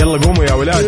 [0.00, 0.84] يلا قوموا يا ولاد.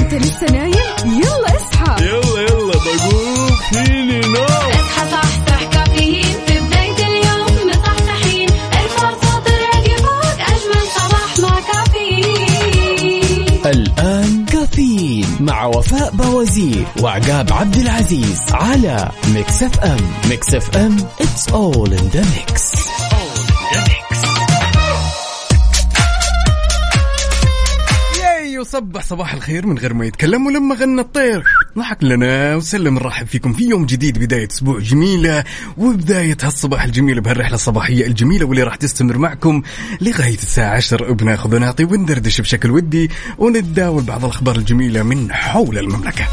[0.00, 0.74] انت لسه نايم؟
[1.06, 2.04] يلا اصحى.
[2.04, 3.50] يلا يلا بقوم.
[3.72, 4.44] فيني نوم.
[4.44, 6.34] اصحى صحصح كافيين.
[6.46, 8.48] في بداية اليوم مصحصحين.
[8.48, 13.66] الفرصة تراك فوق أجمل صباح مع كافيين.
[13.66, 20.00] الآن كافيين مع وفاء بوازير وعقاب عبد العزيز على ميكس اف ام.
[20.28, 22.54] ميكس اف ام it's all in the mix.
[28.74, 31.44] وصبح صباح الخير من غير ما يتكلم ولما غنى الطير.
[31.78, 35.44] ضحك لنا وسلم نرحب فيكم في يوم جديد بداية أسبوع جميلة
[35.76, 39.62] وبداية هالصباح الجميل بهالرحلة الصباحية الجميلة واللي راح تستمر معكم
[40.00, 46.26] لغاية الساعة 10 بناخذ ونعطي وندردش بشكل ودي ونتداول بعض الأخبار الجميلة من حول المملكة.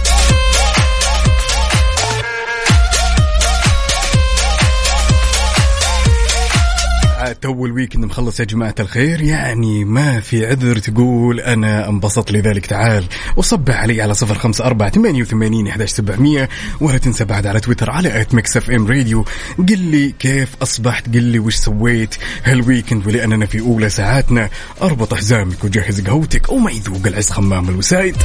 [7.31, 9.21] عاد تو ال weekend مخلص يا جماعة الخير.
[9.21, 12.65] يعني ما في عذر تقول أنا انبسطت لذلك.
[12.65, 16.49] تعال وصبح علي على صفر خمسة أربعة ثمانية وثمانين إحداش سبعمية
[16.81, 19.25] ولا تنسى بعد على تويتر على at ميكس اف ام راديو
[19.57, 24.49] قل لي كيف أصبحت؟ قل لي وش سويت هال weekend ولأننا في أولى ساعاتنا.
[24.81, 28.15] أربط حزامك وجهز قهوتك وما يذوق العز خمام الوسايد.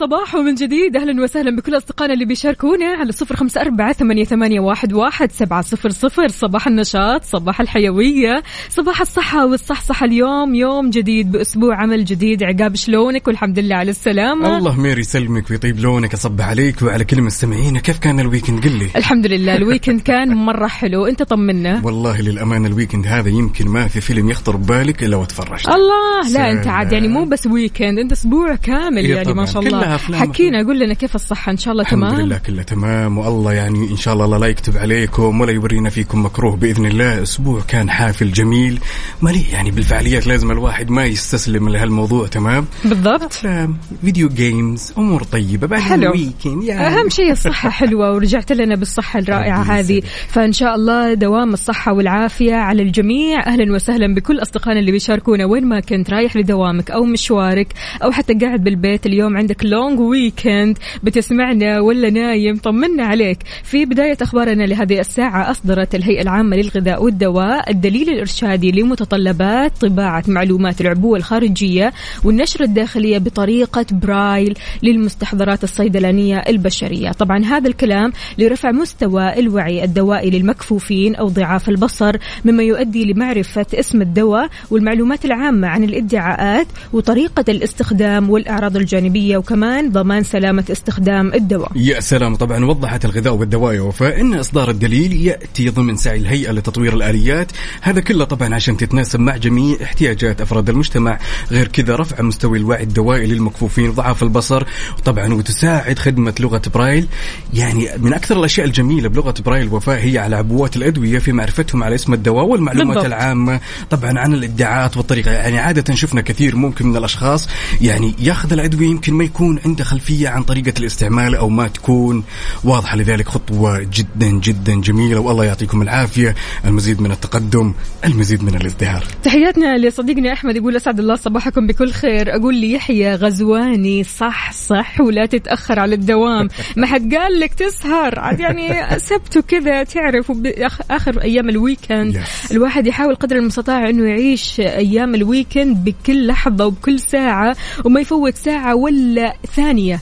[0.00, 0.96] صباحو صباحو من جديد.
[0.96, 5.62] أهلا وسهلا بكل أصدقائنا اللي بيشاركونا على صفر خمسة أربعة ثمانية, ثمانية واحد, واحد سبعة
[5.62, 6.28] صفر صفر.
[6.28, 10.06] صباح النشاط صباح الحيوية صباح الصحة والصحصحة.
[10.06, 12.42] اليوم يوم جديد بأسبوع عمل جديد.
[12.42, 14.58] عقاب شلونك؟ والحمد لله على السلامة.
[14.58, 16.14] الله ميري يسلمك ويطيب لونك.
[16.14, 18.88] أصبح عليك وعلى كل مستمعينا كيف كان ال weekend؟ قل لي.
[18.96, 19.56] الحمد لله.
[19.56, 21.06] ال weekend كان مرة حلو.
[21.06, 21.80] أنت طمنا.
[21.84, 25.68] والله للأمانة ال weekend هذا يمكن ما في فيلم يخطر ببالك إلا وتفرجت.
[25.68, 26.32] الله.
[26.32, 26.74] لا أنت سلام.
[26.74, 29.46] عاد يعني مو بس weekend أنت أسبوع كامل إيه يعني ما.
[29.46, 30.32] شاء كلها أفلام.
[30.32, 32.20] حكينا قول لنا كيف الصحة؟ إن شاء الله الحمد تمام.
[32.20, 33.18] لله كله تمام.
[33.18, 37.22] والله يعني إن شاء الله الله لا يكتب عليكم ولا يورينا فيكم مكروه بإذن الله.
[37.22, 38.80] أسبوع كان حافل جميل
[39.22, 40.26] مليء يعني بالفعاليات.
[40.26, 42.26] لازم الواحد ما يستسلم لهالموضوع.
[42.26, 43.22] تمام؟ بالضبط.
[43.22, 45.66] أفلام video games أمور طيبة.
[45.66, 46.02] بعد حلو.
[46.02, 46.86] ال weekend يعني.
[46.86, 50.02] أهم شيء الصحة حلوة ورجعت لنا بالصحة الرائعة هذه.
[50.28, 53.46] فإن شاء الله دوام الصحة والعافية على الجميع.
[53.46, 57.74] أهلا وسهلا بكل أصدقائنا اللي بيشاركونا وين ما كنت رايح لدوامك أو مشوارك
[58.04, 59.06] أو حتى قاعد بالبيت.
[59.06, 63.38] اليوم عندك long weekend بتسمعنا ولا نايم؟ طمنا عليك.
[63.64, 70.80] في بداية أخبارنا لهذه الساعة أصدرت الهيئة العامة للغذاء والدواء الدليل الإرشادي لمتطلبات طباعة معلومات
[70.80, 71.92] العبوة الخارجية
[72.24, 77.12] والنشرة الداخلية بطريقة برايل للمستحضرات الصيدلانية البشرية.
[77.12, 84.02] طبعا هذا الكلام لرفع مستوى الوعي الدوائي للمكفوفين أو ضعاف البصر مما يؤدي لمعرفة اسم
[84.02, 89.36] الدواء والمعلومات العامة عن الادعاءات وطريقة الاستخدام والأعراض الجانبية.
[89.36, 91.72] وكمان ضمان سلامة استخدام الدواء.
[91.76, 92.36] يا سلام.
[92.36, 97.52] طبعا وضحت الغذاء والدواء وفاء ان إصدار الدليل يأتي ضمن سعي الهيئة لتطوير الآليات.
[97.80, 101.18] هذا كله طبعا عشان تتناسب مع جميع احتياجات أفراد المجتمع.
[101.50, 104.64] غير كذا رفع مستوى الوعي الدوائي للمكفوفين ضعاف البصر
[105.04, 107.06] طبعا وتساعد خدمة لغة برايل.
[107.54, 111.94] يعني من أكثر الأشياء الجميلة بلغة برايل وفاء هي على عبوات الأدوية في معرفتهم على
[111.94, 113.04] اسم الدواء والمعلومات بالضبط.
[113.04, 113.60] العامة
[113.90, 115.30] طبعا عن الادعاءات والطريقة.
[115.30, 117.48] يعني عادة شفنا كثير ممكن من الأشخاص
[117.80, 122.24] يعني ياخذ الأدوية يمكن ما يكون عنده خلفية عن طريقة الاستعمال أو ما تكون.
[122.64, 125.20] واضحة لذلك خطوة جدا جدا جميلة.
[125.20, 126.34] والله يعطيكم العافية.
[126.64, 127.72] المزيد من التقدم
[128.04, 129.04] المزيد من الازدهار.
[129.22, 132.36] تحياتنا لصديقنا أحمد يقول أسعد الله صباحكم بكل خير.
[132.36, 136.48] أقول لي يحيى غزواني صح صح ولا تتأخر على الدوام.
[136.76, 138.18] ما حد قال لك تسهر.
[138.18, 142.16] عاد يعني سبت وكذا تعرف وب- آخ- آخر أيام ال weekend.
[142.16, 142.50] Yes.
[142.52, 148.34] الواحد يحاول قدر المستطاع إنه يعيش أيام ال weekend بكل لحظة وبكل ساعة وما يفوت
[148.36, 150.00] ساعة ولا ثانية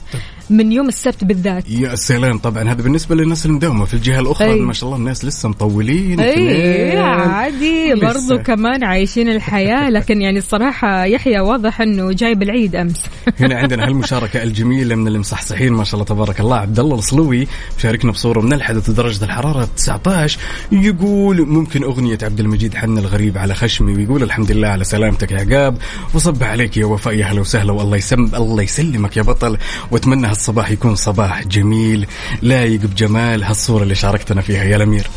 [0.49, 1.69] من يوم السبت بالذات.
[1.69, 2.37] يا سلام.
[2.37, 3.85] طبعا هذا بالنسبة للناس المداومة.
[3.85, 4.59] في الجهة الأخرى أي.
[4.59, 6.19] ما شاء الله الناس لسه مطولين.
[6.19, 6.97] أي.
[6.97, 7.93] عادي.
[7.95, 9.89] برضو كمان عايشين الحياة.
[9.99, 13.01] لكن يعني الصراحة يحيى واضح إنه جايب العيد أمس.
[13.39, 15.73] هنا عندنا هالمشاركة الجميلة من المصحصحين.
[15.73, 16.57] ما شاء الله تبارك الله.
[16.57, 17.47] عبد الله الصلوي
[17.77, 20.39] مشاركنا بصورة من الحدث درجة الحرارة 19
[20.71, 23.93] يقول ممكن أغنية عبد المجيد حن الغريب على خشمي.
[23.95, 25.77] ويقول الحمد لله على سلامتك يا عقاب.
[26.13, 27.13] وصبح عليك يا وفاء.
[27.13, 27.71] يا هلا وسهلا.
[27.71, 29.57] والله يسم الله يسلمك يا بطل.
[29.91, 32.07] وأتمنى هالصباح يكون صباح جميل.
[32.41, 35.07] لايق بجمال هالصورة اللي شاركتنا فيها يا الأمير.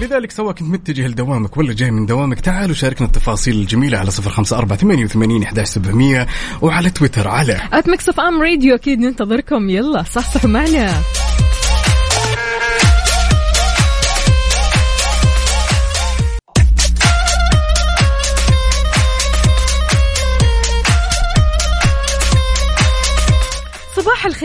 [0.00, 4.30] لذلك سواء كنت متجه لدوامك ولا جاي من دوامك تعال وشاركنا التفاصيل الجميلة على صفر
[4.30, 6.26] خمسة أربعة ثمانية وثمانين أحداش سبعمية
[6.62, 9.70] وعلى تويتر على at ميكس اف ام راديو أكيد ننتظركم.
[9.70, 10.92] يلا صحصحوا معنا.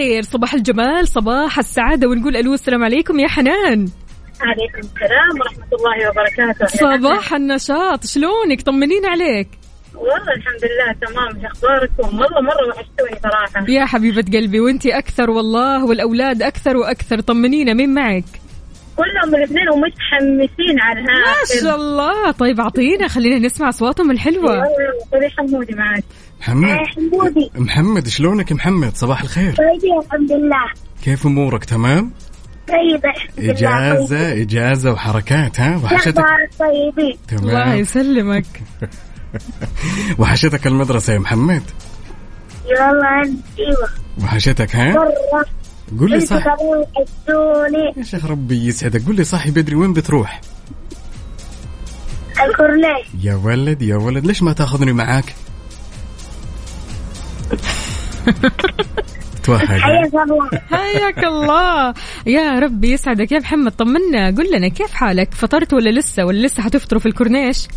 [0.01, 3.89] الخير صباح الجمال صباح السعادة ونقول ألو السلام عليكم يا حنان.
[4.41, 6.65] عليكم السلام ورحمة الله وبركاته.
[6.65, 9.47] صباح النشاط شلونك؟ طمنين عليك.
[9.95, 11.41] والله الحمد لله تمام.
[11.41, 13.69] شو أخباركم؟ والله مرة وحشتوني صراحة.
[13.69, 17.19] يا حبيبة قلبي وأنتي أكثر والله والأولاد أكثر وأكثر.
[17.19, 18.25] طمنينا مين معك؟
[19.01, 22.31] كلهم الاثنين ومتحمسين على ما هذا شاء الله.
[22.31, 24.63] طيب أعطينا خلينا نسمع أصواتهم الحلوة.
[25.11, 26.03] خذي حمودي معك.
[26.39, 26.77] محمد.
[26.95, 27.51] حمودي.
[27.55, 29.55] محمد شلونك محمد؟ صباح الخير.
[29.55, 30.65] طيب الحمد لله
[31.03, 32.11] كيف أمورك؟ تمام؟
[32.67, 36.23] طيب الحمد لله إجازة إجازة وحركات ها؟ وحشتك؟
[36.59, 37.17] طيبين.
[37.33, 38.45] الله تمام يسلمك.
[40.19, 41.63] وحشتك المدرسة يا محمد؟
[42.65, 43.21] يلا
[43.59, 43.89] أيوه.
[44.23, 45.45] وحشتك ها؟ مرة.
[45.99, 46.45] قول لي صح
[47.97, 49.05] يا شيخ ربي يسعدك.
[49.05, 50.41] قول لي صاحي بدري وين بتروح؟
[52.45, 55.25] الكورنيش يا ولد يا ولد ليش ما تاخذني معاك؟
[59.43, 59.65] توهق.
[59.65, 60.49] حياك الله.
[60.69, 61.93] حياك الله.
[62.25, 63.31] يا ربي يسعدك.
[63.31, 64.27] يا محمد طمنا.
[64.27, 67.67] قل لنا كيف حالك؟ فطرت ولا لسه؟ ولا لسه حتفطروا في الكورنيش؟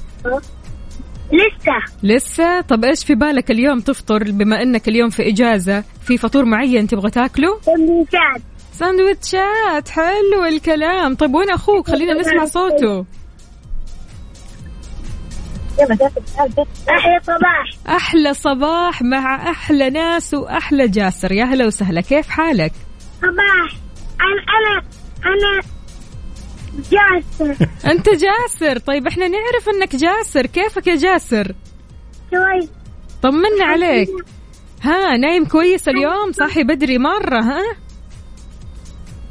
[1.33, 1.93] لسه.
[2.03, 6.87] لسه؟ طب إيش في بالك اليوم تفطر بما إنك اليوم في إجازة؟ في فطور معين
[6.87, 8.43] تبغى تاكله؟ سندويشات.
[8.73, 11.15] ساندويتشات حلو الكلام.
[11.15, 13.07] طيب وين أخوك؟ خلينا نسمع صوته.
[16.91, 17.95] احيا صباح.
[17.97, 21.33] أحلى صباح مع أحلى ناس وأحلى جاسر.
[21.33, 22.73] يا هلا وسهلا كيف حالك؟
[23.19, 23.77] صباح.
[24.21, 24.83] أنا أنا
[25.27, 25.74] أنا
[26.91, 27.69] جاسر.
[27.93, 28.79] أنت جاسر.
[28.79, 30.47] طيب إحنا نعرف إنك جاسر.
[30.47, 31.55] كيفك يا جاسر؟
[32.31, 32.69] شوي
[33.23, 34.09] طمنا عليك.
[34.83, 37.63] ها نايم كويس اليوم؟ صاحي بدري مرة ها؟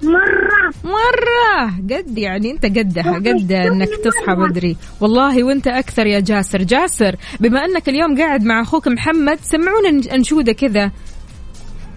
[0.04, 0.74] مرة.
[0.84, 1.72] مرة.
[1.92, 4.78] قد يعني أنت قدها قد إنك تصحى بدري.
[5.02, 6.64] والله وأنت أكثر يا جاسر.
[6.64, 10.92] جاسر بما أنك اليوم قاعد مع أخوك محمد سمعونا انشودة كذا.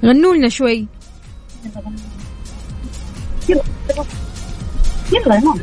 [0.05, 0.89] غنوا لنا شوي
[5.13, 5.61] يلا يا ماما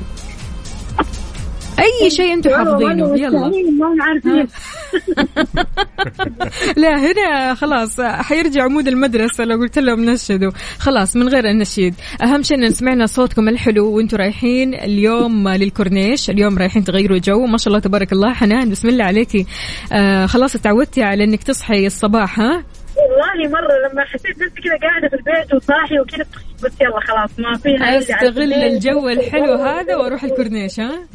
[1.80, 3.18] أي شيء أنتم حافظينه.
[3.18, 3.40] يلا.
[3.50, 4.48] ما عارفين
[6.81, 12.44] لا هنا خلاص حيرجع عمود المدرسة لو قلت لهم نشدوا خلاص من غير النشيد أهم
[12.44, 16.30] شيء إن سمعنا صوتكم الحلو وأنتم رايحين اليوم للكورنيش.
[16.30, 17.46] اليوم رايحين تغيروا جو.
[17.46, 18.34] ما شاء الله تبارك الله.
[18.34, 19.46] حنان بسم الله عليكي.
[19.94, 22.63] آه خلاص تعودتي على إنك تصحي الصباح ها؟
[22.98, 26.25] والله مرة لما حسيت نفسي كذا قاعدة في البيت وصاحي وكذا
[26.63, 28.54] قلت يلا خلاص ما فيها أستغل.
[28.54, 31.07] الجو الحلو هذا وأروح الكورنيش ها؟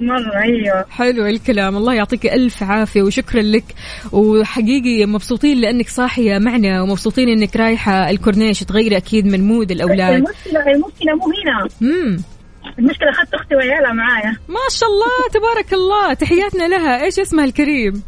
[0.00, 0.84] مرة أيوه.
[0.90, 3.64] حلو الكلام الله يعطيك ألف عافية وشكرا لك.
[4.12, 10.14] وحقيقي مبسوطين لأنك صاحية معنا ومبسوطين أنك رايحة الكورنيش تغيري أكيد من mood الأولاد.
[10.14, 11.68] المشكلة المشكلة مو هنا.
[11.80, 12.22] مم.
[12.78, 14.36] المشكلة أخذت أختي وعيالها معايا.
[14.48, 16.14] ما شاء الله تبارك الله.
[16.14, 17.04] تحياتنا لها.
[17.04, 18.02] إيش اسمها الكريم؟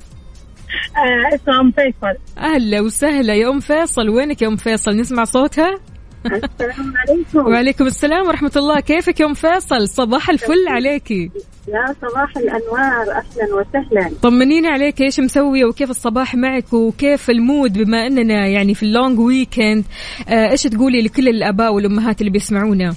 [0.97, 2.19] آه اسمها أم فيصل.
[2.39, 3.35] أهلا وسهلا.
[3.35, 5.81] يا أم فيصل وينك يا أم فيصل؟ نسمع صوتها؟
[6.27, 7.53] السلام عليكم.
[7.53, 8.81] وعليكم السلام ورحمة الله.
[8.81, 11.31] كيفك يا ام فيصل؟ صباح الفل عليكي.
[11.69, 13.11] يا صباح الأنوار.
[13.11, 14.11] أهلا وسهلا.
[14.23, 15.01] طمنيني عليك.
[15.01, 19.85] إيش مسويه وكيف الصباح معك وكيف ال mood بما أننا يعني في ال long weekend
[20.29, 22.95] آه إيش تقولي لكل الآباء والأمهات اللي بيسمعونا؟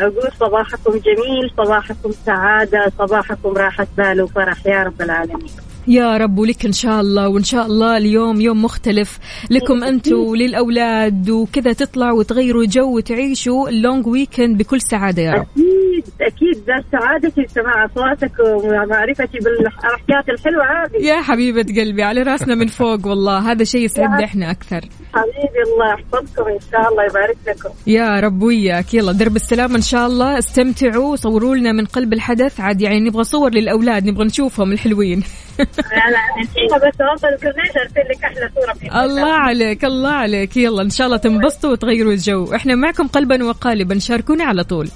[0.00, 5.50] أقول صباحكم جميل صباحكم سعادة صباحكم راحة بال وفرح يا رب العالمين.
[5.88, 9.18] يا رب ولك إن شاء الله وإن شاء الله اليوم يوم مختلف.
[9.50, 15.40] لكم أنتم وللاولاد وكذا تطلعوا وتغيروا جو وتعيشوا ال long weekend بكل سعادة يا رب.
[15.40, 16.64] أكيد أكيد.
[16.66, 21.06] ذات سعادتي بسماع أصواتك ومعرفتي بالحركات الحلوة هذه.
[21.06, 23.50] يا حبيبة قلبي على راسنا من فوق والله.
[23.50, 24.80] هذا شيء يسعدنا إحنا أكثر.
[25.14, 27.74] حبيبي الله يحفظكم إن شاء الله يبارك لكم.
[27.86, 30.38] يا رب وياك يلا درب السلامة إن شاء الله.
[30.38, 32.60] استمتعوا صوروا لنا من قلب الحدث.
[32.60, 35.22] عاد يعني نبغى صور للأولاد نبغى نشوفهم الحلوين.
[35.92, 40.56] لا لا بس اوصل الكورنيش ارسل لك أحلى صورة في الله عليك الله عليك.
[40.56, 42.54] يلا إن شاء الله تنبسطوا وتغيروا الجو.
[42.54, 43.98] إحنا معكم قلبا وقالبا.
[43.98, 44.88] شاركونا على طول.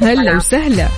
[0.00, 0.88] هلا وسهلا.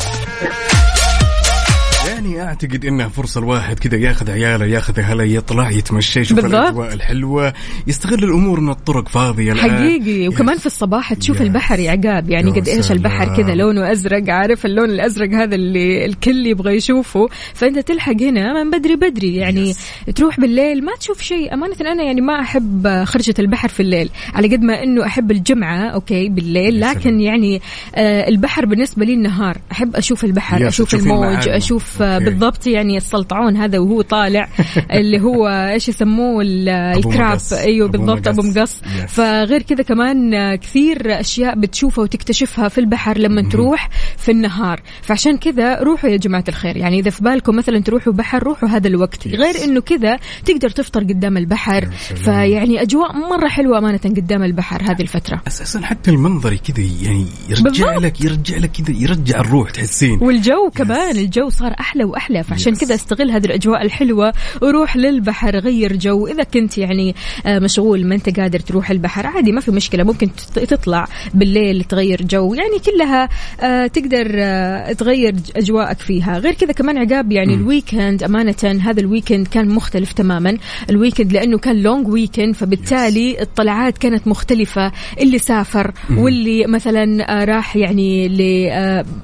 [2.24, 6.38] يعني أعتقد انها فرصة الواحد كذا ياخذ عياله ياخذ أهله يطلع يتمشى يشوف.
[6.38, 7.52] الأجواء الحلوة
[7.86, 9.70] يستغل الأمور ان الطرق فاضية الآن.
[9.70, 10.58] حقيقي وكمان.
[10.58, 11.42] في الصباح تشوف.
[11.42, 13.36] البحر يا عقاب يعني قد إيش البحر.
[13.36, 18.70] كذا لونه أزرق عارف اللون الأزرق هذا اللي الكل يبغى يشوفه فأنت تلحق هنا من
[18.70, 19.78] بدري بدري يعني yes.
[20.14, 24.48] تروح بالليل ما تشوف شيء أمانة أنا يعني ما أحب خرجة البحر في الليل على
[24.48, 27.20] قد ما إنه أحب الجمعة okay بالليل لكن.
[27.20, 27.60] يعني
[27.94, 31.48] آه البحر بالنسبة لي النهار أحب أشوف البحر أشوف الموج.
[31.48, 32.24] أشوف آه okay.
[32.24, 34.48] بالضبط يعني السلطعون هذا وهو طالع
[34.98, 37.38] اللي هو إيش يسموه ال crab.
[37.52, 38.80] أيوه بالضبط أبو مقص.
[39.08, 44.82] فغير كذا كمان آه، كثير أشياء بتشوفها وتكتشفها في البحر لما تروح في النهار.
[45.02, 46.76] فعشان كذا روحوا يا جماعة الخير.
[46.76, 49.28] يعني إذا في بالكم مثلا تروحوا بحر روحوا هذا الوقت.
[49.28, 51.88] غير إنه كذا تقدر تفطر قدام البحر.
[52.24, 55.42] فيعني أجواء مرة حلوة أمانة قدام البحر هذه الفترة.
[55.46, 58.02] أساسا حتى المنظر كذا يعني يرجع بالضبط.
[58.02, 60.18] لك يرجع لك كذا يرجع الروح تحسين.
[60.22, 62.74] والجو كمان الجو صار أحلى وأحلى فعشان.
[62.74, 64.32] كذا استغل هذه الأجواء الحلوة
[64.62, 66.26] وروح للبحر غير جو.
[66.26, 67.14] إذا كنت يعني
[67.46, 70.04] آه، مشغول ما أنت قادر تروح البحر عادي ما في مشكلة.
[70.04, 72.54] ممكن تط- تطلع بالليل تغير جو.
[72.54, 73.28] يعني كلها
[73.60, 76.38] آه، تقدر آه، تغير أجواءك فيها.
[76.38, 80.56] غير كذا كمان عقاب يعني ال weekend أمانة هذا ال weekend كان مختلف تماما.
[80.90, 84.92] ال weekend لأنه كان long weekend فبالتالي الطلعات كانت مختلفة.
[85.20, 87.04] اللي سافر واللي مثلا
[87.44, 88.28] راح يعني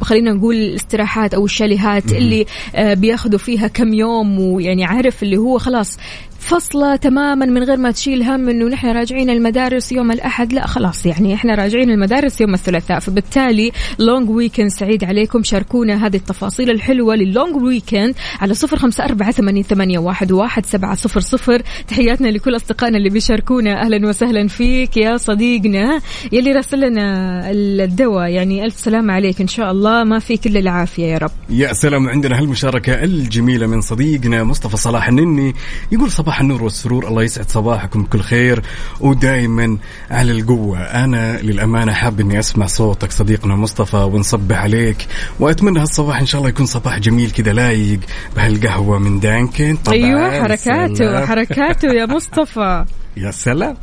[0.00, 2.46] خلينا نقول الاستراحات أو الشاليهات اللي
[2.78, 5.98] بياخذوا فيها كم يوم ويعني عارف اللي هو خلاص
[6.40, 10.52] فصلة تماما من غير ما تشيل هم إنه نحن راجعين المدارس يوم الأحد.
[10.52, 12.98] لا خلاص يعني إحنا راجعين المدارس يوم الثلاثاء.
[12.98, 15.42] فبالتالي long weekend سعيد عليكم.
[15.42, 19.30] شاركونا هذه التفاصيل الحلوة لل long weekend على صفر خمسة أربعة
[19.62, 21.62] ثمانية, واحد سبعة صفر صفر.
[21.88, 23.82] تحياتنا لكل أصدقائنا اللي بيشاركونا.
[23.82, 26.00] أهلا وسهلا فيك يا صديقنا.
[26.32, 28.28] يلي راسل لنا الدواء.
[28.28, 30.04] يعني ألف سلامة عليك إن شاء الله.
[30.04, 31.30] ما فيك إلا العافية يا رب.
[31.50, 32.08] يا سلام.
[32.08, 35.54] عندنا هالمشاركة الجميلة من صديقنا مصطفى صلاح النني.
[35.92, 37.08] يقول صباح النور والسرور.
[37.08, 38.62] الله يسعد صباحكم بكل خير
[39.00, 39.78] ودائما
[40.10, 40.78] على القوة.
[40.78, 45.06] أنا للأمانة حاب إني أسمع صوتك صديقنا مصطفى ونصبح عليك.
[45.40, 48.00] وأتمنى هالصباح إن شاء الله يكون صباح جميل كذا لايق
[48.36, 49.76] بهالقهوة من دانكن.
[49.76, 49.96] طبعا.
[49.96, 51.26] أيوة حركاته سلام.
[51.26, 52.84] حركاته يا مصطفى.
[53.16, 53.76] يا سلام.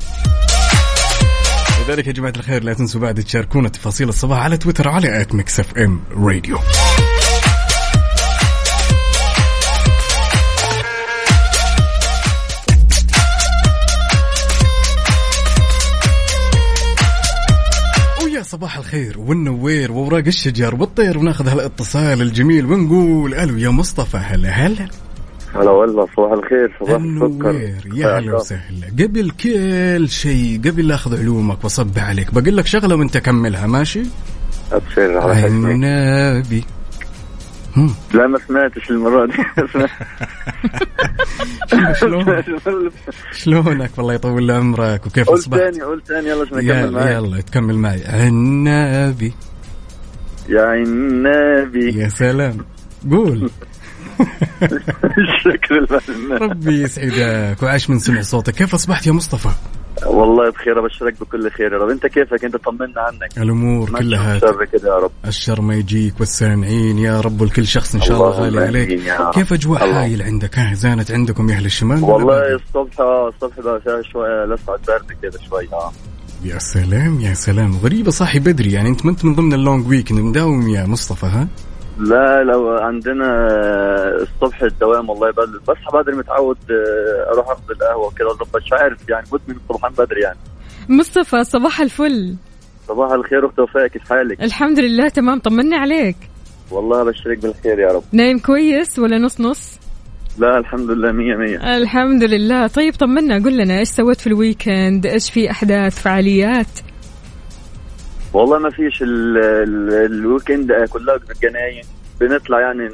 [1.88, 5.60] لذلك يا جماعة الخير لا تنسوا بعد تشاركونا تفاصيل الصباح على تويتر على at Mix
[5.60, 6.58] FM Radio
[18.58, 24.88] صباح الخير والنوير وأوراق الشجر والطير وناخذ هالاتصال الجميل ونقول ألو يا مصطفى هلا هلا.
[25.56, 27.26] هلا والله صباح الخير صباح السكر.
[27.26, 28.88] النوير يا هلا وسهلا.
[28.88, 34.04] قبل كل شيء قبل أخذ علومك وأصب عليك بقول لك شغلة وأنت كملها ماشي؟
[34.72, 35.84] أبشر على هم.
[38.13, 39.34] لا ما سمعتش المرة دي.
[42.00, 42.25] شلون
[43.41, 47.75] شلونك؟ والله يطول عمرك وكيف قول أصبحت؟ ثاني قول ثاني يلا عشان اكمل يلا تكمل
[47.77, 48.27] معي.
[48.27, 49.34] النبي.
[50.50, 52.00] يا عين النبي.
[52.00, 52.57] يا سلام.
[53.12, 53.50] قول.
[55.43, 56.00] شكرا
[56.31, 58.53] ربي يسعدك وعاش من سمع صوتك.
[58.53, 59.50] كيف أصبحت يا مصطفى؟
[60.06, 61.74] والله بخير ابشرك بكل خير.
[61.74, 63.38] يا رب أنت كيفك؟ أنت طمنا عنك.
[63.38, 65.12] الأمور كلها تشوف شر كده يا رب.
[65.27, 66.98] الشر ما يجيك والسامعين.
[66.98, 69.01] يا رب ولكل شخص إن شاء الله غالي عليك.
[69.34, 69.96] كيف أجواء الله.
[69.96, 74.46] حايل عندك؟ ها زانت عندكم يا أهل الشمال والله؟ الصبح آه، الصبح بقى فيها شوية
[74.46, 75.92] لسعة برد كده شوي آه.
[76.44, 77.77] يا سلام يا سلام.
[77.77, 78.89] غريبة صاحي بدري يعني.
[78.89, 81.48] أنت ما أنت من ضمن اللونج ويك مداوم يا مصطفى ها؟
[82.00, 83.48] لا لو عندنا
[84.22, 89.25] الصبح الدوام والله بدري بصحى بدري متعود آه، أروح أخذ القهوة كده مش عارف يعني
[89.34, 90.38] مدمن الصبحان بدري يعني.
[90.89, 92.36] مصطفى صباح الفل.
[92.88, 95.39] صباح الخير اخت وفاء كيف حالك؟ الحمد لله تمام.
[95.39, 96.16] طمنا عليك.
[96.72, 98.04] والله ابشرك بالخير يا رب.
[98.12, 99.80] نايم كويس ولا نص نص؟
[100.38, 101.77] لا الحمد لله مية مية.
[101.77, 102.68] الحمد لله.
[102.68, 103.36] طيب طمنا.
[103.36, 106.68] قل لنا إيش سويت في ال weekend؟ إيش في أحداث فعاليات؟
[108.38, 111.84] والله ما فيش ال- ال- ال weekend كلها بالجناين
[112.20, 112.89] بنطلع يعني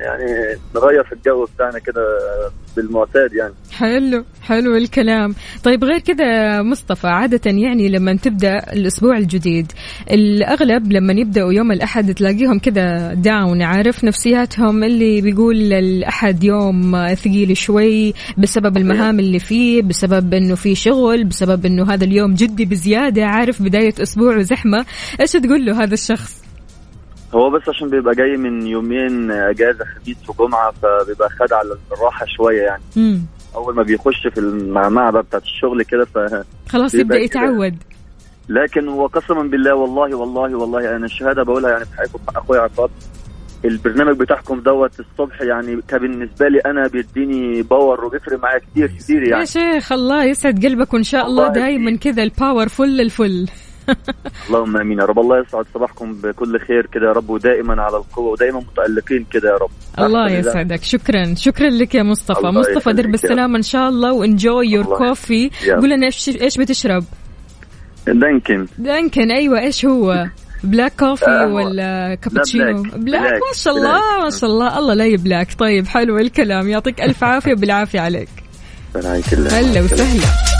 [0.00, 2.02] يعني نغير في الجو بتاعنا كده
[2.76, 3.54] بالمعتاد يعني.
[3.72, 5.34] حلو حلو الكلام.
[5.64, 9.72] طيب غير كذا مصطفى عادة يعني لما تبدأ الأسبوع الجديد
[10.10, 17.56] الأغلب لما يبدأوا يوم الأحد تلاقيهم كذا down عارف نفسياتهم اللي بيقول الأحد يوم ثقيل
[17.56, 23.24] شوي بسبب المهام اللي فيه بسبب أنه في شغل بسبب أنه هذا اليوم جدي بزيادة
[23.24, 24.86] عارف بداية أسبوع وزحمة.
[25.20, 26.49] إيش تقول له هذا الشخص؟
[27.34, 32.62] هو بس عشان بيبقى جاي من يومين اجازة خميس وجمعة فبيبقى خد على الراحة شوية
[32.62, 32.82] يعني.
[32.96, 33.20] مم.
[33.54, 36.18] أول ما بيخش في المعمعة بتاعت الشغل كده ف
[36.68, 37.16] خلاص كده.
[37.16, 37.76] يتعود
[38.48, 42.90] لكن وقسما بالله والله والله والله أنا الشهادة بقولها يعني في حقكم حق أخويا عقاب
[43.64, 49.28] البرنامج بتاعكم دوت الصبح يعني بالنسبة لي أنا بيديني power وبيفرق معايا كتير كتير يا
[49.28, 49.46] يعني.
[49.46, 53.46] شيخ الله يسعد قلبك وإن شاء الله الله دائما كذا ال power full الفل
[54.48, 55.18] اللهم آمين يا رب.
[55.18, 59.56] الله يسعد صباحكم بكل خير كده يا رب ودائما على القوة ودائما متألقين كده يا
[59.56, 59.70] رب.
[59.98, 60.82] الله يسعدك.
[60.82, 61.34] شكرا.
[61.34, 62.46] شكرا لك يا مصطفى.
[62.46, 67.04] مصطفى درب السلامة إن شاء الله و enjoy your coffee قول لنا إيش إيش بتشرب؟
[68.06, 68.66] دانكن.
[68.78, 69.30] دانكن.
[69.30, 69.60] أيوه.
[69.60, 70.26] إيش هو؟
[70.64, 72.94] black coffee آه، ولا كابتشينو black.
[72.94, 73.32] black black.
[73.32, 74.24] ما شاء الله.
[74.24, 74.78] ما شاء الله.
[74.78, 76.68] الله لا يبلاك طيب حلو الكلام.
[76.68, 78.28] يعطيك ألف عافية بالعافيه عليك.
[78.96, 80.59] هلا وسهلا.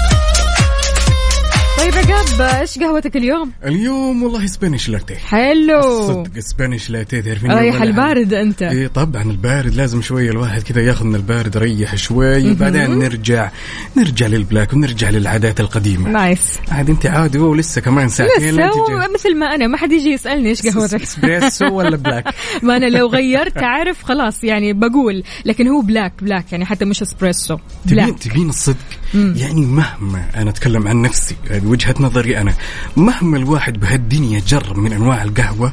[1.81, 5.83] طيب عقاب إيش قهوتك اليوم؟ اليوم والله سبانيش لاتيه حلو.
[6.09, 8.63] صدق Spanish latte تعرفين رايح البارد أنت.
[8.63, 13.51] إيه طبعا البارد لازم شوية الواحد كذا ياخذ من البارد يريح شوي وبعدين نرجع
[13.97, 16.11] نرجع لل black ونرجع للعادات القديمة.
[16.11, 20.11] nice عاد أنت عادي هو لسه كمان ساعتين لسه؟ مثل ما أنا ما حد يجي
[20.11, 22.25] يسألني إيش قهوتك؟ اسبريسو ولا black
[22.63, 27.03] ما أنا لو غيرت تعرف خلاص يعني بقول لكن هو black black يعني حتى مش
[27.03, 27.59] اسبريسو
[27.89, 29.00] تبين تبين الصدق.
[29.15, 32.55] يعني مهما أنا أتكلم عن نفسي هذه وجهة نظري أنا
[32.97, 35.73] مهما الواحد بهالدنيا جرب من أنواع القهوة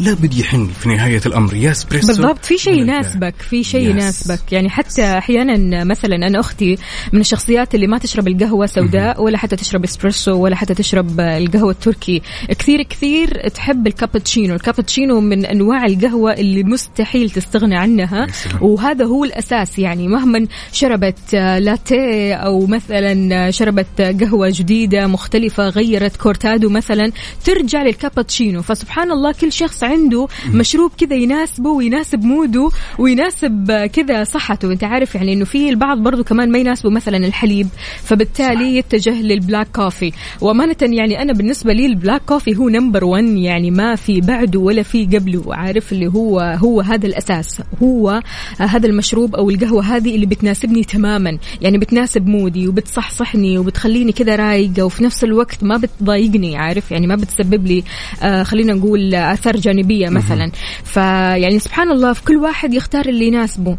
[0.00, 1.54] لا بد يحن في نهاية الأمر.
[1.54, 2.44] يا اسبريسو بالضبط.
[2.44, 3.34] في شيء يناسبك.
[3.38, 3.90] في شيء.
[3.90, 4.52] يناسبك.
[4.52, 6.76] يعني حتى أحيانا مثلا أنا أختي
[7.12, 11.70] من الشخصيات اللي ما تشرب القهوة سوداء ولا حتى تشرب اسبريسو ولا حتى تشرب القهوة
[11.70, 12.22] التركي.
[12.48, 14.54] كثير كثير تحب الكابتشينو.
[14.54, 18.26] الكابتشينو من أنواع القهوة اللي مستحيل تستغنى عنها.
[18.60, 19.78] وهذا هو الأساس.
[19.78, 27.12] يعني مهما شربت لاتيه أو مثلا شربت قهوة جديدة مختلفة غيرت cortado مثلا
[27.44, 28.62] ترجع للكابتشينو.
[28.62, 34.72] فسبحان الله كل شخص عنده مشروب كذا يناسبه ويناسب mood ه ويناسب كذا صحته.
[34.72, 37.68] أنت عارف يعني إنه في البعض برضو كمان ما يناسبه مثلا الحليب
[38.02, 43.04] فبالتالي يتجه لل black coffee وأمانة يعني أنا بالنسبة لي ال black coffee هو number
[43.04, 45.54] 1 يعني ما في بعده ولا في قبله.
[45.54, 47.62] عارف اللي هو هو هذا الأساس.
[47.82, 48.22] هو
[48.58, 51.38] هذا المشروب أو القهوة هذه اللي بتناسبني تماما.
[51.60, 56.56] يعني بتناسب mood ي وبتصحصحني وبتخليني كذا رايقة وفي نفس الوقت ما بتضايقني.
[56.56, 57.84] عارف يعني ما بتسبب لي
[58.22, 60.52] آه خلينا نقول آه، اثار جانبيه مثلا.
[60.84, 63.76] فيعني سبحان الله في كل واحد يختار اللي يناسبه.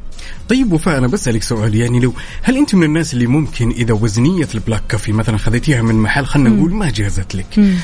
[0.50, 1.76] طيب وفاء أنا بسألك سؤال.
[1.76, 5.82] يعني لو هل أنت من الناس اللي ممكن إذا وزنية ال black coffee مثلا خذيتيها
[5.82, 7.78] من محل خلينا نقول ما جازت لك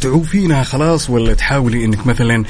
[0.00, 2.44] تعوفينها خلاص ولا تحاولي إنك مثلا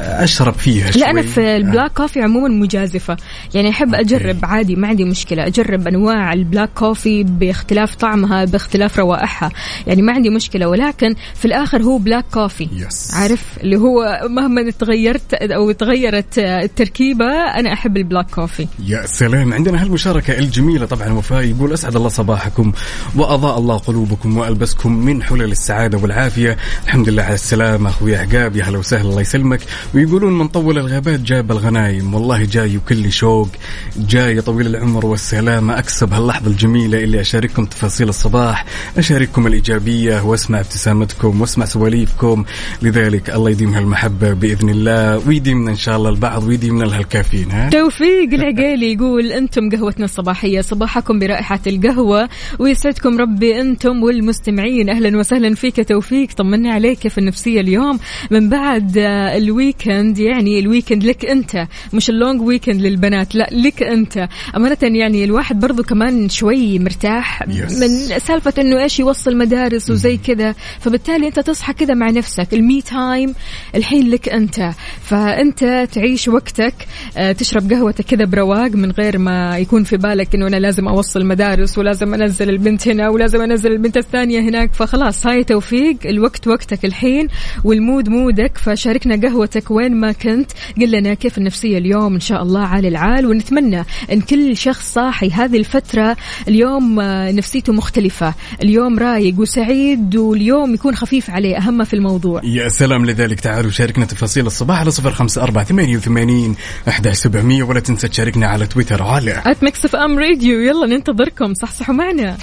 [0.00, 3.16] أشرب فيها شوي لا أنا في ال black coffee عموما مجازفة.
[3.54, 5.46] يعني أحب أجرب عادي ما عندي مشكلة.
[5.46, 9.50] أجرب أنواع ال black coffee باختلاف طعمها باختلاف روائحها.
[9.86, 10.68] يعني ما عندي مشكلة.
[10.68, 12.68] ولكن في الآخر هو black coffee.
[12.72, 13.14] Yes.
[13.14, 18.66] عارف؟ اللي هو مهما تغيرت أو تغيرت التركيبة أنا أحب ال black coffee.
[18.86, 19.54] يا سلام.
[19.54, 22.72] عندنا هالمشاركة الجميلة طبعا وفاء يقول أسعد الله صباحكم
[23.16, 26.56] وأضاء الله قلوبكم وألبسكم من حلل السعادة والعافية.
[26.84, 29.60] الحمد لله على السلامة أخوي عقاب يا هلا وسهلا الله يسلمك
[29.94, 33.48] ويقولون من طول الغابات جاب الغنايم والله جاي وكل شوق
[33.96, 35.78] جاي طويل العمر والسلامة.
[35.78, 38.64] أكسب هاللحظة الجميلة اللي أشارككم تفاصيل الصباح
[38.98, 42.44] أشارككم الإيجابية وأسمع ابتسامتكم وأسمع سواليفكم.
[42.82, 48.34] لذلك الله يديم هالمحبة بإذن الله ويديمنا إن شاء الله البعض ويديمنا الهالكافيين ها؟ توفيق
[48.34, 52.28] العقيلي يقول أنتم قهوتنا الصباحية صباحكم برائحة القهوة.
[52.58, 54.90] ويسعدكم ربي أنتم والمستمعين.
[54.90, 56.28] أهلا وسهلا فيك توفيق.
[56.32, 57.98] طمنا عليك كيف النفسية اليوم.
[58.30, 63.34] من بعد آه، ال weekend يعني ال weekend لك أنت مش ال long weekend للبنات
[63.34, 64.28] لا لك أنت.
[64.56, 67.80] أمانة يعني الواحد برضو كمان شوي مرتاح Yes.
[67.80, 72.48] من سالفة إنه إيش يوصل مدارس وزي كذا فبالتالي أنت تصحى كذا مع نفسك.
[72.54, 73.34] ال me time
[73.74, 74.70] الحين لك أنت.
[75.02, 76.74] فأنت تعيش وقتك
[77.16, 81.26] آه، تشرب قهوتك كذا برواق من غير ما يكون في بالك إنه أنا لازم أوصل
[81.26, 84.74] مدارس ولازم أنزل البنت هنا ولازم أنزل البنت الثانية هناك.
[84.74, 85.96] فخلاص هاي توفيق.
[86.04, 87.28] الوقت وقتك الحين
[87.64, 88.58] وال mood mood ك.
[88.58, 90.50] فشاركنا قهوتك وين ما كنت.
[90.80, 95.30] قل لنا كيف النفسية اليوم إن شاء الله عال العال ونتمنى إن كل شخص صاحي
[95.30, 96.16] هذه الفترة.
[96.48, 98.34] اليوم آه، نفسيته مختلفة.
[98.62, 102.40] اليوم رايق وسعيد واليوم يكون خفيف عليه أهم في الموضوع.
[102.44, 103.40] يا سلام لذلك.
[103.40, 106.54] تعالوا شاركنا تفاصيل الصباح على صفر خمسة أربعة ثمانية وثمانين
[106.88, 111.54] أحد سبعمية ولا تنسى تشاركنا على تويتر على at Mix FM Radio يلا ننتظركم.
[111.54, 112.36] صحصحوا معنا.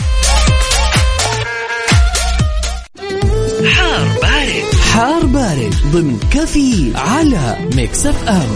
[3.65, 4.75] حار بارد.
[4.93, 8.49] حار بارد ضمن كفي على Mix FM.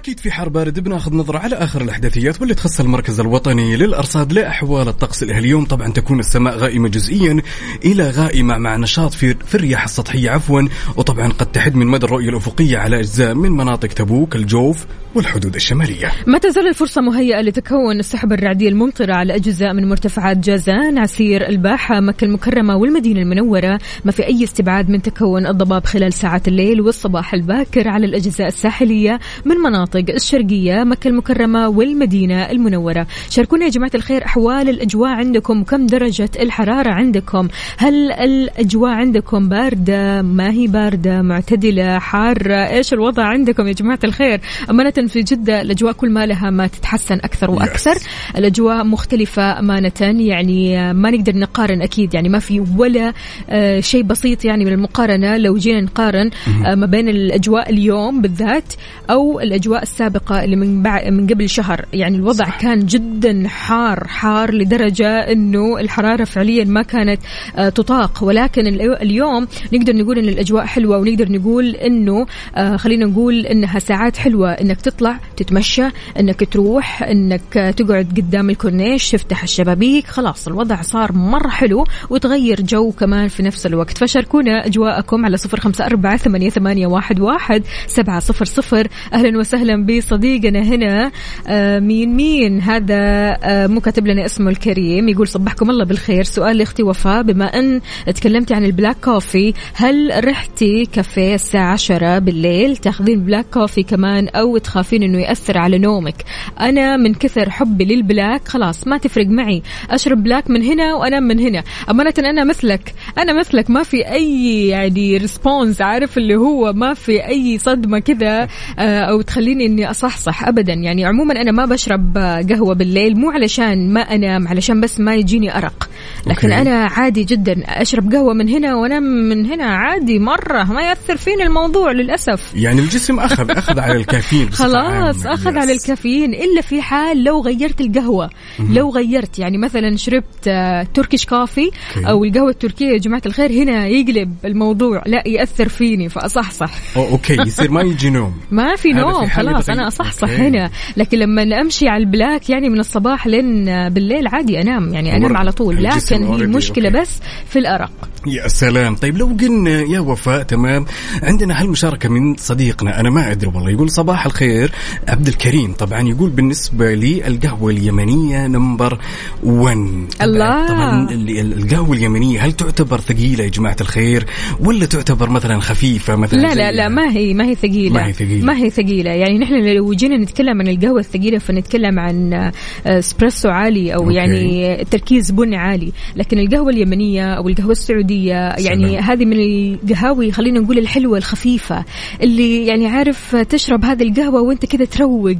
[0.00, 4.88] وأكيد في حار بارد بناخذ نظرة على آخر الأحداثيات واللي تخص المركز الوطني للأرصاد لأحوال
[4.88, 7.42] الطقس اليوم طبعا تكون السماء غائمة جزئيا
[7.84, 10.62] إلى غائمة مع نشاط في, في الرياح السطحية عفوا.
[10.96, 16.12] وطبعا قد تحد من مدى الرؤية الأفقية على أجزاء من مناطق تبوك الجوف والحدود الشمالية.
[16.26, 22.00] ما تزال الفرصة مهيئة لتكون السحب الرعدية الممطرة على أجزاء من مرتفعات جازان، عسير، الباحة،
[22.00, 27.34] مكة المكرمة والمدينة المنورة، ما في أي استبعاد من تكون الضباب خلال ساعات الليل والصباح
[27.34, 33.06] الباكر على الأجزاء الساحلية من مناطق الشرقية، مكة المكرمة والمدينة المنورة.
[33.30, 37.48] شاركونا يا جماعة الخير أحوال الأجواء عندكم، كم درجة الحرارة عندكم؟
[37.78, 44.40] هل الأجواء عندكم باردة؟ ما هي باردة؟ معتدلة؟ حارة؟ إيش الوضع عندكم يا جماعة الخير؟
[44.70, 48.36] أمانة في جدة الأجواء كل ما لها ما تتحسن أكثر وأكثر Yes.
[48.36, 53.12] الأجواء مختلفة أمانة يعني ما نقدر نقارن أكيد يعني ما في ولا
[53.50, 56.30] آه، شيء بسيط يعني من المقارنة لو جينا نقارن
[56.66, 58.74] آه، ما بين الأجواء اليوم بالذات
[59.10, 61.84] أو الأجواء السابقة اللي من بعد من قبل شهر.
[61.92, 62.60] يعني الوضع صح.
[62.60, 67.20] كان جدا حار حار لدرجة أنه الحرارة فعليا ما كانت
[67.56, 68.18] آه، تطاق.
[68.24, 73.78] ولكن ال- اليوم نقدر نقول أن الأجواء حلوة ونقدر نقول أنه آه، خلينا نقول أنها
[73.78, 74.50] ساعات حلوة.
[74.52, 75.84] أنك تطلع تتمشى
[76.20, 80.06] أنك تروح أنك آه، تقعد قدام الكورنيش تفتح الشبابيك.
[80.06, 83.98] خلاص الوضع صار مرة حلو وتغير جو كمان في نفس الوقت.
[83.98, 88.88] فشاركونا أجواءكم على صفر خمسة أربعة ثمانية, ثمانية واحد, واحد سبعة صفر صفر.
[89.12, 91.10] أهلا وسهلا بصديقنا هنا
[91.48, 92.96] آه مين مين؟ هذا
[93.42, 96.24] آه مو كاتب لنا اسمه الكريم يقول صبحكم الله بالخير.
[96.24, 102.18] سؤال لأختي وفاء بما أن تكلمتي عن ال black coffee هل رحتي كافيه الساعة 10
[102.18, 106.24] بالليل؟ تاخذين black coffee كمان أو تخافين أنه يأثر على نومك.
[106.60, 109.62] أنا من كثر حبي لل black خلاص ما تفرق معي.
[109.90, 111.62] أشرب black من هنا وأنام من هنا.
[111.90, 113.70] أمانة أنا مثلك أنا مثلك.
[113.70, 119.20] ما في أي يعني response عارف اللي هو ما في أي صدمة كذا آه، أو
[119.60, 120.72] تخليني إني أصحصح أبدا.
[120.72, 122.18] يعني عموما أنا ما بشرب
[122.50, 125.88] قهوة بالليل مو علشان ما أنام علشان بس ما يجيني أرق.
[126.26, 126.62] لكن okay.
[126.62, 131.42] أنا عادي جدا أشرب قهوة من هنا وأنام من هنا عادي مرة ما يأثر فيني
[131.42, 135.26] الموضوع للأسف يعني الجسم أخذ أخذ على الكافيين خلاص.
[135.26, 135.58] أخذ.
[135.58, 138.30] على الكافيين إلا في حال لو غيرت القهوة
[138.70, 142.10] لو غيرت يعني مثلا شربت آه، Turkish coffee okay.
[142.10, 147.34] أو القهوة التركية يا جماعة الخير هنا يقلب الموضوع لا يأثر فيني فأصحصح أو okay
[147.34, 149.70] يصير ما يجي نوم ما في نوم في خلاص.
[149.70, 150.30] أنا أصحصح.
[150.30, 155.16] هنا لكن لما أمشي على ال black يعني من الصباح لين بالليل عادي أنام يعني
[155.16, 155.36] أنام.
[155.36, 157.00] على طول الجسم لكن هي المشكلة okay.
[157.00, 157.90] بس في الأرق.
[158.26, 158.94] يا سلام.
[158.96, 160.86] طيب لو قلنا يا وفاء تمام.
[161.22, 164.70] عندنا هالمشاركة من صديقنا أنا ما أدري والله يقول صباح الخير
[165.08, 165.72] عبد الكريم.
[165.72, 168.98] طبعا يقول بالنسبة لي القهوة اليمنية نمبر
[169.42, 169.76] 1
[170.22, 170.68] الله.
[170.68, 174.26] طبعا ال- ال- القهوة اليمنية هل تعتبر ثقيلة يا جماعة الخير؟
[174.60, 177.94] ولا تعتبر مثلا خفيفة مثلا لا لا لا ما هي ما هي ثقيلة.
[177.94, 178.44] ما هي ثقيلة.
[178.46, 179.10] ما هي ثقيلة.
[179.10, 182.52] يعني نحن لو جينا نتكلم عن القهوة الثقيلة فنتكلم عن آه،
[182.86, 184.14] اسبريسو عالي أو okay.
[184.14, 185.92] يعني تركيز بن عالي.
[186.16, 189.02] لكن القهوة اليمنية أو القهوة السعودية يعني سلام.
[189.02, 191.84] هذه من القهاوي خلينا نقول الحلوة الخفيفة
[192.22, 195.36] اللي يعني عارف تشرب هذه القهوة وأنت كذا تروق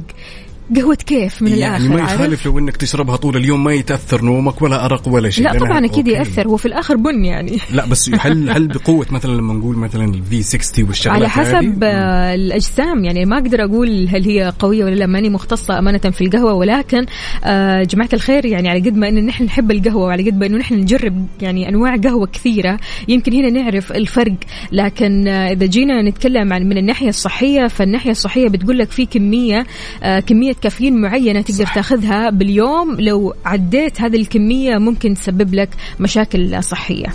[0.75, 4.61] قهوة كيف من يعني الآخر ما؟ يخالف لو إنك تشربها طول اليوم ما يتأثر نومك
[4.61, 6.11] ولا أرق ولا شيء لا طبعا أكيد okay.
[6.11, 10.05] يأثر هو في الآخر بن يعني لا بس هل هل بقوة مثلا لما نقول مثلا
[10.05, 14.53] ال V 60 والشغلات على حسب هذه؟ آه، الأجسام يعني ما أقدر أقول هل هي
[14.59, 17.05] قوية ولا لا ماني مختصة أمانة في القهوة ولكن
[17.43, 20.57] آه، جماعة الخير يعني على قد ما انه نحن نحب القهوة وعلى قد ما إنه
[20.57, 24.35] نحن نجرب يعني أنواع قهوة كثيرة يمكن هنا نعرف الفرق
[24.71, 29.65] لكن آه، إذا جينا نتكلم عن من الناحية الصحية فالناحية الصحية بتقول لك في كمية
[30.03, 31.75] آه، كمية كافيين معينة تقدر صح.
[31.75, 32.95] تاخذها باليوم.
[32.99, 35.69] لو عديت هذه الكمية ممكن تسبب لك
[35.99, 37.07] مشاكل صحية.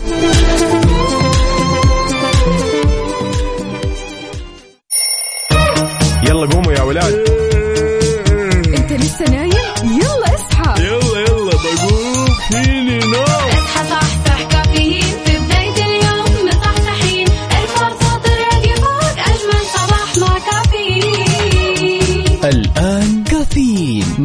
[6.28, 7.35] يلا قوموا يا ولاد.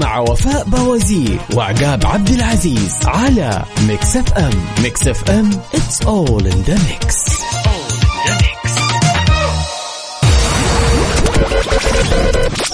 [0.01, 4.51] مع وفاء بوازير وعقاب عبد العزيز على Mix FM.
[4.83, 7.31] Mix FM it's all in the mix.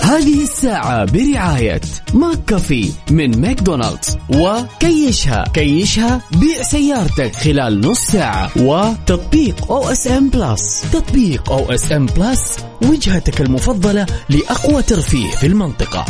[0.01, 1.81] هذه الساعة برعاية
[2.13, 5.43] McCafé من ماكدونالدز وكيشها.
[5.53, 12.05] كيشها بيع سيارتك خلال نص ساعة وتطبيق أو اس ام بلس تطبيق أو اس ام
[12.05, 16.05] بلس وجهتك المفضلة لأقوى ترفيه في المنطقة.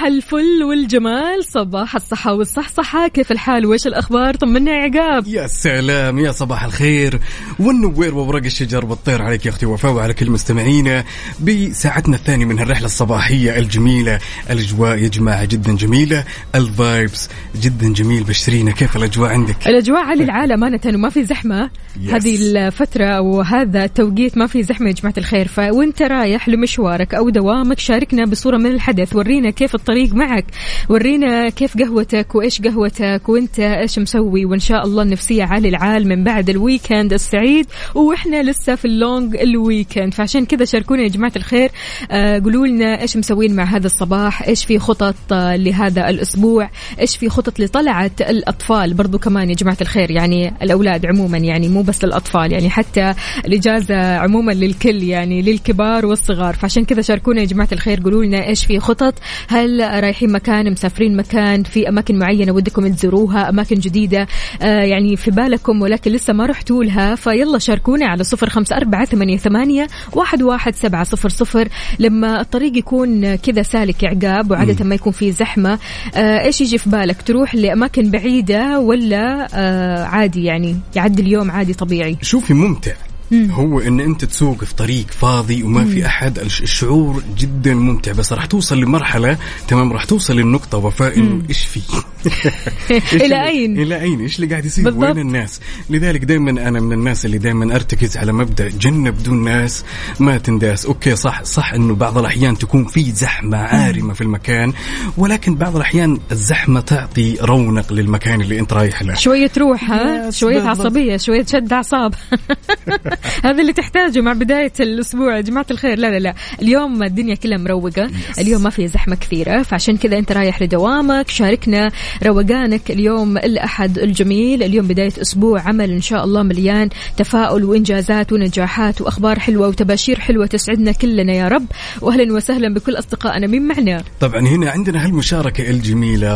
[0.00, 3.08] صباح الفل والجمال صباح الصحة والصحصحة.
[3.08, 5.26] كيف الحال؟ وإيش الأخبار؟ طمنا يا عقاب.
[5.26, 7.20] يا سلام يا صباح الخير.
[7.58, 11.04] والنوير وورق الشجر والطير عليك يا أختي وفاء وعلى كل مستمعينا
[11.40, 14.18] بساعتنا الثانية من الرحلة الصباحية الجميلة.
[14.50, 16.24] الأجواء يا جماعة جدا جميلة.
[16.54, 17.28] ال vibes
[17.62, 18.24] جدا جميل.
[18.24, 21.70] بشرينا كيف الأجواء عندك؟ الأجواء عال العال أمانة وما في زحمة.
[21.70, 22.10] Yes.
[22.10, 25.48] هذه الفترة وهذا التوقيت ما في زحمة يا جماعة الخير.
[25.48, 29.16] فوانت رايح لمشوارك أو دوامك؟ شاركنا بصورة من الحدث.
[29.16, 30.44] ورينا كيف الطريق معك.
[30.88, 34.44] ورينا كيف قهوتك وإيش قهوتك وإنت إيش مسوي.
[34.44, 37.66] وإن شاء الله النفسية عال العال من بعد ال weekend السعيد.
[37.94, 40.14] وإحنا لسه في ال long weekend.
[40.14, 41.70] فعشان كذا شاركونا يا جماعة الخير.
[42.10, 44.42] آه قولوا لنا إيش مسوين مع هذا الصباح.
[44.42, 46.70] إيش في خطط آه لهذا الأسبوع.
[47.00, 50.10] إيش في خطط لطلعة الأطفال برضو كمان يا جماعة الخير.
[50.10, 52.52] يعني الأولاد عموما يعني مو بس للأطفال.
[52.52, 53.14] يعني حتى
[53.46, 56.54] الإجازة عموما للكل يعني للكبار والصغار.
[56.54, 58.00] فعشان كذا شاركونا يا جماعة الخير.
[58.02, 59.14] قولوا لنا إيش في خطط.
[59.48, 64.26] هل رايحين مكان مسافرين مكان في أماكن معينة ودكم تزوروها أماكن جديدة.
[64.62, 69.04] آه يعني في بالكم ولكن لسه ما رحتوا لها فيلا شاركونا على صفر خمسة أربعة
[69.04, 71.68] ثمانية, ثمانية واحد, واحد سبعة صفر صفر.
[71.98, 75.78] لما الطريق يكون كذا سالك عقاب وعادة ما يكون فيه زحمة
[76.14, 81.74] آه إيش يجي في بالك؟ تروح لأماكن بعيدة ولا آه عادي يعني؟ يعدي اليوم عادي
[81.74, 82.16] طبيعي.
[82.22, 82.92] شوفي ممتع.
[83.32, 88.12] هو إن أنت تسوق في طريق فاضي وما في أحد الش- الشعور جدا ممتع.
[88.12, 89.38] بس راح توصل لمرحلة
[89.68, 91.80] تمام راح توصل للنقطه وفاء إنه إيش في؟
[93.12, 95.04] اللي- أين؟ إلى أين؟ إيش اللي قاعد يصير؟ بالضبط.
[95.04, 99.84] وين الناس؟ لذلك دائما أنا من الناس اللي دائما أرتكز على مبدأ جنة بدون ناس
[100.20, 100.86] ما تنداس.
[100.86, 104.72] أوكي صح صح إنه بعض الأحيان تكون في زحمة عارمة في المكان
[105.16, 109.14] ولكن بعض الأحيان الزحمة تعطي رونق للمكان اللي أنت رايح له.
[109.14, 110.80] شوية روح ها؟ بالضبط.
[110.80, 112.14] عصبية شوية شد أعصاب.
[113.44, 115.36] هذا اللي تحتاجه مع بداية الأسبوع.
[115.36, 115.98] يا جماعة الخير.
[115.98, 116.34] لا لا لا.
[116.62, 118.10] اليوم الدنيا كلها مروقة.
[118.38, 119.62] اليوم ما في زحمة كثيرة.
[119.62, 121.28] فعشان كذا أنت رايح لدوامك.
[121.28, 121.90] شاركنا
[122.26, 124.62] روقانك اليوم الأحد الجميل.
[124.62, 130.46] اليوم بداية أسبوع عمل إن شاء الله مليان تفاؤل وإنجازات ونجاحات وأخبار حلوة وتباشير حلوة
[130.46, 131.66] تسعدنا كلنا يا رب.
[132.00, 133.46] وأهلا وسهلا بكل أصدقائنا.
[133.46, 136.30] مين معنا؟ طبعا هنا عندنا هالمشاركة الجميلة.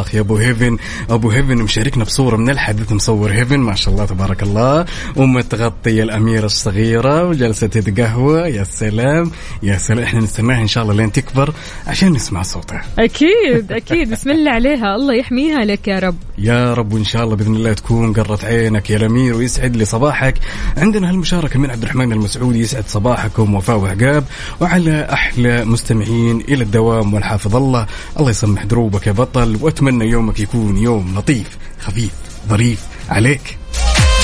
[0.00, 0.76] آخ يا أبو هيفن.
[1.10, 3.60] أبو هيفن مشاركنا بصورة من الحدث مصور هيفن.
[3.60, 4.84] ما شاء الله تبارك الله.
[5.16, 9.30] ومتغطية الأميرة الصغيرة وجلسة تتقهوى يا سلام.
[9.62, 10.04] يا سلام.
[10.04, 11.54] إحنا نستناها إن شاء الله لين تكبر
[11.86, 12.82] عشان نسمع صوتها.
[12.98, 14.10] أكيد أكيد.
[14.10, 14.94] بسم الله عليها.
[14.96, 16.16] الله يحميها لك يا رب.
[16.38, 20.34] يا رب وإن شاء الله بإذن الله تكون قرة عينك يا الأمير ويسعد لي صباحك.
[20.76, 24.24] عندنا هالمشاركة من عبد الرحمن المسعودي يسعد صباحكم وفاء وعقاب
[24.60, 27.86] وعلى أحلى مستمعين إلى الدوام والحافظ الله.
[28.18, 32.12] الله يسمح دروبك يا بطل وأتمنى يومك يكون يوم لطيف خفيف
[32.48, 33.61] ظريف عليك.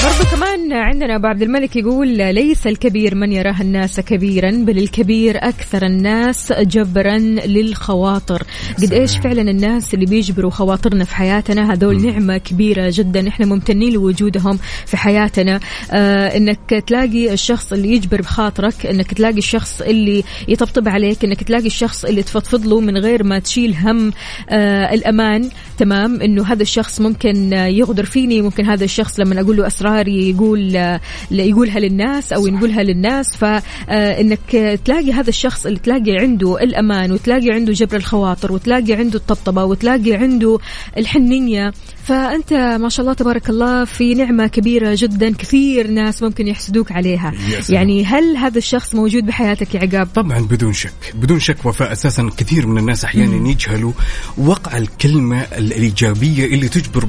[0.05, 5.37] برضو كمان عندنا أبو عبد الملك يقول ليس الكبير من يراه الناس كبيرا بل الكبير
[5.37, 8.43] أكثر الناس جبرا للخواطر.
[8.83, 13.29] قد إيش فعلا الناس اللي بيجبروا خواطرنا في حياتنا هذول نعمة كبيرة جدا.
[13.29, 15.61] إحنا ممتنين لوجودهم في حياتنا.
[15.93, 21.67] آه إنك تلاقي الشخص اللي يجبر بخاطرك إنك تلاقي الشخص اللي يطبطب عليك إنك تلاقي
[21.67, 24.13] الشخص اللي تفضفض له من غير ما تشيل هم
[24.51, 25.51] آه الأمان.
[25.79, 30.31] تمام إنه هذا الشخص ممكن آه، يغدر فيني ممكن هذا الشخص لما أقول له أسراري
[30.31, 33.37] يقول آه، يقولها للناس أو نقولها للناس.
[33.37, 39.65] فانك تلاقي هذا الشخص اللي تلاقي عنده الأمان وتلاقي عنده جبر الخواطر وتلاقي عنده الطبطبة
[39.65, 40.59] وتلاقي عنده
[40.97, 41.73] الحنية.
[42.09, 47.33] فأنت ما شاء الله تبارك الله في نعمة كبيرة جدا كثير ناس ممكن يحسدوك عليها.
[47.69, 51.93] يعني هل هذا الشخص موجود بحياتك يا عقاب؟ طبعا بدون شك بدون شك وفاء.
[51.93, 53.93] أساسا كثير من الناس أحيانا يجهلوا
[54.39, 57.09] وقع الكلمة الإيجابية اللي تجبر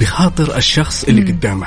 [0.00, 1.66] بخاطر الشخص اللي قدامه.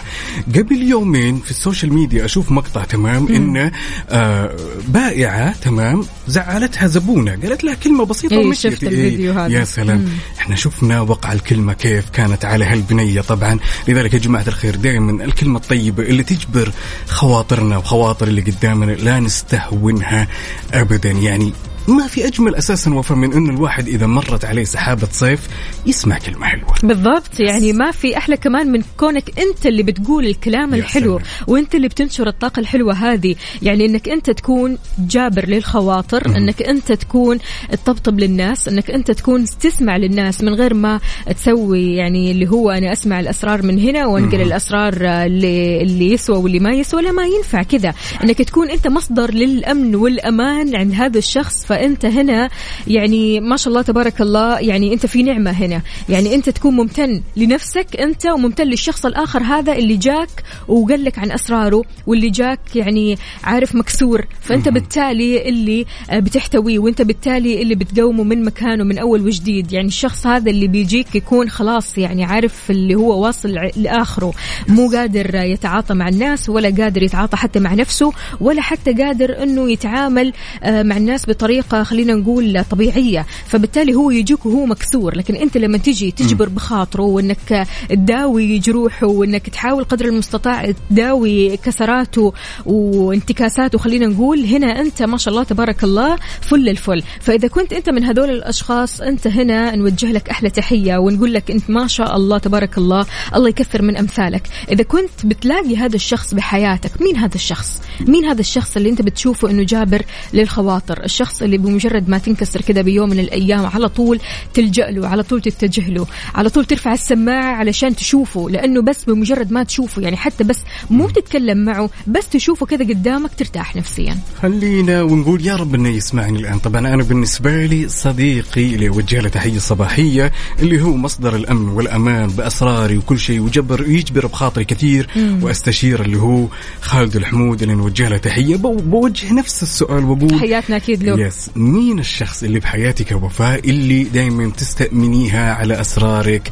[0.56, 3.72] قبل يومين في ال social media أشوف مقطع تمام ان
[4.10, 4.56] آه
[4.88, 7.32] بائعة تمام زعلتها زبونة.
[7.32, 8.74] قالت لها كلمة بسيطة إيه، ومشيت.
[8.74, 9.54] شفت الفيديو هذا.
[9.54, 10.06] يا سلام.
[10.40, 13.60] إحنا شفنا وقع الكلمة كيف كانت على هالبنيه طبعا.
[13.88, 16.72] لذلك يا جماعة الخير دائما الكلمة الطيبة اللي تجبر
[17.08, 20.28] خواطرنا وخواطر اللي قدامنا لا نستهونها
[20.74, 21.12] ابدا.
[21.12, 21.54] يعني
[21.88, 25.48] ما في أجمل أساسا وفاء من انه الواحد إذا مرت عليه سحابة صيف
[25.86, 26.74] يسمع كلمة حلوة.
[26.84, 31.32] بالضبط يعني ما في أحلى كمان من كونك أنت اللي بتقول الكلام الحلو سلام.
[31.48, 33.36] وأنت اللي بتنشر الطاقة الحلوة هذه.
[33.62, 37.40] يعني إنك أنت تكون جابر للخواطر إنك أنت تكون
[37.72, 41.00] تطبطب للناس إنك أنت تكون تسمع للناس من غير ما
[41.36, 46.60] تسوي يعني اللي هو أنا أسمع الأسرار من هنا وأنقل الأسرار اللي, اللي يسوى واللي
[46.60, 47.02] ما يسوى.
[47.02, 47.94] لا ما ينفع كذا.
[48.24, 51.73] إنك تكون أنت مصدر للأمن والأمان عند هذا الشخص.
[51.74, 52.50] فأنت هنا
[52.88, 55.82] يعني ما شاء الله تبارك الله يعني أنت في نعمة هنا.
[56.10, 60.30] يعني أنت تكون ممتن لنفسك أنت وممتن للشخص الآخر هذا اللي جاك
[60.68, 64.26] وقال لك عن أسراره واللي جاك يعني عارف مكسور.
[64.42, 69.72] فأنت بالتالي اللي آه، بتحتويه وأنت بالتالي اللي بتقومه من مكانه من أول وجديد.
[69.72, 74.34] يعني الشخص هذا اللي بيجيك يكون خلاص يعني عارف اللي هو واصل لآخره.
[74.68, 79.72] مو قادر يتعاطى مع الناس ولا قادر يتعاطى حتى مع نفسه ولا حتى قادر إنه
[79.72, 80.34] يتعامل
[80.64, 85.16] آه، مع الناس بطريقة خلينا نقول طبيعية فبالتالي هو يجيك وهو مكسور.
[85.16, 92.34] لكن أنت لما تجي تجبر بخاطره وإنك تداوي جروحه وإنك تحاول قدر المستطاع تداوي كسراته
[92.66, 97.04] وانتكاساته خلينا نقول هنا أنت ما شاء الله تبارك الله فل الفل.
[97.22, 101.70] فإذا كنت أنت من هذول الأشخاص أنت هنا نوجه لك أحلى تحية ونقول لك أنت
[101.70, 104.48] ما شاء الله تبارك الله الله يكثر من أمثالك.
[104.72, 109.50] إذا كنت بتلاقي هذا الشخص بحياتك مين هذا الشخص؟ مين هذا الشخص اللي أنت بتشوفه
[109.50, 110.02] إنه جابر
[110.34, 114.20] للخواطر؟ الشخص اللي بمجرد ما تنكسر كذا بيوم من الأيام على طول
[114.54, 119.52] تلجأ له على طول تتجه له على طول ترفع السماعة علشان تشوفه لأنه بس بمجرد
[119.52, 124.18] ما تشوفه يعني حتى بس مو تتكلم معه بس تشوفه كذا قدامك ترتاح نفسيا.
[124.42, 126.60] خلينا ونقول يا رب إنه يسمعني الآن.
[126.60, 132.28] طبعا أنا بالنسبة لي صديقي اللي اوجه له تحية صباحية اللي هو مصدر الأمن والأمان
[132.30, 135.08] بأسراري وكل شيء وجبر يجبر بخاطري كثير
[135.42, 136.46] وأستشير اللي هو
[136.82, 138.56] خالد الحمود اللي نوجه له تحية.
[138.56, 141.28] بو- بوجه نفس السؤال واقول تحياتنا أكيد له.
[141.28, 146.52] يس مين الشخص اللي بحياتك يا وفاء اللي دائما تستأمنيها على أسرارك؟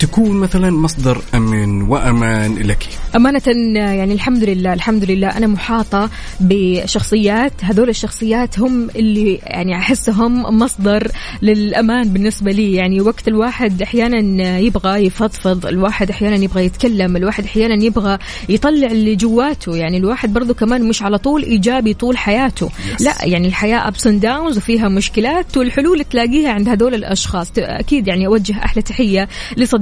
[0.00, 2.88] تكون مثلا مصدر أمن وأمان لك.
[3.16, 3.42] أمانة
[3.74, 6.10] يعني الحمد لله الحمد لله أنا محاطة
[6.40, 11.10] بشخصيات هذول الشخصيات هم اللي يعني أحسهم مصدر
[11.42, 12.74] للأمان بالنسبة لي.
[12.74, 19.16] يعني وقت الواحد أحيانا يبغى يفضفض الواحد أحيانا يبغى يتكلم الواحد أحيانا يبغى يطلع اللي
[19.16, 19.76] جواته.
[19.76, 22.68] يعني الواحد برضو كمان مش على طول إيجابي طول حياته.
[22.68, 23.02] Yes.
[23.02, 27.50] لا يعني الحياة ups and downs وفيها مشكلات والحلول تلاقيها عند هذول الأشخاص.
[27.58, 29.28] أكيد يعني أوجه أحلى تحية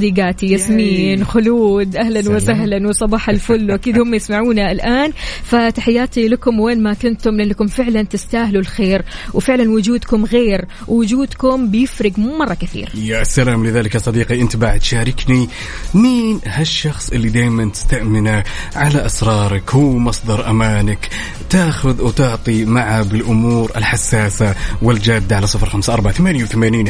[0.09, 2.37] لصديقاتي ياسمين خلود سلام.
[2.37, 3.71] وسهلا وصباح الفل.
[3.73, 5.13] واكيد هم يسمعونا الآن.
[5.43, 9.03] فتحياتي لكم وين ما كنتم لأنكم فعلا تستاهلوا الخير
[9.35, 12.89] وفعلا وجودكم غير ووجودكم بيفرق مرة كثير.
[12.95, 15.49] يا سلام لذلك يا صديقي أنت بعد شاركني
[15.95, 18.45] مين هالشخص اللي دائما تستأمنه
[18.77, 21.09] على أسرارك هو مصدر أمانك
[21.51, 26.89] تأخذ وتعطي معه بالأمور الحساسة والجادة على صفر خمسة أربعة ثمانية وثمانين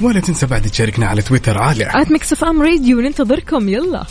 [0.00, 3.68] ولا تنسى بعد تشاركنا على تويتر على at Mix FM Radio ننتظركم.
[3.68, 4.04] يلا.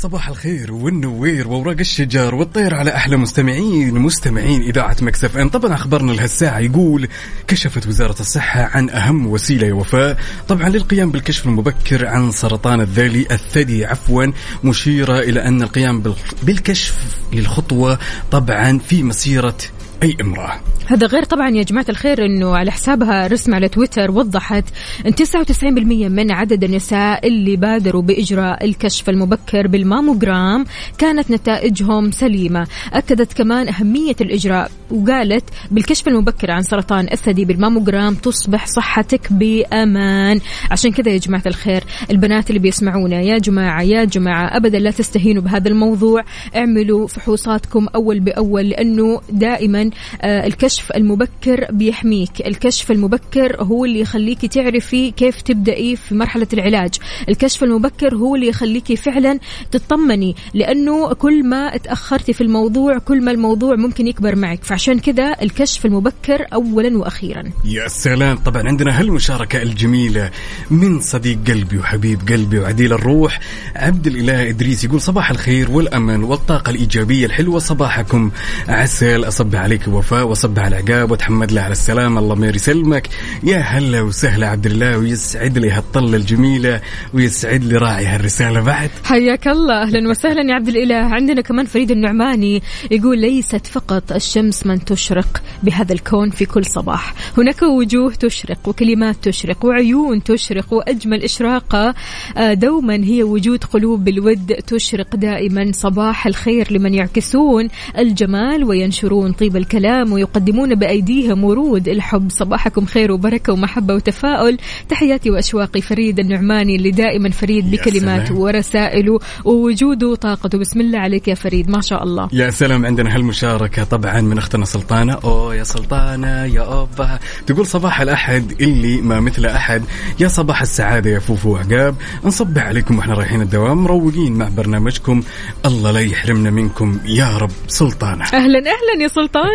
[0.00, 5.48] صباح الخير والنوير وأوراق الشجر والطير على أحلى مستمعين مستمعين إذاعة Mix FM.
[5.48, 7.08] طبعا اخبارنا لهالساعه يقول
[7.48, 13.26] كشفت وزارة الصحة عن أهم وسيلة يا وفاء طبعا للقيام بالكشف المبكر عن سرطان الذلي
[13.30, 13.84] الثدي.
[13.86, 14.24] عفوا
[14.64, 16.96] مشيرة إلى أن القيام بال- بالكشف
[17.32, 17.98] للخطوة
[18.30, 19.56] طبعا في مسيرة
[20.02, 20.60] أي امرأة.
[20.86, 24.64] هذا غير طبعا يا جماعة الخير إنه على حسابها الرسمي على تويتر وضحت
[25.06, 30.64] إن 99% من عدد النساء اللي بادروا بإجراء الكشف المبكر بالماموجرام
[30.98, 38.66] كانت نتائجهم سليمة، أكدت كمان أهمية الإجراء وقالت بالكشف المبكر عن سرطان الثدي بالماموجرام تصبح
[38.66, 44.78] صحتك بأمان، عشان كذا يا جماعة الخير البنات اللي بيسمعونا يا جماعة يا جماعة ابدا
[44.78, 46.24] لا تستهينوا بهذا الموضوع،
[46.56, 49.87] اعملوا فحوصاتكم أول بأول لأنه دائما
[50.22, 52.46] آه، الكشف المبكر بيحميك.
[52.46, 56.94] الكشف المبكر هو اللي يخليك تعرفي كيف تبدأي في مرحلة العلاج.
[57.28, 59.38] الكشف المبكر هو اللي يخليك فعلا
[59.70, 64.64] تطمني لأنه كل ما تأخرتي في الموضوع كل ما الموضوع ممكن يكبر معك.
[64.64, 67.42] فعشان كذا الكشف المبكر أولا وأخيرا.
[67.64, 68.36] يا سلام.
[68.36, 70.30] طبعا عندنا هالمشاركة الجميلة
[70.70, 73.40] من صديق قلبي وحبيب قلبي وعديل الروح
[73.76, 77.58] عبد الإله إدريس يقول صباح الخير والأمل والطاقة الإيجابية الحلوة.
[77.58, 78.30] صباحكم.
[78.68, 83.08] عسل أصب عليك وفاء وأصب على عقاب وتحمد له على السلامة الله ما يسلمك
[83.42, 86.80] يا هلا وسهلا عبد الله ويسعد لي هالطلة الجميلة
[87.14, 88.90] ويسعد لي راعي هالرسالة بعد.
[89.04, 89.82] حياك الله.
[89.82, 90.94] أهلا وسهلا يا عبد الإله.
[90.94, 97.14] عندنا كمان فريد النعماني يقول ليست فقط الشمس من تشرق بهذا الكون في كل صباح.
[97.38, 101.94] هناك وجوه تشرق وكلمات تشرق وعيون تشرق وأجمل إشراقة.
[102.36, 105.72] آه، دوما هي وجود قلوب بالود تشرق دائما.
[105.72, 112.30] صباح الخير لمن يعكسون الجمال وينشرون طيب الكلام ويقدمون بأيديهم ورود الحب.
[112.30, 114.58] صباحكم خير وبركة ومحبة وتفاؤل.
[114.88, 118.34] تحياتي وأشواقي فريد النعماني اللي دائما فريد بكلماته.
[118.34, 121.70] ورسائله ووجوده وطاقته بسم الله عليك يا فريد.
[121.70, 122.28] ما شاء الله.
[122.32, 125.18] يا سلام عندنا هالمشاركة طبعا من أختنا سلطانة.
[125.24, 127.18] أوه يا سلطانة يا أوبا.
[127.46, 129.82] تقول صباح الأحد اللي ما مثل أحد.
[130.20, 133.84] يا صباح السعادة يا فوفو عقاب نصبح عليكم وإحنا رايحين الدوام.
[133.84, 135.22] مروقين مع برنامجكم.
[135.66, 138.24] الله لا يحرمنا منكم يا رب سلطانة.
[138.24, 139.08] أهلا أهلا يا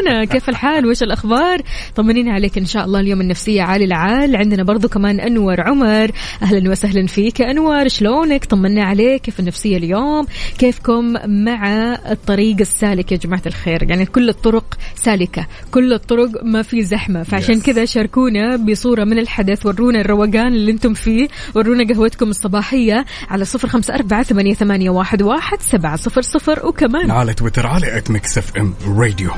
[0.03, 1.61] سلطانه كيف الحال؟ وش الأخبار؟
[1.95, 4.35] طمنينا عليك إن شاء الله اليوم النفسية عالي العال.
[4.35, 6.11] عندنا برضو كمان أنور عمر.
[6.41, 10.25] أهلا وسهلا فيك يا أنور شلونك؟ طمنا عليك كيف النفسية اليوم؟
[10.57, 16.83] كيفكم مع الطريق السالك يا جماعة الخير؟ يعني كل الطرق سالكة كل الطرق ما في
[16.83, 17.23] زحمة.
[17.23, 17.65] فعشان Yes.
[17.65, 21.27] كذا شاركونا بصورة من الحدث ورونا الروقان اللي أنتم فيه.
[21.55, 26.67] ورونا قهوتكم الصباحية على صفر خمسة أربعة ثمانيه, ثمانية واحد, واحد سبعة صفر صفر.
[26.67, 29.31] وكمان على تويتر على at Mix FM Radio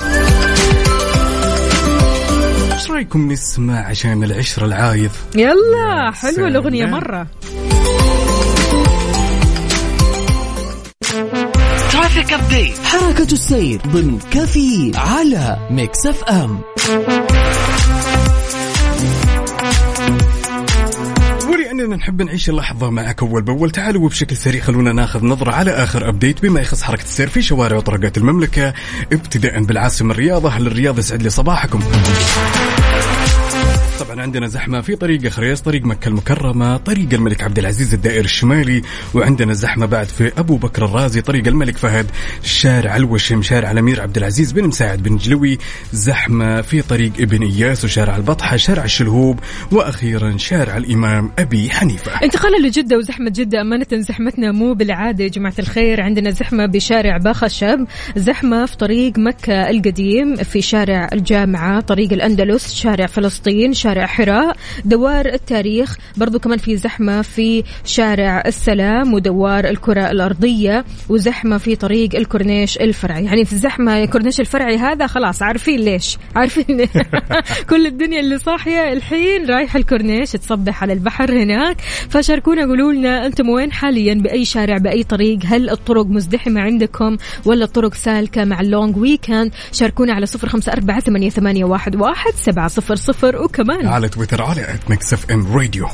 [2.74, 6.86] إيش رأيكم نسمع عشان العشرة العايض؟ يلا حلوة الأغنية.
[6.86, 7.28] مرة.
[11.91, 16.60] traffic update حركة السير ضمن كفي على Mix FM.
[21.86, 23.72] ولأننا نحب نعيش اللحظة معك أول بأول.
[23.72, 26.42] تعالوا وبشكل سريع خلونا ناخذ نظرة على آخر أبديت.
[26.42, 28.74] بما يخص حركة السير في شوارع وطرقات المملكة
[29.14, 31.80] ابتداء بالعاصمة الرياض أهل الرياض يسعد لي صباحكم
[34.06, 38.82] طبعا عندنا زحمة في طريق خريص طريق مكة المكرمة طريق الملك عبد العزيز الدائر الشمالي
[39.14, 42.06] وعندنا زحمة بعد في أبو بكر الرازي طريق الملك فهد
[42.43, 45.58] شارع الوشم شارع الأمير عبد العزيز بن مساعد بن جلوي
[45.93, 49.39] زحمة في طريق ابن إياس وشارع البطحة شارع الشلهوب
[49.72, 52.24] وأخيرا شارع الإمام أبي حنيفة.
[52.24, 56.01] انتقالا لجدة وزحمة جدة أمانة زحمتنا مو بالعادة يا جماعة الخير.
[56.01, 57.86] عندنا زحمة بشارع باخشب
[58.16, 65.26] زحمة في طريق مكة القديم في شارع الجامعة طريق الأندلس شارع فلسطين شارع حراء دوار
[65.26, 72.78] التاريخ برضو كمان في زحمة في شارع السلام ودوار الكرة الأرضية وزحمة في طريق الكورنيش
[72.78, 73.26] الفرعي.
[73.26, 76.18] يعني في الزحمة الكورنيش الفرعي هذا خلاص عارفين ليش.
[76.36, 76.86] عارفين
[77.70, 81.82] كل الدنيا اللي صاحية الحين رايحة الكورنيش تصبح على البحر هناك.
[82.10, 87.66] فشاركونا قولوا لنا أنتم وين حاليا؟ بأي شارع بأي طريق؟ هل الطرق مزدحمة عندكم ولا
[87.66, 92.68] الطرق سالكة مع ال long weekend شاركونا على صفر خمسة أربعة ثمانية واحد, واحد سبعة
[92.68, 93.43] صفر صفر.
[93.43, 95.88] وكمان على تويتر على at Mix FM Radio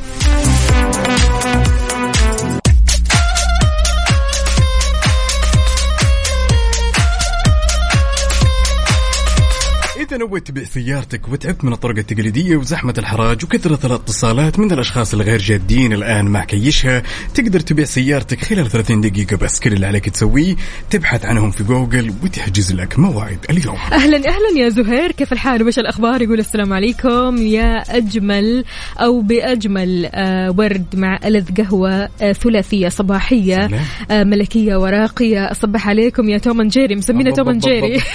[10.12, 15.40] إذا نويت تبيع سيارتك وتعبت من الطرق التقليدية وزحمة الحراج وكثرة الاتصالات من الأشخاص الغير
[15.40, 17.04] جادين الآن مع كيشها
[17.34, 19.60] تقدر تبيع سيارتك خلال 30 دقيقة بس.
[19.60, 20.56] كل اللي عليك تسويه
[20.90, 23.76] تبحث عنهم في جوجل وتحجز لك موعد اليوم.
[23.76, 25.12] أهلا أهلا يا زهير.
[25.12, 27.38] كيف الحال؟ وش الأخبار؟ يقول السلام عليكم.
[27.38, 28.66] يا أجمل
[28.98, 33.82] أو بأجمل آه ورد مع ألذ قهوة آه ثلاثية صباحية سلام.
[34.12, 35.52] آه ملكية وراقية.
[35.52, 36.96] أصبح عليكم يا توم جيري.
[36.96, 38.02] مسمينا توم أند جيري.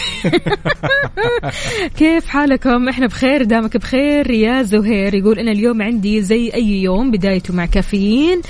[1.88, 4.30] كيف حالكم؟ إحنا بخير دامك بخير.
[4.30, 8.40] يا زهير يقول أنا اليوم عندي زي أي يوم بدايته مع كافيين.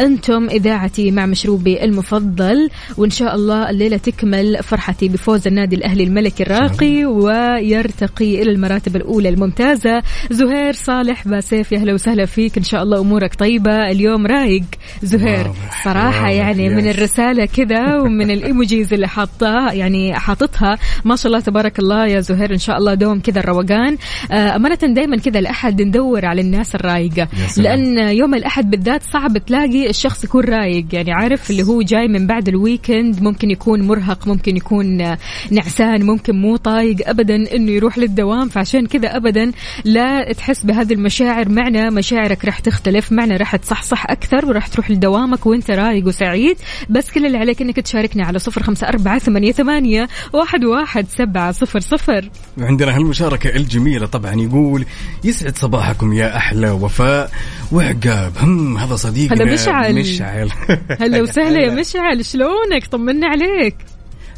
[0.00, 6.42] أنتم إذاعتي مع مشروبي المفضل وإن شاء الله الليلة تكمل فرحتي بفوز النادي الأهلي الملكي
[6.42, 10.02] الراقي ويرتقي إلى المراتب الأولى الممتازة.
[10.30, 12.56] زهير صالح باسيف يا أهلا وسهلا فيك.
[12.58, 13.90] إن شاء الله أمورك طيبة.
[13.90, 14.64] اليوم رايق.
[15.02, 15.52] زهير
[15.84, 16.86] صراحة يعني من.
[16.88, 20.78] الرسالة كذا ومن الإيموجيز اللي حاطاه يعني حاططها.
[21.04, 23.96] ما شاء الله تبارك الله يا زهير إن شاء الله دوم كذا الروقان.
[24.30, 27.28] آه، أمانة دائما كذا الاحد ندور على الناس الرايقة.
[27.56, 30.86] لأن يوم الأحد بالذات صعب تلاقي الشخص يكون رايق.
[30.92, 35.16] يعني عارف اللي هو جاي من بعد الويكند ممكن يكون مرهق ممكن يكون
[35.50, 38.48] نعسان ممكن مو طايق ابدا إنه يروح للدوام.
[38.48, 39.52] فعشان كذا ابدا
[39.84, 41.48] لا تحس بهذه المشاعر.
[41.48, 46.56] معنا مشاعرك راح تختلف معنا راح تصحصح أكثر وراح تروح لدوامك وأنت رايق وسعيد.
[46.90, 51.52] بس كل اللي عليك إنك تشاركنا على صفر خمسة أربعة ثمانية ثمانية واحد واحد سبعة
[51.52, 52.30] صفر صفر.
[52.76, 54.06] وعندنا هالمشاركة الجميلة.
[54.06, 54.86] طبعا يقول
[55.24, 57.30] يسعد صباحكم يا أحلى وفاء.
[57.72, 59.44] وعقاب هم هذا صديقنا.
[59.44, 59.94] هذا مشعل.
[59.94, 60.50] مشعل.
[61.00, 63.76] هلا وسهلا يا مشعل شلونك؟ طمنا عليك.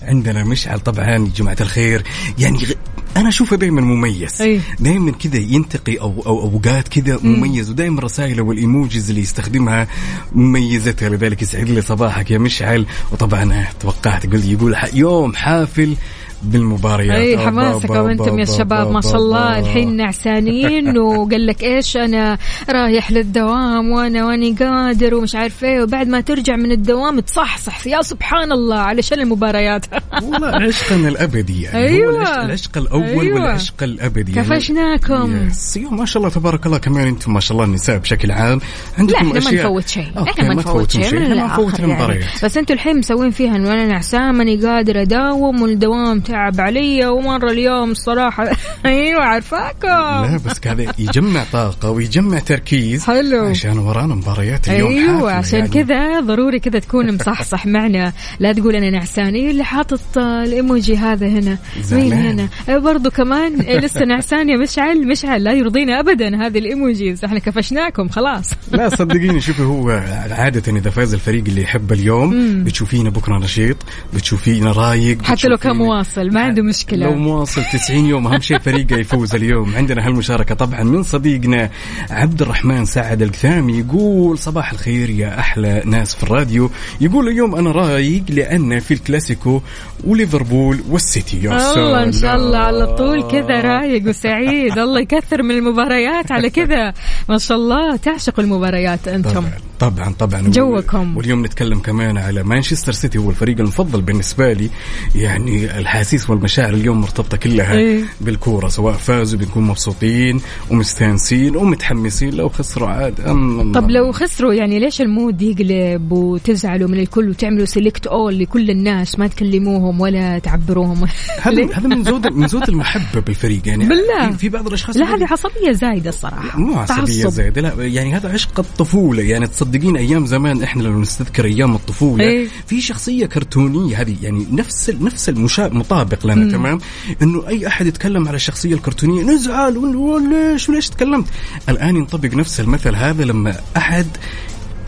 [0.03, 2.03] عندنا مشعل طبعا يا جماعة الخير.
[2.39, 2.73] يعني غ...
[3.17, 4.43] أنا أشوفه دائما مميز.
[4.81, 9.89] دائما كذا ينتقي أو, أو أوقات كذا مميز ودائما رسائله والإيموجيز اللي يستخدمها
[10.33, 11.09] مميزتها.
[11.09, 12.87] لذلك يسعد لي صباحك يا مشعل.
[13.13, 15.97] وطبعا توقعت قلت يقول يوم حافل
[16.43, 17.17] بالمباريات.
[17.17, 19.59] إي حماسكم أوبا، أنتم يا أوبا، شباب ما شاء الله.
[19.59, 22.39] الحين نعسانين وقال لك إيش أنا
[22.71, 28.03] رايح للدوام وأنا واني قادر ومش عارف إيه وبعد ما ترجع من الدوام تصحصح يا
[28.03, 29.87] سبحان الله علشان المباريات.
[30.23, 31.79] والله عشقنا الأبدي يعني.
[31.79, 32.13] أيوة.
[32.13, 33.41] هو العشق, العشق الأول أيوة.
[33.41, 34.33] والعشق الأبدي.
[34.33, 35.49] يعني كفشناكم.
[35.49, 38.59] يس يو ما شاء الله تبارك الله كمان أنتم ما شاء الله النساء بشكل عام
[38.59, 38.65] لا
[38.99, 40.09] عندكم إحنا ما نفوت شيء.
[40.23, 41.05] إحنا ما نفوت شيء.
[41.05, 41.93] إحنا ما نفوت يعني.
[41.93, 42.45] المباريات.
[42.45, 47.51] بس أنتوا الحين مسوين فيها انه أنا نعسان ماني قادر أداوم والدوام تعب علي ومرة
[47.51, 48.49] اليوم الصراحه
[48.87, 49.89] أيوه عارفاكم.
[49.89, 53.45] لا بس هذا يجمع طاقة ويجمع تركيز حلو.
[53.45, 55.71] عشان ورانا مباريات اليوم أيوه عشان يعني.
[55.71, 58.13] كذا ضروري كذا تكون مصحصح معنا.
[58.41, 61.59] لا تقول أنا نعسان إيه اللي حاطط الإيموجي هذا هنا.
[61.93, 62.13] مين.
[62.13, 62.49] هنا؟
[62.79, 63.57] برضو كمان.
[63.59, 68.51] لسه نعسان يا مشعل مشعل لا يرضينا ابدا هذه الايموجيز إحنا كفشناكم خلاص.
[68.73, 69.91] لا صدقيني شوفي هو
[70.31, 73.77] عادة إذا فاز الفريق اللي يحب اليوم بتشوفينه بكرة نشيط
[74.15, 75.79] بتشوفينه رايق حتى لو كان بتشوفينه-
[76.19, 77.07] مواصل ما عنده مشكلة.
[77.07, 79.77] لو مواصل 90 يوم أهم شيء فريقه يفوز اليوم.
[79.77, 81.71] عندنا هالمشاركة طبعا من صديقنا
[82.11, 86.71] عبد الرحمن سعد الكثامي يقول صباح الخير يا أحلى ناس في الراديو.
[87.01, 89.61] يقول اليوم أنا رايق لأن في الكلاسيكو
[90.05, 91.43] وليفربول والسيتي.
[91.43, 92.37] يا الله إن شاء.
[92.37, 94.79] الله على طول كذا رايق وسعيد.
[94.89, 96.93] الله يكثر من المباريات على كذا.
[97.29, 99.31] ما شاء الله تعشقوا المباريات أنتم.
[99.31, 100.43] طبعا طبعا طبعا.
[100.43, 101.17] جوكم.
[101.17, 104.71] واليوم نتكلم كمان على مانشستر سيتي هو الفريق المفضل بالنسبة لي.
[105.15, 105.79] يعني
[106.09, 108.05] الحاسيس والمشاعر اليوم مرتبطة كلها إيه.
[108.21, 110.41] بالكورة سواء فازوا بنكون مبسوطين
[110.71, 116.89] ومستانسين ومتحمسين لو خسروا عاد أم طب لو خسروا يعني ليش ال mood يقلب وتزعلوا
[116.89, 121.05] من الكل وتعملوا select all لكل الناس ما تكلموهم ولا تعبروهم
[121.43, 124.31] هذا؟ هذا من زود من زود المحبة بالفريق يعني بالله.
[124.31, 127.29] في, بعض الأشخاص لا هذه عصبية زايدة الصراحة مو عصبية تعصب.
[127.29, 132.25] زايدة لا يعني هذا عشق الطفولة يعني تصدقين أيام زمان إحنا لو نستذكر أيام الطفولة
[132.25, 132.49] إيه.
[132.67, 135.69] في شخصية كرتونية هذه يعني نفس نفس المشا...
[136.03, 136.79] مطابق لنا تمام؟
[137.23, 141.27] إنه أي أحد يتكلم على الشخصية الكرتونية نزعل ون- وليش وليش تكلمت؟
[141.69, 144.07] الآن ينطبق نفس المثل هذا لما أحد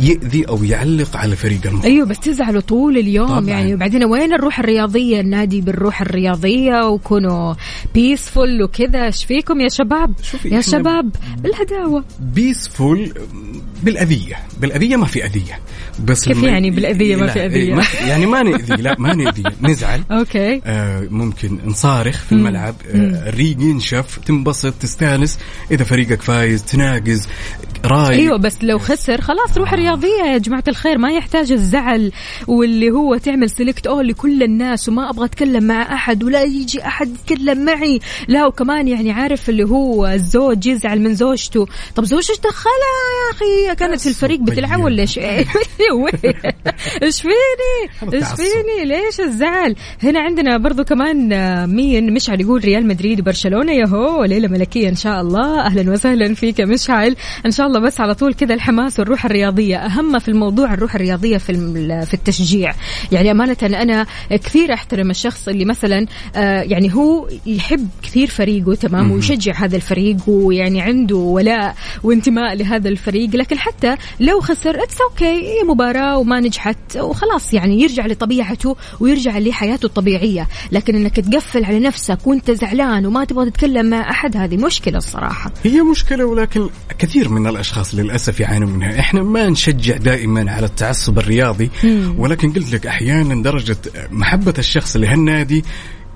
[0.00, 3.44] يأذي أو يعلق على فريق المفضل أيوه بس تزعلوا طول اليوم طبعاً.
[3.50, 3.74] يعني.
[3.74, 7.54] وبعدين وين الروح الرياضية؟ ننادي بالروح الرياضية وكونوا
[7.94, 9.04] peaceful وكذا.
[9.06, 11.10] إيش فيكم يا شباب؟ يا شباب
[11.42, 13.12] بالهداوه peaceful
[13.82, 14.36] بالأذية.
[14.60, 15.58] بالأذية ما في أذية.
[16.04, 19.42] بس كيف يعني بالأذية ما في إيه، أذية؟ ما- يعني ما نأذي لا ما نأذي.
[19.68, 20.00] نزعل.
[20.10, 20.60] okay.
[20.64, 22.74] آه، ممكن نصارخ في الملعب.
[22.90, 25.38] آه، الريق ينشف تنبسط تستانس.
[25.70, 27.28] إذا فريقك فايز تناقز
[27.86, 32.12] رايق إيوه بس لو خسر خلاص روح رياضيه يا جماعة الخير ما يحتاج الزعل
[32.46, 37.08] واللي هو تعمل select all لكل الناس وما أبغى أتكلم مع أحد ولا يجي أحد
[37.08, 38.00] يتكلم معي.
[38.28, 41.66] لا وكمان يعني عارف اللي هو الزوج يزعل من زوجته.
[41.94, 45.18] طب زوجته دخلها يا أخي كانت في الفريق بتلعب ولا إيش؟
[47.02, 48.24] إيش فيني؟ إيش.
[48.24, 54.24] فيني؟ ليش الزعل؟ هنا عندنا برضو كمان آه، مين؟ مشعل يقول ريال مدريد وبرشلونة ياهو
[54.24, 55.60] ليلة ملكية إن شاء الله.
[55.60, 57.16] أهلا وسهلا فيك يا مشعل.
[57.46, 59.76] إن شاء الله بس على طول كذا الحماس والروح الرياضية.
[59.76, 61.52] أهم في الموضوع الروح الرياضية في
[62.06, 62.72] في التشجيع.
[63.12, 66.06] يعني أمانة أنا كثير أحترم الشخص اللي مثلا
[66.36, 72.88] آه، يعني هو يحب كثير فريقه تمام ويشجع هذا الفريق ويعني عنده ولاء وانتماء لهذا
[72.88, 73.36] الفريق.
[73.36, 79.38] لكن حتى لو خسر it's okay هي مباراة وما نجحت وخلاص يعني يرجع لطبيعته ويرجع
[79.38, 80.48] لحياته الطبيعية.
[80.72, 85.52] لكن إنك تقفل على نفسك وأنت زعلان وما تبغى تتكلم مع أحد هذه مشكلة الصراحة.
[85.64, 86.68] هي مشكلة ولكن
[86.98, 89.00] كثير من الأشخاص للأسف يعانوا منها.
[89.00, 91.70] إحنا ما نشجع دائما على التعصب الرياضي
[92.16, 93.76] ولكن قلت لك أحيانا درجة
[94.10, 95.64] محبة الشخص لهالنادي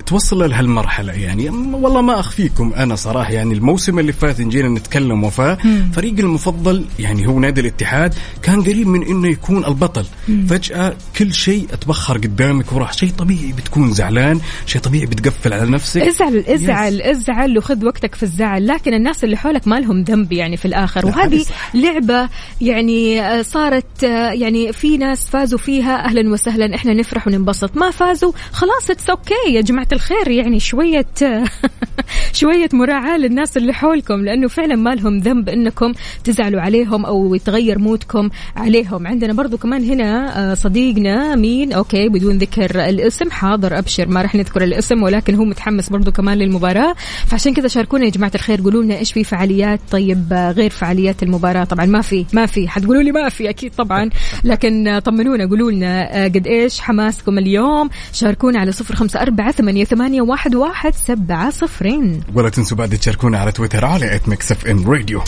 [0.07, 1.49] توصل لهالمرحلة يعني.
[1.51, 5.59] والله ما أخفيكم أنا صراحة يعني الموسم اللي فات إن جينا نتكلم وفاة
[5.93, 10.05] فريقي المفضل يعني هو نادي الاتحاد كان قريب من إنه يكون البطل.
[10.49, 12.93] فجأة كل شيء أتبخر قدامك وراح.
[12.93, 16.01] شيء طبيعي بتكون زعلان شيء طبيعي بتقفل على نفسك.
[16.03, 18.67] ازعل ازعل ازعل وخذ وقتك في الزعل.
[18.67, 21.01] لكن الناس اللي حولك ما لهم ذنب يعني في الآخر.
[21.01, 21.45] لا، وهذه.
[21.75, 22.29] لعبة
[22.61, 26.05] يعني آه، صارت آه، يعني في ناس فازوا فيها.
[26.05, 27.77] أهلا وسهلا إحنا نفرح وننبسط.
[27.77, 31.45] ما فازوا خلاص it's okay يا جماعة الخير يعني شوية آه،
[32.41, 35.93] شوية مراعاة للناس اللي حولكم لأنه فعلا ما لهم ذنب إنكم
[36.25, 39.07] تزعلوا عليهم أو يتغير mood كم عليهم.
[39.07, 44.35] عندنا برضو كمان هنا آه، صديقنا مين؟ okay بدون ذكر الاسم حاضر أبشر ما راح
[44.35, 46.95] نذكر الاسم ولكن هو متحمس برضو كمان للمباراة.
[47.27, 51.23] فعشان كذا شاركونا يا جماعة الخير قولوا لنا إيش في فعاليات طيب آه، غير فعاليات
[51.23, 51.65] المباراة.
[51.65, 52.69] طبعا ما في ما في.
[52.69, 54.11] حتقولوا لي ما في أكيد طبعا
[54.45, 57.91] لكن طمنونا قولوا لنا آه، قد إيش حماسكم اليوم.
[58.13, 59.55] شاركونا على صفر خمسة أربعة
[59.85, 62.21] ثمانية واحد, واحد سبعة صفرين.
[62.35, 65.23] ولا تنسوا بعد تشاركونا على تويتر على @Mix FM Radio.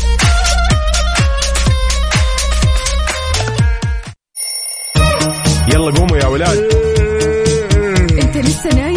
[5.69, 6.59] يلا قوموا يا ولاد.
[8.23, 8.96] انت لسه نايم؟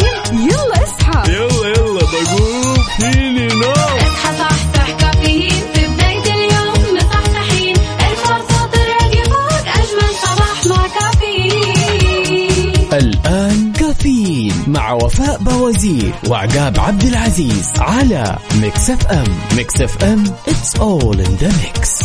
[14.68, 19.24] وفاء بوازير وعقاب عبد العزيز على Mix FM.
[19.56, 22.00] Mix FM it's all in the mix.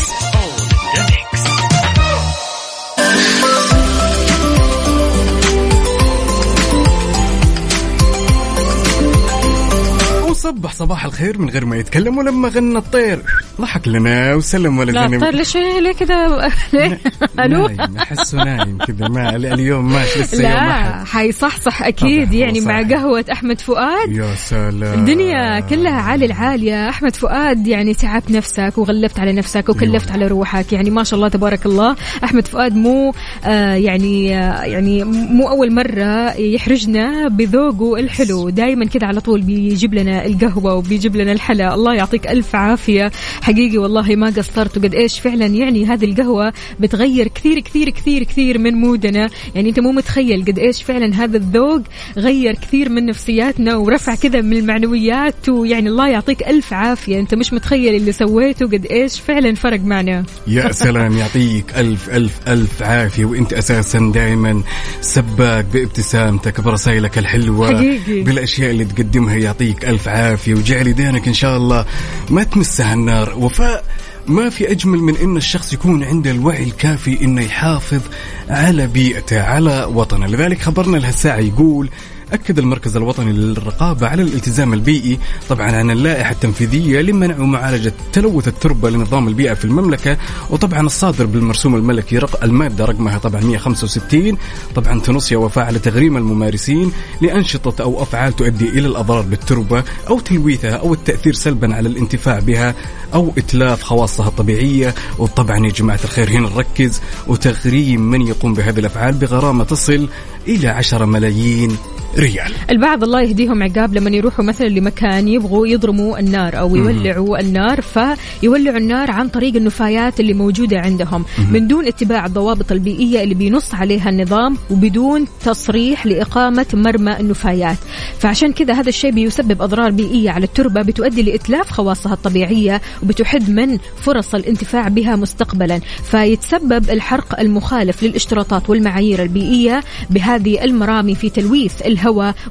[10.46, 13.20] وصبح صباح الخير من غير ما يتكلم ولما غنى الطير.
[13.62, 15.20] ضحك لنا وسلم ولا لا زنم.
[15.20, 17.00] طير ليش ليه كذا ليه؟
[17.40, 21.08] ألو؟ احسه نايم كذا ما اليوم ماشي لسه يوم لا أحد.
[21.08, 22.82] حيصحصح أكيد يعني مع.
[22.82, 24.12] قهوة أحمد فؤاد.
[24.12, 25.00] يا سلام.
[25.00, 26.90] الدنيا كلها عالي العالية.
[26.90, 30.74] أحمد فؤاد يعني تعبت نفسك وغلبت على نفسك وكلفت على روحك.
[30.74, 31.96] يعني ما شاء الله تبارك الله.
[32.24, 33.14] أحمد فؤاد مو
[33.46, 38.50] آه يعني آه يعني مو أول مرة يحرجنا بذوقه الحلو.
[38.50, 41.74] دائما كذا على طول بيجيب لنا القهوة وبيجيب لنا الحلا.
[41.74, 43.12] الله يعطيك ألف عافية.
[43.42, 44.78] حقيقي والله ما قصرت.
[44.78, 49.30] وقد إيش فعلا يعني هذه القهوة بتغير كثير كثير كثير كثير من مودنا.
[49.56, 51.82] يعني أنت مو متخيل قد إيش فعلا هذا الذوق
[52.18, 55.50] غير كثير من نفسياتنا ورفع كذا من المعنويات.
[55.50, 57.20] ويعني الله يعطيك ألف عافية.
[57.20, 60.24] أنت مش متخيل اللي سويته قد إيش فعلا فرق معنا.
[60.48, 61.18] يا سلام.
[61.18, 63.26] يعطيك ألف ألف ألف عافية.
[63.26, 64.62] وأنت أساسا دائما
[65.02, 67.78] سباك بابتسامتك برسائلك الحلوة.
[67.78, 68.22] حقيقي.
[68.24, 71.86] بالأشياء اللي تقدمها يعطيك ألف عافية وجعل يدينك إن شاء الله
[72.30, 73.34] ما تمسها النار.
[73.38, 73.84] وفاء
[74.28, 78.02] ما في أجمل من أن الشخص يكون عنده الوعي الكافي أنه يحافظ
[78.50, 80.28] على بيئته على وطنه.
[80.28, 81.90] لذلك خبرنا لهالساعة يقول
[82.34, 85.20] أكد المركز الوطني للرقابة على الالتزام البيئي
[85.50, 90.18] طبعا عن اللائحة التنفيذية لمنع ومعالجة تلوث التربة لنظام البيئة في المملكة
[90.50, 94.38] وطبعا الصادر بالمرسوم الملكي رق المادة رقمها طبعا 165
[94.76, 100.76] طبعا تنص وفاء على تغريم الممارسين لأنشطة أو أفعال تؤدي إلى الأضرار بالتربة أو تلويثها
[100.76, 102.76] أو التأثير سلبا على الانتفاع بها
[103.14, 104.96] أو إتلاف خواصها الطبيعية.
[105.18, 110.08] وطبعا يا جماعة الخير هنا نركز وتغريم من يقوم بهذه الأفعال بغرامة تصل
[110.48, 111.78] إلى 10 ملايين
[112.18, 112.54] ريال.
[112.72, 118.78] البعض الله يهديهم عقاب لما يروحوا مثلا لمكان يبغوا يضرموا النار أو يولعوا النار فيولعوا
[118.78, 121.26] النار عن طريق النفايات اللي موجودة عندهم.
[121.52, 127.78] من دون اتباع الضوابط البيئية اللي بينص عليها النظام وبدون تصريح لإقامة مرمى النفايات.
[128.20, 133.78] فعشان كذا هذا الشيء بيسبب أضرار بيئية على التربة بتؤدي لإتلاف خواصها الطبيعية وبتحد من
[134.02, 135.80] فرص الانتفاع بها مستقبلا.
[136.04, 142.05] فيتسبب الحرق المخالف للاشتراطات والمعايير البيئية بهذه المرامي في تلويث الهواء.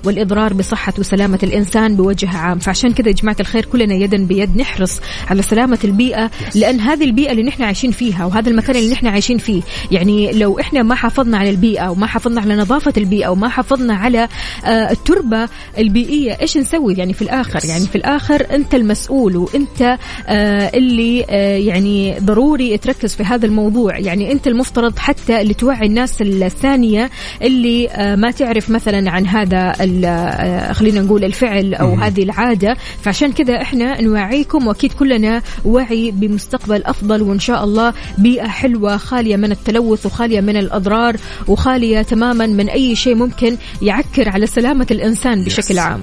[0.05, 2.59] والإضرار بصحة وسلامة الإنسان بوجه عام.
[2.59, 5.01] فعشان كذا يا جماعة الخير كلنا يدا بيد نحرص
[5.31, 9.39] على سلامة البيئة لأن هذه البيئة اللي نحن عايشين فيها وهذا المكان اللي نحن عايشين
[9.39, 13.95] فيه يعني لو إحنا ما حافظنا على البيئة وما حافظنا على نظافة البيئة وما حافظنا
[13.95, 14.29] على
[14.65, 15.49] آه، التربة
[15.79, 19.83] البيئية إيش نسوي؟ يعني في الآخر يعني في الآخر أنت المسؤول وأنت
[20.27, 23.99] آه، اللي آه، يعني ضروري تركز في هذا الموضوع.
[23.99, 27.11] يعني أنت المفترض حتى اللي توعي الناس الثانية
[27.43, 27.89] اللي
[28.19, 32.77] ما تعرف مثلا عن هذا ال- آه، خلينا نقول الفعل أو هذه العادة.
[33.03, 39.37] فعشان كذا إحنا نوعيكم وأكيد كلنا وعي بمستقبل أفضل وإن شاء الله بيئة حلوة خالية
[39.37, 41.17] من التلوث وخالية من الأضرار
[41.49, 46.01] وخالية تماما من أي شيء ممكن يعكر على سلامة الإنسان بشكل عام.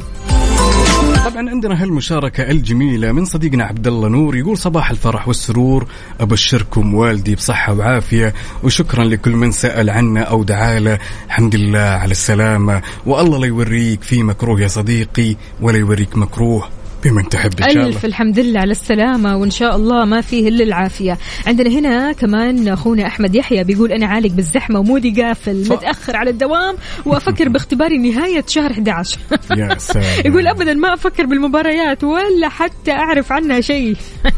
[1.25, 5.87] طبعا عندنا هالمشاركة الجميلة من صديقنا عبد الله نور يقول صباح الفرح والسرور
[6.19, 12.81] أبشركم والدي بصحة وعافية وشكرا لكل من سأل عنا أو دعاله الحمد لله على السلامة
[13.05, 16.80] والله لا يوريك في مكروه يا صديقي ولا يوريك مكروه.
[17.03, 17.87] بمن تحب إن شاء الله.
[17.87, 21.17] ألف الحمد لله على السلامة وإن شاء الله ما فيه إلا العافية.
[21.47, 26.29] عندنا هنا كمان أخونا أحمد يحيى بيقول أنا عالق بالزحمة ومودي قافل ف- متأخر على
[26.29, 26.75] الدوام
[27.05, 29.17] وأفكر باختباري نهاية شهر 11
[29.57, 30.05] يا سلام.
[30.25, 33.95] يقول أبدا ما أفكر بالمباريات ولا حتى أعرف عنها شيء.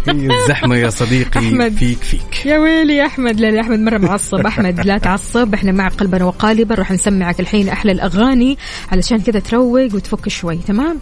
[0.07, 1.73] هي الزحمة يا صديقي أحمد.
[1.77, 2.45] فيك فيك.
[2.45, 3.39] يا ويلي يا أحمد.
[3.39, 4.45] لا لا أحمد مرة معصب.
[4.45, 5.53] أحمد لا تعصب.
[5.53, 6.75] إحنا مع قلبا وقالبا.
[6.75, 8.57] راح نسمعك الحين أحلى الأغاني
[8.91, 10.59] علشان كذا تروق وتفك شوي.
[10.67, 10.99] تمام؟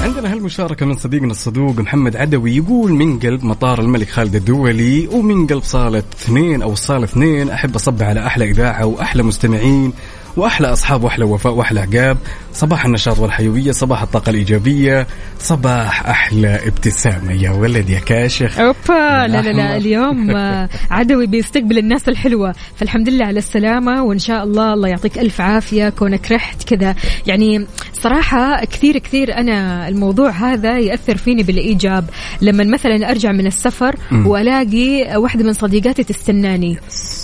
[0.00, 5.46] عندنا هالمشاركة من صديقنا الصدوق محمد عدوي يقول من قلب مطار الملك خالد الدولي ومن
[5.46, 9.92] قلب صالة اثنين أو الصالة اثنين أحب أصب على أحلى إذاعة وأحلى مستمعين
[10.36, 12.16] وأحلى أصحاب وأحلى وفاء وأحلى عقاب.
[12.52, 15.06] صباح النشاط والحيوية صباح الطاقة الإيجابية
[15.38, 17.32] صباح أحلى ابتسامة.
[17.32, 18.58] يا ولد يا كاشخ.
[18.58, 19.76] أوبا لا لا لا.
[19.76, 20.30] اليوم
[20.90, 22.54] عدوي بيستقبل الناس الحلوة.
[22.76, 26.94] فالحمد لله على السلامة وإن شاء الله الله يعطيك ألف عافية كونك رحت كذا.
[27.26, 27.66] يعني
[28.02, 32.04] صراحة كثير كثير أنا الموضوع هذا يأثر فيني بالإيجاب.
[32.42, 33.96] لما مثلا أرجع من السفر
[34.26, 36.78] وألاقي واحدة من صديقاتي تستناني.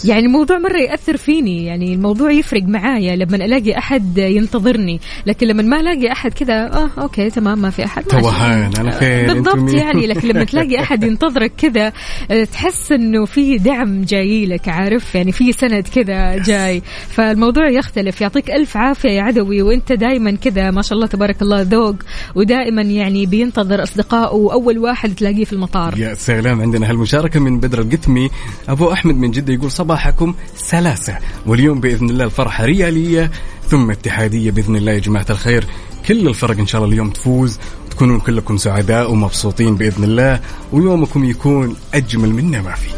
[0.05, 1.65] يعني الموضوع مرة يأثر فيني.
[1.67, 5.01] يعني الموضوع يفرق معايا لما ألاقي أحد ينتظرني.
[5.27, 8.05] لكن لما ما ألاقي أحد كذا آه أوكي تمام ما في أحد.
[8.05, 10.07] توهان فين أنتم بالضبط؟ يعني.
[10.07, 11.93] لكن لما تلاقي أحد ينتظرك كذا
[12.31, 16.83] آه، تحس إنه في دعم جاي لك عارف؟ يعني في سند كذا جاي.
[17.09, 21.63] فالموضوع يختلف يعطيك ألف عافية يا عدوي وأنت دائما كذا ما شاء الله تبارك الله
[21.63, 21.97] ذوق.
[22.35, 25.99] ودائما يعني بينتظر اصدقائه وأول واحد تلاقيه في المطار.
[25.99, 28.31] يا سلام عندنا هالمشاركة من بدر القتمي.
[28.69, 31.19] أبو أحمد من جدة يقول صباحكم سلاسة.
[31.47, 33.31] واليوم بإذن الله الفرحة ريالية
[33.69, 35.65] ثم اتحادية بإذن الله يا جماعة الخير.
[36.09, 37.59] كل الفرق إن شاء الله اليوم تفوز
[37.91, 40.41] تكونون كلكم سعداء ومبسوطين بإذن الله
[40.73, 42.89] ويومكم يكون أجمل منا ما في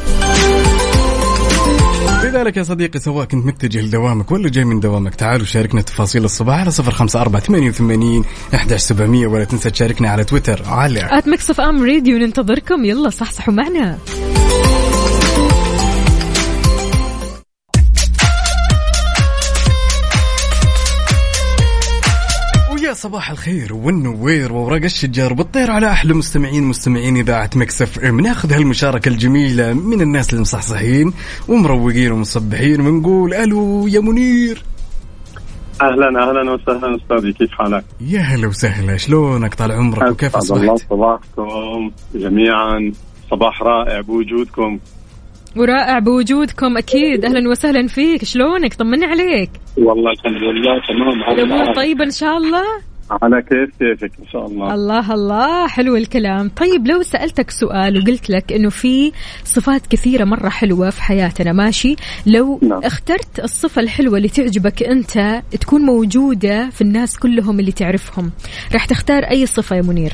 [2.29, 6.61] لذلك يا صديقي سواء كنت متجه لدوامك ولا جاي من دوامك تعالوا شاركنا تفاصيل الصباح
[6.61, 8.25] على صفر خمسة أربعة ثمانية وثمانين
[8.55, 12.85] أحداش سبعمية ولا تنسى تشاركنا على تويتر على at Mix FM Radio ننتظركم.
[12.85, 13.99] يلا صحصحوا معنا.
[22.99, 29.09] صباح الخير والنوير وورق الشجار بالطير على أحلى مستمعين مستمعين إذاعة Mix FM ناخذ هالمشاركة
[29.09, 31.13] الجميلة من الناس المصحصحين
[31.49, 34.63] ومروقين ومصبحين ونقول ألو يا منير
[35.83, 40.75] أهلا أهلا وسهلا أستاذي كيف حالك؟ يا هلا وسهلا شلونك طال عمرك وكيف أسعد الله
[40.75, 42.93] أصبحت؟ صباحكم جميعا
[43.31, 44.79] صباح رائع بوجودكم
[45.59, 47.25] ورائع بوجودكم أكيد.
[47.25, 48.25] أهلا وسهلا فيك.
[48.25, 49.51] شلونك؟ طمني عليك.
[49.77, 51.23] والله الحمد لله تمام.
[51.23, 51.75] على الأمور.
[51.75, 52.65] طيبة إن شاء الله؟
[53.23, 54.75] على كيف كيفك؟ إن شاء الله.
[54.75, 55.67] الله الله.
[55.69, 56.49] حلو الكلام.
[56.49, 59.13] طيب لو سألتك سؤال وقلت لك إنه في
[59.45, 61.97] صفات كثيرة مرة حلوة في حياتنا ماشي؟
[62.27, 62.81] لو نعم.
[62.85, 68.31] اخترت الصفة الحلوة اللي تعجبك أنت تكون موجودة في الناس كلهم اللي تعرفهم
[68.73, 70.13] راح تختار أي صفة يا منير؟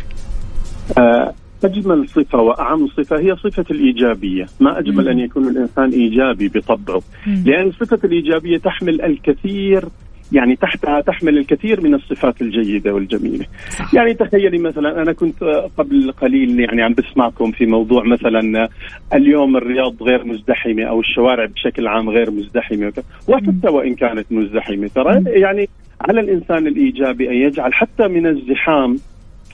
[0.98, 1.34] آه،
[1.64, 5.10] أجمل صفة وأعم صفة هي صفة الإيجابية، ما أجمل مم.
[5.10, 7.42] أن يكون الإنسان إيجابي بطبعه، مم.
[7.46, 9.84] لأن الصفة الإيجابية تحمل الكثير
[10.32, 13.46] يعني تحتها تحمل الكثير من الصفات الجيدة والجميلة.
[13.70, 13.94] صح.
[13.94, 15.44] يعني تخيلي مثلا أنا كنت
[15.78, 18.68] قبل قليل يعني عم بسمعكم في موضوع مثلا
[19.14, 22.92] اليوم الرياض غير مزدحمة أو الشوارع بشكل عام غير مزدحمة
[23.28, 25.68] وحتى وان كانت مزدحمة ترى يعني
[26.00, 28.96] على الإنسان الإيجابي أن يجعل حتى من الزحام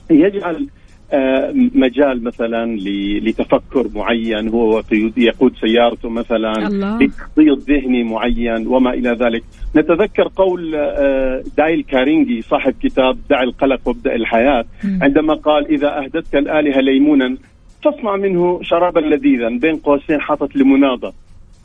[0.09, 0.67] يجعل
[1.53, 2.75] مجال مثلا
[3.21, 4.83] لتفكر معين هو
[5.17, 6.53] يقود سيارته مثلا.
[7.01, 9.43] لتخطيط ذهني معين وما إلى ذلك
[9.75, 14.65] نتذكر قول آه، دايل كارينجي صاحب كتاب دع القلق وابدأ الحياة.
[15.01, 17.37] عندما قال إذا اهدتك الآلهة ليمونا
[17.83, 21.13] فاصنع منه شرابا لذيذا بين قوسين حاطط لمناضه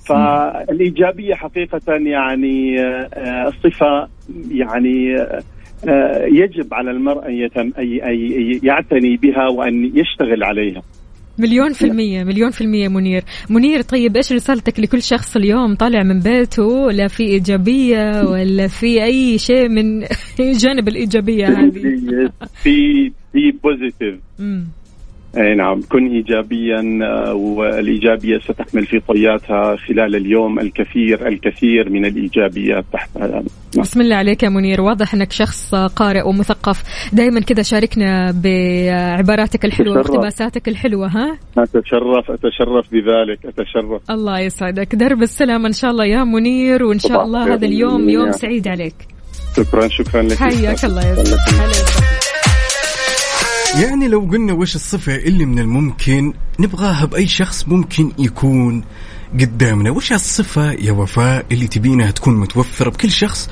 [0.07, 4.09] فالإيجابية حقيقة يعني آه، آه، صفة
[4.51, 5.43] يعني آه، آه،
[6.33, 7.49] يجب على المرء أي
[7.79, 10.83] أي يعتني بها وأن يشتغل عليها.
[11.39, 16.03] مليون في المية مليون في المية منير منير طيب إيش رسالتك لكل شخص اليوم طالع
[16.03, 20.05] من بيته لا في إيجابية ولا في أي شيء من
[20.63, 22.31] جانب الإيجابية هذه
[22.63, 24.21] في في بوزيتيف.
[25.37, 25.81] اي نعم.
[25.89, 32.85] كن ايجابيا آه، والإيجابية ستحمل في طياتها خلال اليوم الكثير الكثير من الإيجابيات.
[32.93, 33.43] تحتها
[33.79, 34.81] بسم الله عليك يا منير.
[34.81, 37.09] واضح إنك شخص قارئ ومثقف.
[37.13, 39.97] دائما كذا شاركنا بعباراتك الحلوة.
[39.97, 43.39] واقتباساتك الحلوة ها؟ أتشرف أتشرف بذلك.
[43.47, 44.11] أتشرف.
[44.11, 44.95] الله يسعدك.
[44.95, 48.09] درب السلامة إن شاء الله يا منير وإن شاء الله هذا اليوم.
[48.09, 48.95] يوم سعيد عليك.
[49.57, 50.33] شكرا شكرا لك.
[50.33, 52.16] حياك الله يا.
[53.83, 58.85] يعني لو قلنا وش الصفة اللي من الممكن نبغاها بأي شخص ممكن يكون
[59.41, 63.51] قدامنا؟ وش الصفة يا وفاء اللي تبينها تكون متوفرة بكل شخص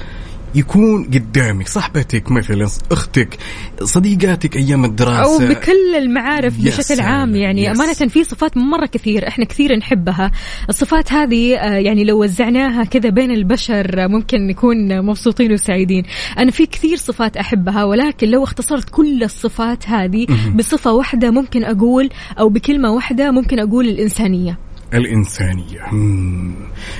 [0.55, 3.39] يكون قدامك صاحبتك مثلا أختك
[3.83, 7.93] صديقاتك أيام أو الدراسه بكل المعارف بشكل عام يعني يا أمانة.
[7.93, 10.33] في صفات مرة كثير إحنا كثير نحبها.
[10.69, 16.03] الصفات هذه آه، يعني لو وزعناها كذا بين البشر آه، ممكن نكون مبسوطين وسعيدين.
[16.39, 22.11] أنا في كثير صفات أحبها ولكن لو اختصرت كل الصفات هذه بصفة واحدة ممكن أقول
[22.39, 24.59] أو بكلمة واحدة ممكن أقول الإنسانية.
[24.95, 25.81] الإنسانية.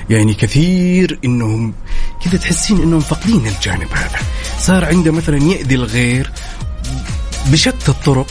[0.09, 1.73] يعني كثير إنهم
[2.25, 4.19] كذا تحسين إنهم فاقدين الجانب هذا
[4.59, 6.31] صار عنده مثلا يأذي الغير
[7.51, 8.27] بشتى الطرق.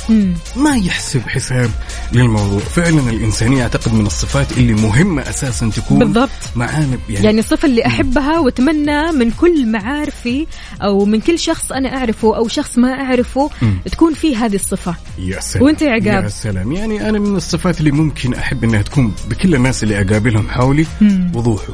[0.57, 1.71] ما يحسب حساب
[2.13, 6.31] للموضوع فعلا الإنسانية أعتقد من الصفات اللي مهمة أساسا تكون بالضبط.
[6.57, 10.47] معانا يعني, يعني الصفة اللي أحبها وأتمنى من كل معارفي
[10.83, 13.79] أو من كل شخص أنا أعرفه أو شخص ما أعرفه مم.
[13.93, 17.81] تكون فيه هذه الصفة يا سلام وأنت يا عقاب؟ يا سلام يعني أنا من الصفات
[17.81, 20.87] اللي ممكن أحب إنها تكون بكل الناس اللي أقابلهم حولي.
[21.35, 21.73] وضوحه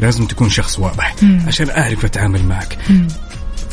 [0.00, 1.42] لازم تكون شخص واضح مم.
[1.46, 3.08] عشان أعرف أتعامل معك مم.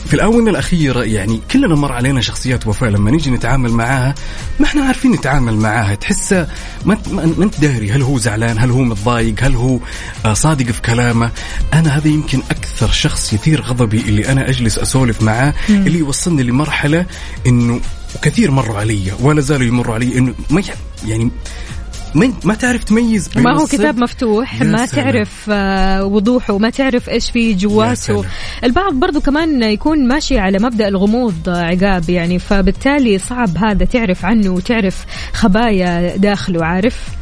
[0.08, 4.16] في الآونة الأخيرة يعني كلنا مر علينا شخصيات وفاة لما نيجي نتعامل معاها
[4.60, 5.96] ما إحنا عارفين نتعامل معاها.
[5.96, 6.48] تحسه
[6.86, 7.92] ما انت ما ما أنت داري.
[7.92, 9.80] هل هو زعلان؟ هل هو متضايق؟ هل هو
[10.26, 11.32] آه، صادق في كلامه؟
[11.74, 17.06] أنا هذا يمكن أكثر شخص يثير غضبي اللي أنا أجلس أسولف معاه اللي يوصلني لمرحلة
[17.48, 17.82] إنه
[18.16, 20.64] وكثير مروا علي ولا زالوا يمروا علي إنه ما
[21.08, 21.32] يعني
[22.16, 24.86] ما ما تعرف تميز ما هو كتاب مفتوح ما.
[24.86, 28.26] تعرف آه، وضوحه ما تعرف إيش في جواته.
[28.64, 34.26] البعض برضو كمان يكون ماشي على مبدأ الغموض آه، عقاب يعني فبالتالي صعب هذا تعرف
[34.26, 37.20] عنه وتعرف خبايا داخله عارف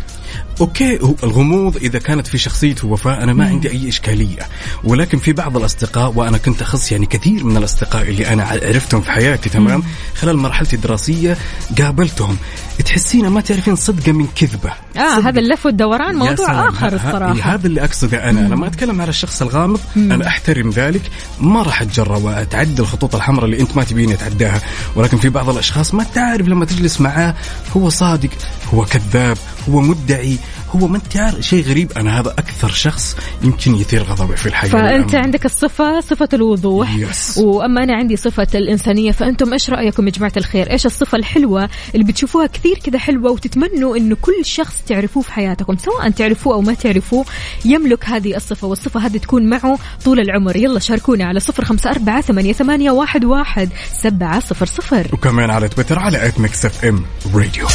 [0.61, 4.47] أوكي هو الغموض إذا كانت في شخصيته وفاء أنا ما عندي أي إشكالية.
[4.83, 9.11] ولكن في بعض الأصدقاء وأنا كنت أخص يعني كثير من الأصدقاء اللي أنا عرفتهم في
[9.11, 9.83] حياتي تمام؟
[10.15, 11.37] خلال مرحلتي الدراسية
[11.81, 12.37] قابلتهم.
[12.85, 14.69] تحسينا ما تعرفين صدقة من كذبة.
[14.69, 15.27] آه صدق.
[15.27, 16.69] هذا اللف والدوران موضوع.
[16.69, 17.53] آخر الصراحة.
[17.53, 18.39] هذا اللي أقصده أنا.
[18.39, 21.01] أنا ما أتكلم على الشخص الغامض أنا أحترم ذلك.
[21.41, 24.61] ما راح أتجرأ واتعدى الخطوط الحمراء اللي أنت ما تبيني أتعداها.
[24.95, 27.35] ولكن في بعض الأشخاص ما تعرف لما تجلس معاه
[27.77, 28.29] هو صادق
[28.73, 29.37] هو كذاب
[29.69, 30.37] هو مدعي
[30.75, 34.69] هو ما انت عارف شيء غريب أنا هذا أكثر شخص يمكن يثير غضبي في الحياة.
[34.71, 35.19] فأنت للأمانة.
[35.19, 36.95] عندك الصفة صفة الوضوح.
[36.95, 37.37] يس.
[37.37, 42.05] وأما أنا عندي صفة الإنسانية فأنتم إيش رأيكم يا جماعة الخير؟ إيش الصفة الحلوة اللي
[42.05, 46.73] بتشوفوها كثير كذا حلوة وتتمنوا إنه كل شخص تعرفوه في حياتكم سواء تعرفوه أو ما
[46.73, 47.25] تعرفوه
[47.65, 50.55] يملك هذه الصفة والصفة هذه تكون معه طول العمر.
[50.55, 53.69] يلا شاركونا على صفر خمسة أربعة ثمانية, ثمانية واحد, واحد
[54.01, 55.07] سبعة صفر صفر.
[55.13, 57.05] وكمان على تويتر على at Mix FM
[57.35, 57.67] Radio.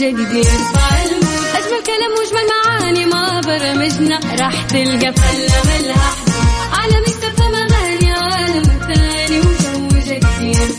[0.00, 4.20] وجو جديد يرفع المود أجمل كلام وأجمل معاني ما برمجنا.
[4.40, 6.34] راح تلقى فلة ملها حدود.
[6.72, 10.72] عالم اكتفى اغاني عالم ثاني وجو جديد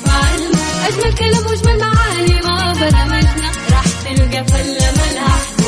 [0.87, 3.51] أجمل كلام وأجمل معاني ما برمجنا.
[3.71, 5.60] راح تلقى فلة ملها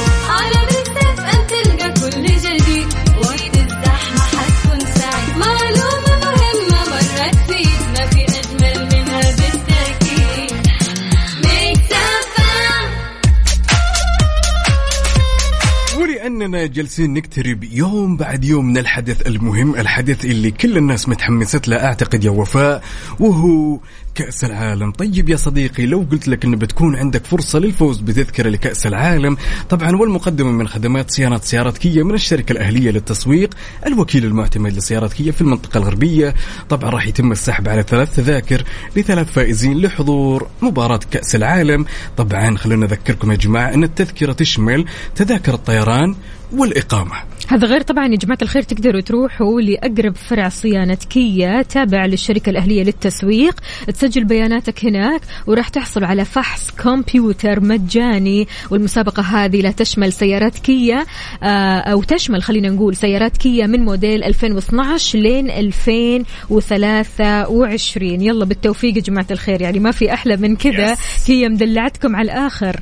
[16.43, 21.85] ولأننا جالسين نقترب يوم بعد يوم من الحدث المهم الحدث اللي كل الناس متحمست له
[21.85, 22.83] أعتقد يا وفاء
[23.19, 23.79] وهو
[24.15, 24.91] كأس العالم.
[24.91, 29.37] طيب يا صديقي لو قلت لك أنه بتكون عندك فرصة للفوز بتذكرة لكأس العالم
[29.69, 33.49] طبعا والمقدمة من خدمات صيانة سيارات كيا من الشركة الأهلية للتسويق
[33.85, 36.33] الوكيل المعتمد لسيارات كيا في المنطقة الغربية.
[36.69, 38.63] طبعا راح يتم السحب على ثلاث تذاكر
[38.95, 41.85] لثلاث فائزين لحضور مباراة كأس العالم.
[42.17, 44.85] طبعا خلونا نذكركم يا جماعة أن التذكرة تشمل
[45.15, 46.15] تذاكر الطيران
[46.53, 47.15] والإقامة.
[47.47, 52.83] هذا غير طبعا يا جماعة الخير تقدروا تروحوا لأقرب فرع صيانة كيا تابع للشركة الأهلية
[52.83, 53.59] للتسويق.
[53.87, 61.05] تسجل بياناتك هناك وراح تحصل على فحص كمبيوتر مجاني والمسابقة هذه لا تشمل سيارات كيا
[61.43, 69.01] آه، أو تشمل خلينا نقول سيارات كيا من موديل 2012 لين 2023 يلا بالتوفيق يا
[69.01, 70.97] جماعة الخير يعني ما في أحلى من كذا.
[71.25, 72.79] كيا مدلعتكم على الآخر.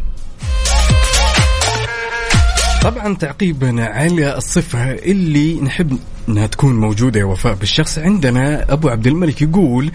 [2.81, 5.97] طبعا تعقيبا على الصفة اللي نحب
[6.29, 9.91] إنها تكون موجودة يا وفاء بالشخص عندنا أبو عبد الملك يقول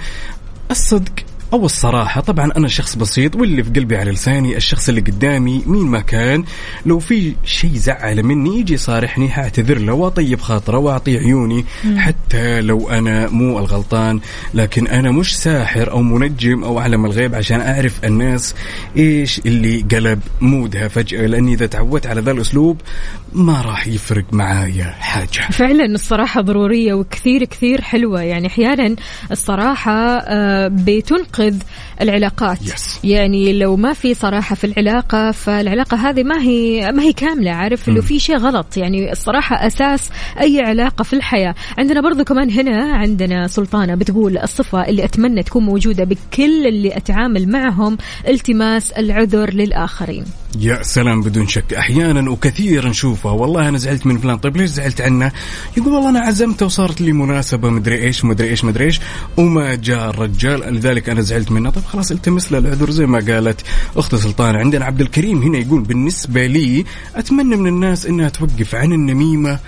[0.71, 1.13] الصدق
[1.53, 5.87] أو الصراحة طبعا أنا شخص بسيط واللي في قلبي على لساني الشخص اللي قدامي مين
[5.87, 6.45] ما كان
[6.87, 11.65] لو في شيء زعل مني يجي يصارحني حأعتذر له وأطيب خاطره واعطيه عيوني
[11.97, 14.21] حتى لو أنا مو الغلطان.
[14.55, 18.55] لكن أنا مش ساحر أو منجم أو أعلم الغيب عشان أعرف الناس
[18.97, 22.81] إيش اللي قلب مودها فجأة لأني إذا تعودت على ذا الأسلوب
[23.33, 25.51] ما راح يفرق معايا حاجة.
[25.51, 28.23] فعلا الصراحة ضرورية وكثير كثير حلوة.
[28.23, 28.97] يعني أحيانا
[29.31, 30.69] الصراحة آه،
[31.41, 31.59] بتنقذ
[32.01, 32.59] العلاقات.
[32.59, 33.05] Yes.
[33.05, 37.89] يعني لو ما في صراحة في العلاقة فالعلاقة هذه ما هي ما هي كاملة عارف؟
[37.89, 41.55] لو في شيء غلط يعني الصراحة أساس أي علاقة في الحياة.
[41.79, 47.49] عندنا برضو كمان هنا عندنا سلطانة بتقول الصفة اللي أتمنى تكون موجودة بكل اللي أتعامل
[47.49, 50.25] معهم التماس العذر للآخرين.
[50.61, 51.75] يا سلام بدون شك.
[51.75, 53.33] أحيانا وكثيرا نشوفها.
[53.33, 54.37] والله أنا زعلت من فلان.
[54.37, 55.33] طيب ليش زعلت عنه؟
[55.77, 59.01] يقول والله أنا عزمته وصارت لي مناسبة مدري إيش مدري إيش مدري إيش.
[59.37, 61.71] وما جاء الرجال لذلك أنا زعلت منه.
[61.71, 63.61] طيب خلاص التمس له العذر زي ما قالت
[63.97, 64.57] أخت سلطان.
[64.57, 66.85] عندنا عبد الكريم هنا يقول بالنسبة لي
[67.15, 69.59] أتمنى من الناس إنها توقف عن النميمة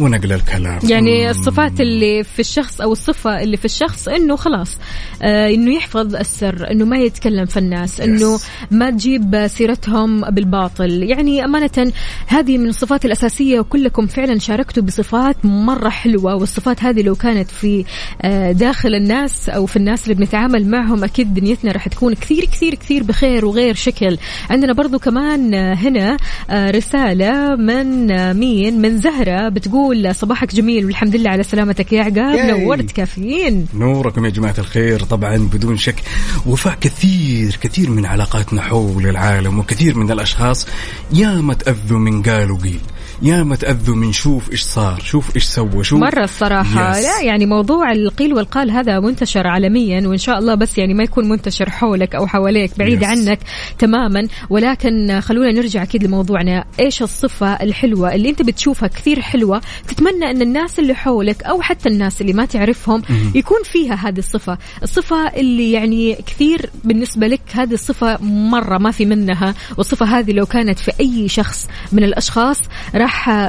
[0.00, 0.78] ونقل الكلام.
[0.90, 1.30] يعني.
[1.30, 4.78] الصفات اللي في الشخص أو الصفة اللي في الشخص إنه خلاص
[5.22, 8.38] آه إنه يحفظ السر إنه ما يتكلم في الناس إنه
[8.70, 11.02] ما تجيب سيرتهم بالباطل.
[11.02, 11.92] يعني أمانة
[12.26, 17.84] هذه من الصفات الأساسية وكلكم فعلا شاركتوا بصفات مرة حلوة والصفات هذه لو كانت في
[18.22, 22.74] آه داخل الناس أو في الناس اللي بنتعامل معهم أكيد دنيتنا راح تكون كثير كثير
[22.74, 24.18] كثير بخير وغير شكل.
[24.50, 26.16] عندنا برضو كمان هنا
[26.50, 32.02] آه، رسالة من آه، مين؟ من زهرة بتقول صباحك جميل والحمد لله على سلامتك يا
[32.02, 32.38] عقاب.
[32.60, 36.02] نورت كافيين نوركم يا جماعة الخير طبعا بدون شك
[36.46, 40.66] وفاء كثير كثير من علاقاتنا حول العالم وكثير من الأشخاص
[41.12, 42.80] يا ما تأذوا من قال وقيل
[43.22, 46.00] يا ما تأذوا من شوف إيش صار شوف إيش سوى شوف.
[46.00, 46.98] مرة الصراحة.
[46.98, 47.04] يس.
[47.04, 51.28] لا يعني موضوع القيل والقال هذا منتشر عالميا وإن شاء الله بس يعني ما يكون
[51.28, 53.08] منتشر حولك أو حواليك بعيد يس.
[53.08, 53.38] عنك
[53.78, 54.28] تماما.
[54.50, 56.64] ولكن خلونا نرجع أكيد لموضوعنا.
[56.80, 61.88] إيش الصفة الحلوة اللي أنت بتشوفها كثير حلوة تتمنى أن الناس اللي حولك أو حتى
[61.88, 63.02] الناس اللي ما تعرفهم
[63.34, 64.58] يكون فيها هذه الصفة.
[64.82, 70.46] الصفة اللي يعني كثير بالنسبة لك هذه الصفة مرة ما في منها والصفة هذه لو
[70.46, 72.60] كانت في أي شخص من الأشخاص
[72.94, 73.07] راح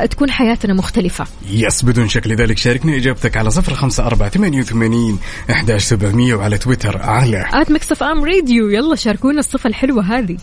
[0.10, 1.26] تكون حياتنا مختلفة.
[1.52, 2.28] يس بدون شك.
[2.28, 7.72] لذلك شاركنا إجابتك على صفر خمسة أربعة ثمانية وثمانين أحداش سبعمية وعلى تويتر على at
[7.72, 10.38] Mix FM Radio يلا شاركونا الصفة الحلوة هذه.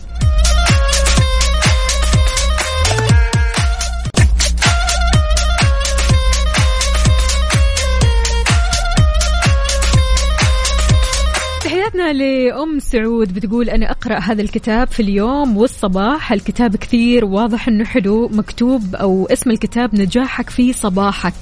[12.11, 16.31] لأم سعود بتقول أنا أقرأ هذا الكتاب في اليوم والصباح.
[16.33, 21.33] الكتاب كثير واضح أنه حلو مكتوب أو اسم الكتاب نجاحك في صباحك.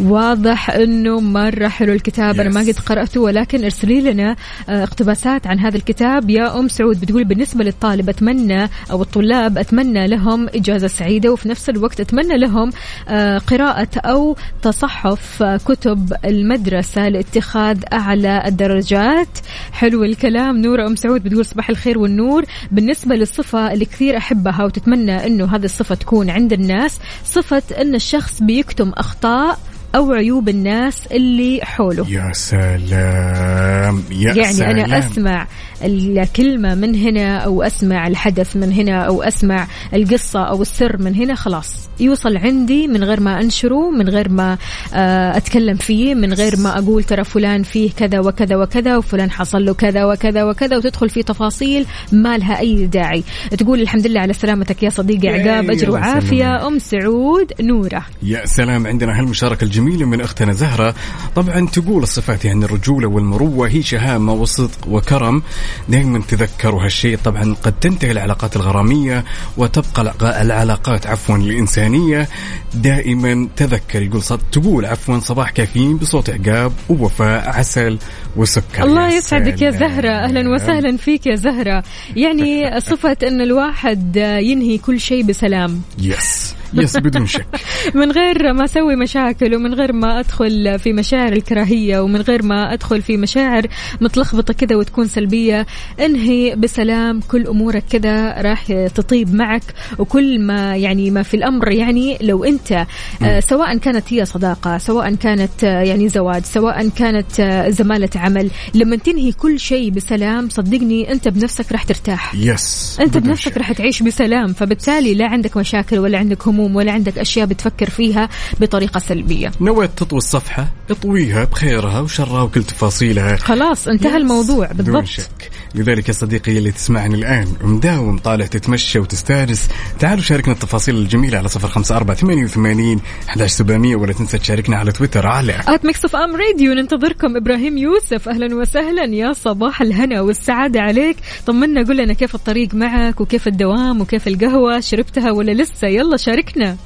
[0.00, 2.40] واضح أنه مرة حلو الكتاب.
[2.40, 2.68] أنا ما Yes.
[2.68, 4.36] قد قرأته ولكن ارسلي لنا
[4.68, 6.30] آه، اقتباسات عن هذا الكتاب.
[6.30, 11.68] يا أم سعود بتقول بالنسبة للطالب أتمنى أو الطلاب أتمنى لهم إجازة سعيدة وفي نفس
[11.70, 12.70] الوقت أتمنى لهم
[13.08, 19.28] آه، قراءة أو تصحف آه، كتب المدرسة لاتخاذ أعلى الدرجات.
[19.72, 22.44] حلو الكلام نورة أم سعود بتقول صباح الخير والنور.
[22.70, 28.42] بالنسبة للصفة اللي كثير أحبها وتتمنى أنه هذه الصفة تكون عند الناس صفة أن الشخص
[28.42, 29.58] بيكتم أخطاء
[29.94, 32.06] أو عيوب الناس اللي حوله.
[32.10, 34.78] يا سلام يا يعني سلام.
[34.78, 35.46] أنا أسمع
[35.84, 41.34] الكلمة من هنا أو أسمع الحدث من هنا أو أسمع القصة أو السر من هنا
[41.34, 41.88] خلاص.
[42.00, 44.58] يوصل عندي من غير ما أنشره من غير ما
[44.94, 49.64] آه، أتكلم فيه من غير ما أقول ترى فلان فيه كذا وكذا وكذا وفلان حصل
[49.64, 53.24] له كذا وكذا وكذا وتدخل في تفاصيل ما لها أي داعي.
[53.58, 55.90] تقول الحمد لله على سلامتك يا صديقي عقاب أجر.
[55.90, 56.66] وعافية.
[56.66, 58.06] أم سعود نورة.
[58.22, 60.94] يا سلام عندنا هالمشاركة الجميلة من أختنا زهرة.
[61.36, 65.42] طبعا تقول الصفات يعني الرجولة والمروة هي شهامة وصدق وكرم.
[65.88, 67.18] دائما تذكروا هالشيء.
[67.24, 69.24] طبعا قد تنتهي العلاقات الغرامية
[69.56, 72.28] وتبقى الع- العلاقات عفوا الإنسانية.
[72.74, 77.98] دائما تذكر يقول صد تقول عفوا صباح كافيين بصوت عقاب ووفاء عسل
[78.36, 78.84] وسكر.
[78.84, 79.70] الله يسعدك يا.
[79.70, 80.10] زهرة.
[80.10, 81.84] أهلا وسهلا فيك يا زهرة.
[82.16, 82.52] يعني
[82.90, 85.82] صفة أن الواحد ينهي كل شيء بسلام.
[85.98, 87.46] يس يس بدون شك.
[87.94, 92.72] من غير ما أسوي مشاكل ومن غير ما أدخل في مشاعر الكراهية ومن غير ما
[92.72, 93.66] أدخل في مشاعر
[94.00, 95.66] متلخبطة كذا وتكون سلبية
[96.00, 99.62] انهي بسلام كل أمورك كذا راح تطيب معك.
[99.98, 102.86] وكل ما يعني ما في الأمر يعني لو أنت
[103.22, 108.50] آه، سواء كانت هي صداقة سواء كانت آه، يعني زواج سواء كانت آه، زمالة عمل
[108.74, 112.34] لما تنهي كل شيء بسلام صدقني أنت بنفسك راح ترتاح.
[112.34, 113.56] yes أنت بنفسك.
[113.56, 116.61] راح تعيش بسلام فبالتالي لا عندك مشاكل ولا عندك هموم.
[116.70, 118.28] ولا عندك أشياء بتفكر فيها
[118.60, 119.52] بطريقة سلبية.
[119.60, 123.36] نويت تطوي الصفحة اطويها بخيرها وشرها وكل تفاصيلها.
[123.36, 124.16] خلاص انتهى yes.
[124.16, 125.04] الموضوع بالضبط.
[125.04, 129.68] شك لذلك يا صديقي اللي تسمعني الآن مداوم طالع تتمشى وتستانس.
[129.98, 133.00] تعالوا شاركنا التفاصيل الجميلة على صفر خمسة أربعة ثمانية وثمانين
[133.46, 136.72] سبعمية ولا تنسى تشاركنا على تويتر على at Mix FM Radio.
[136.72, 137.36] ننتظركم.
[137.36, 139.04] إبراهيم يوسف أهلا وسهلا.
[139.04, 141.16] يا صباح الهنا والسعادة عليك.
[141.46, 146.51] طمنا قول لنا كيف الطريق معك وكيف الدوام وكيف القهوة؟ شربتها ولا لسه؟ يلا شاركنا.
[146.56, 146.76] يلا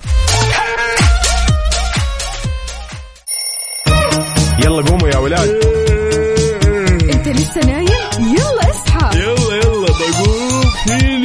[4.83, 5.49] قوموا يا ولاد.
[7.15, 7.87] إنت لسه نايم؟
[8.19, 9.19] يلا اصحى.
[9.19, 10.65] يلا يلا بقوم.
[10.87, 11.16] فيني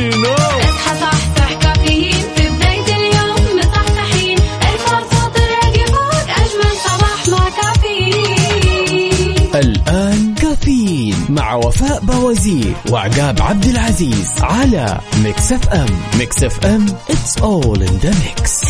[11.31, 15.85] مع وفاء بوازير وعقاب عبد العزيز على Mix FM.
[16.19, 18.65] Mix FM it's all in the mix.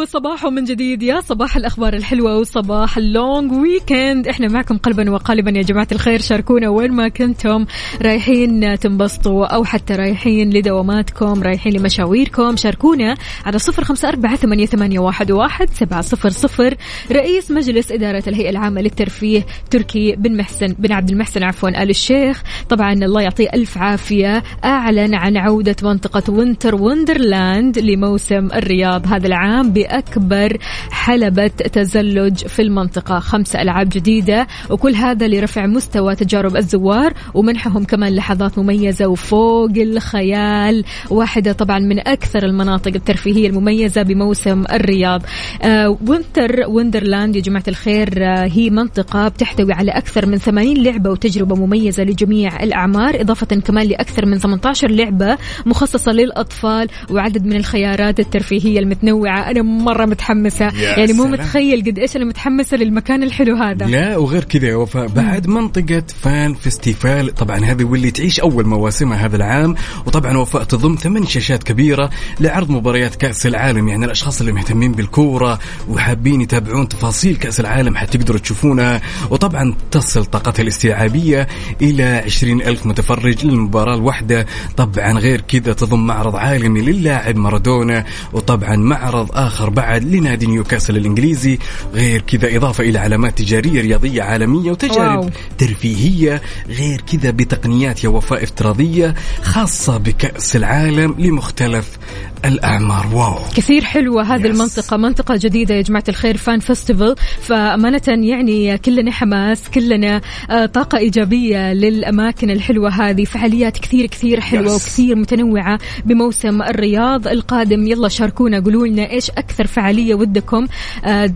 [0.00, 1.02] وصباح من جديد.
[1.02, 5.50] يا صباح الأخبار الحلوة وصباح ال long weekend إحنا معكم قلبا وقالبا.
[5.50, 7.66] يا جماعة الخير شاركونا وين ما كنتم.
[8.02, 12.56] رايحين تنبسطوا أو حتى رايحين لدواماتكم رايحين لمشاويركم.
[12.56, 13.14] شاركونا
[13.46, 16.74] على صفر خمسة أربعة ثمانية, ثمانية واحد, واحد سبعة صفر صفر.
[17.12, 22.42] رئيس مجلس إدارة الهيئة العامة للترفيه تركي بن محسن بن عبد المحسن عفوا آل الشيخ.
[22.68, 24.42] طبعا الله يعطيه ألف عافية.
[24.64, 30.56] أعلن عن عودة منطقة وينتر وندرلاند لموسم الرياض هذا العام بأكبر
[30.90, 33.18] حلبة تزلج في المنطقة.
[33.18, 40.84] خمس ألعاب جديدة وكل هذا لرفع مستوى تجارب الزوار ومنحهم كمان لحظات مميزة وفوق الخيال.
[41.10, 45.22] واحدة طبعا من أكثر المناطق الترفيهية المميزة بموسم الرياض.
[45.62, 51.10] آه Winter Wonderland يا جماعة الخير آه هي منطقة بتحتوي على أكثر من 80 لعبة
[51.10, 58.20] وتجربة مميزة لجميع الأعمار إضافة كمان لأكثر من 18 لعبة مخصصة للأطفال وعدد من الخيارات
[58.20, 59.50] الترفيهية المتنوعة.
[59.50, 60.64] أنا مرة متحمسة.
[60.64, 61.32] يعني مو سلام.
[61.32, 63.86] متخيل قد إيش أنا متحمسة للمكان الحلو هذا.
[63.86, 69.26] لا وغير كذا يا وفاء بعد منطقة Fan Festival طبعا هذه واللي تعيش أول مواسمها
[69.26, 69.74] هذا العام
[70.06, 72.10] وطبعا وفاء تضم ثمان شاشات كبيرة
[72.40, 75.58] لعرض مباريات كأس العالم يعني الأشخاص اللي مهتمين بالكورة
[75.88, 79.00] وحابين يتابعون تفاصيل كأس العالم حتقدروا تشوفونها
[79.30, 81.48] وطبعا تصل طاقتها الاستيعابية
[81.82, 84.46] إلى 20 ألف متفرج للمباراة الواحدة.
[84.76, 91.58] طبعا غير كذا تضم معرض عالمي للاعب مارادونا وطبعا معرض آخر بعد لنادي نيوكاسل الإنجليزي
[91.94, 95.30] غير كذا إضافة إلى علامات تجارية رياضية عالمية وتجارب واو.
[95.58, 101.98] ترفيهية غير كذا بتقنيات يا وفاء افتراضية خاصة بكأس العالم لمختلف
[102.44, 103.06] الأعمار.
[103.14, 103.34] واو.
[103.56, 104.46] كثير حلوة هذه Yes.
[104.46, 110.20] المنطقة منطقة جديدة يا جماعة الخير Fan Festival فأمانة يعني كلنا حماس كلنا
[110.50, 113.24] آه، طاقة إيجابية للأماكن الحلوة هذه.
[113.24, 114.74] فعاليات كثير كثير حلوة Yes.
[114.82, 117.86] وكثير متنوعة بموسم الرياض القادم.
[117.86, 120.66] يلا شاركونا قولوا لنا إيش أكثر فعالية ودكم
[121.04, 121.30] آه،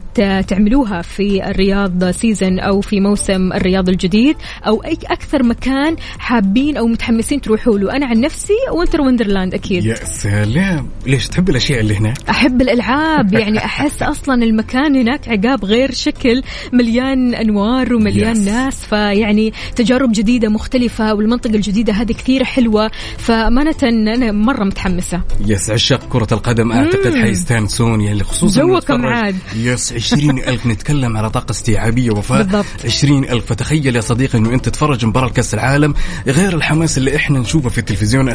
[0.48, 4.36] تعملوها في الرياض season أو في موسم الرياض الجديد
[4.66, 7.96] أو أي أكثر مكان حابين أو متحمسين تروحوا له.
[7.96, 9.84] أنا عن نفسي Winter Wonderland أكيد.
[9.84, 10.88] يا سلام.
[11.06, 13.32] ليش تحب الأشياء اللي هناك؟ أحب الألعاب.
[13.32, 16.42] يعني أحس أصلا المكان هناك عقاب غير شكل
[16.72, 18.38] مليان أنوار ومليان Yes.
[18.48, 25.20] ناس فيعني تجارب جديدة مختلفة والمنطقة الجديدة هذه كثير حلوة فأمانة أنا مرة متحمسة.
[25.46, 26.72] يس عشاق كرة القدم.
[26.72, 29.36] أعتقد حيستانسون يعني خصوصا جوكم عاد.
[29.56, 32.42] يس عشرين ألف نتكلم على طاقة استيعابية وفاء.
[32.42, 32.66] بالضبط.
[32.84, 33.44] عشرين ألف.
[33.46, 35.94] فتخيل يا صديقي أنه أنت تتفرج مباراة كأس العالم
[36.26, 38.34] غير الحماس اللي إحنا نشوفه في التلفزيون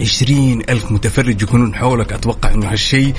[0.00, 3.14] عشرين ألف متفرج يكونون حولك أتوقع أنه هالشيء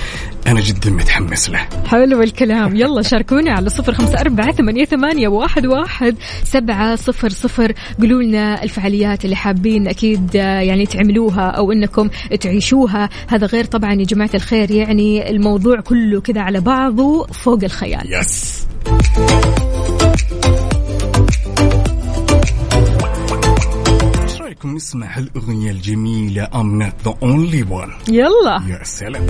[0.47, 1.67] أنا جدا متحمس له.
[1.85, 2.75] حلو الكلام.
[2.75, 7.73] يلا شاركونا على صفر خمسة أربعة ثمانية, ثمانية واحد, واحد سبعة صفر صفر.
[7.99, 12.09] قولوا لنا الفعاليات اللي حابين أكيد آه، يعني تعملوها أو أنكم
[12.39, 13.09] تعيشوها.
[13.27, 18.13] هذا غير طبعا يا جماعة الخير يعني الموضوع كله كذا على بعضه فوق الخيال.
[18.13, 18.65] يس
[24.55, 28.09] رايكم نسمع هالاغنيه الجميلة I'm not the only one.
[28.09, 28.61] يلا.
[28.67, 29.27] يا سلام.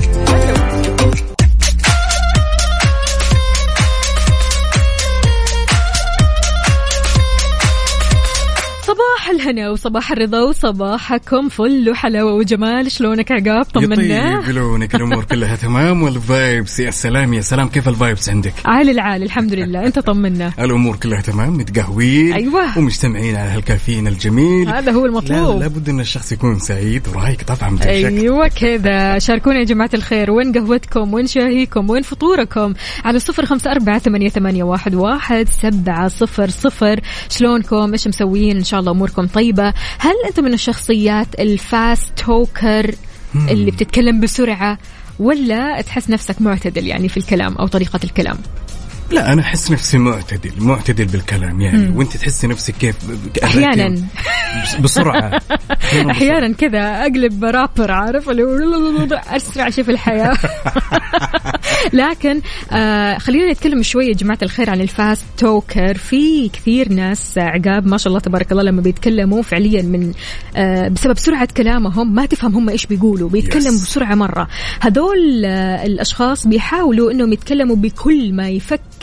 [9.26, 12.92] صباح الهنا وصباح الرضا وصباحكم فل وحلاوة وجمال.
[12.92, 14.40] شلونك عقاب؟ طمنا.
[14.40, 17.68] يطيب لونك الأمور كلها تمام وال vibes يا سلام يا سلام.
[17.68, 19.86] كيف ال vibes عندك؟ عال العال الحمد لله.
[19.86, 20.52] أنت طمنا.
[20.60, 22.78] الأمور كلها تمام متقهوين أيوة.
[22.78, 24.70] ومجتمعين على هالكافيين الجميل.
[24.70, 29.20] هذا هو لا المطلوب لابد إن الشخص يكون سعيد ورايق طبعا أيوه كذا.
[29.20, 30.32] شاركونا يا جماعة الخير.
[30.32, 32.74] وين قهوتكم؟ وين شاهيكم؟ وين فطوركم؟
[33.06, 37.00] على صفر خمسة أربعة ثمانية, ثمانية واحد, واحد سبعة صفر صفر.
[37.30, 42.96] شلونكم؟ إيش مسويين؟ إن شاء الله أموركم طيبة هل أنتم من الشخصيات الفاست توكر
[43.36, 44.78] اللي بتتكلم بسرعة
[45.20, 48.38] ولا تحس نفسك معتدل يعني في الكلام أو طريقة الكلام؟
[49.12, 51.90] لا أنا أحس نفسي معتدل معتدل بالكلام يعني.
[51.98, 52.96] وأنت تحسي نفسك كيف؟
[53.44, 53.96] أحيانا.
[54.64, 55.42] بس- بسرعة.
[55.84, 60.38] أحياناً أحيانا كذا أقلب رابر عارف؟ اللي هو أسرع شيء في الحياة.
[61.94, 67.88] لكن آه خلينا نتكلم شوية يا جماعة الخير عن الفاست توكر في كثير ناس عقاب
[67.88, 70.14] ما شاء الله تبارك الله لما بيتكلموا فعليا من
[70.56, 73.82] آه بسبب سرعة كلامهم ما تفهم هم إيش بيقولوا بيتكلموا Yes.
[73.82, 74.48] بسرعة مرة
[74.82, 78.50] هذول آه الأشخاص بيحاولوا إنهم يتكلموا بكل ما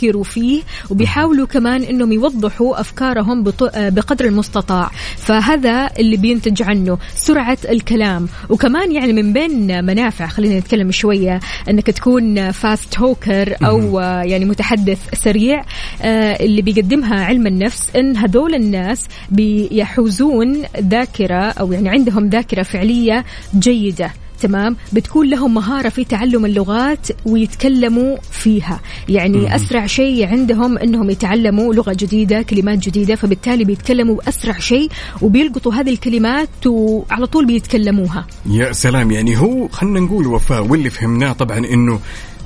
[0.03, 3.43] يفكروا فيه وبيحاولوا كمان إنهم يوضحوا أفكارهم
[3.75, 4.91] بقدر المستطاع.
[5.17, 8.29] فهذا اللي بينتج عنه سرعة الكلام.
[8.49, 14.99] وكمان يعني من بين منافع خلينا نتكلم شوية إنك تكون فاست توكر أو يعني متحدث
[15.15, 15.65] سريع
[16.03, 23.25] آه، اللي بيقدمها علم النفس إن هذول الناس بيحوزون ذاكرة أو يعني عندهم ذاكرة فعلية
[23.59, 24.22] جيدة.
[24.43, 28.81] تمام بتكون لهم مهارة في تعلم اللغات ويتكلموا فيها.
[29.09, 34.89] يعني أسرع شيء عندهم أنهم يتعلموا لغة جديدة كلمات جديدة فبالتالي بيتكلموا أسرع شيء
[35.23, 38.27] وبيلقطوا هذه الكلمات وعلى طول بيتكلموها.
[38.47, 42.01] يا سلام يعني هو خلينا نقول وفاء واللي فهمناه طبعا إنه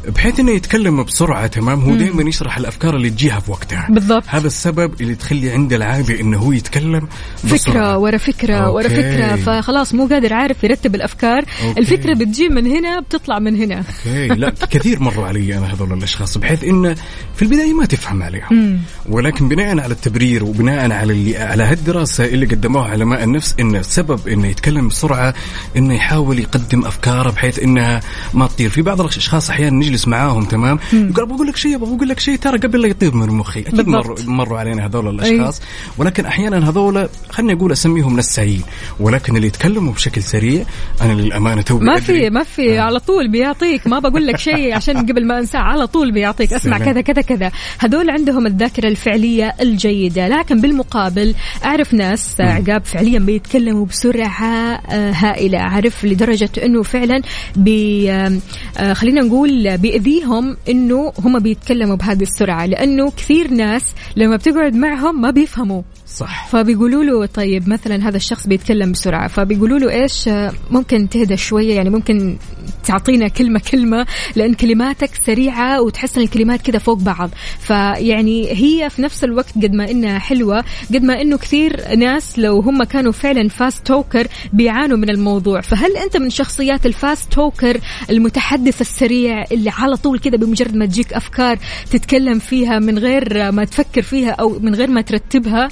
[0.09, 3.87] بحيث إنه يتكلم بسرعة تمام؟ هو دائما يشرح الأفكار اللي تجيها في وقتها.
[3.91, 4.23] بالضبط.
[4.27, 7.09] هذا السبب اللي تخلي عنده العادة إنه هو يتكلم
[7.45, 7.57] بسرعة.
[7.57, 8.97] فكرة ورا ورا okay.
[8.97, 11.45] فكرة فخلاص مو قادر عارف يرتب الأفكار.
[11.65, 11.81] okay.
[11.81, 13.77] الفكرة بتجي من هنا بتطلع من هنا.
[13.77, 14.27] okay.
[14.29, 16.95] لا كثير مروا علي أنا هذول الأشخاص بحيث انه
[17.37, 18.81] في البداية ما تفهم عليهم.
[19.09, 24.29] ولكن بناء على التبرير وبناء على اللي على هالدراسة اللي قدموها علماء النفس انه السبب
[24.29, 25.35] إنه يتكلم بسرعة
[25.77, 28.01] إنه يحاول يقدم أفكاره بحيث إنها
[28.35, 28.71] ما تطير.
[28.71, 32.59] في بعض الأشخاص أحيانا نجلس معاهم تمام؟ يقول بقول لك شيء بقول لك شيء ترى
[32.59, 33.61] قبل لا يطير من مخي.
[33.61, 33.89] أكيد.
[33.89, 35.63] مروا مروا علينا هذول الأشخاص.
[35.99, 38.63] ولكن أحيانا هذول خليني أقول أسميهم نسايين
[39.01, 40.65] ولكن اللي يتكلموا بشكل سريع
[41.03, 42.79] أنا للأمانة توي ما في ما في.
[42.79, 43.87] على طول بيعطيك.
[43.87, 46.53] ما بقول لك شيء عشان قبل ما انساه على طول بيعطيك.
[46.53, 46.91] اسمع سلام.
[46.93, 47.51] كذا كذا كذا.
[47.79, 50.29] هذول عندهم الذاكرة الفعلية الجيدة.
[50.29, 55.59] لكن بالمقابل أعرف ناس آه، عقاب فعليا بيتكلموا بسرعة آه، هائلة.
[55.59, 57.23] عارف لدرجة إنه فعلا
[57.57, 58.39] بي آه،
[58.79, 65.21] آه، خلينا نقول بيأذيهم إنه هم بيتكلموا بهذه السرعة لأنه كثير ناس لما بتقعد معهم
[65.21, 65.83] ما بيفهموا.
[66.07, 66.49] صح.
[66.49, 71.75] فبيقولوا له طيب مثلا هذا الشخص بيتكلم بسرعة فبيقولوا له إيش آه، ممكن تهدى شوية
[71.75, 72.37] يعني ممكن
[72.85, 74.07] تعطينا كلمة كلمة
[74.37, 77.31] لأن كلماتك سريعة وتحس إن الكلمات كذا فوق بعض.
[77.59, 80.65] فيعني هي في نفس الوقت قد ما إنها حلوة
[80.95, 85.61] قد ما إنه كثير ناس لو هم كانوا فعلا fast talker بيعانوا من الموضوع.
[85.61, 87.81] فهل أنت من شخصيات ال fast talker
[88.11, 91.59] المتحدث السريع اللي على طول كذا بمجرد ما تجيك أفكار
[91.91, 95.69] تتكلم فيها من غير ما تفكر فيها أو من غير ما ترتبها؟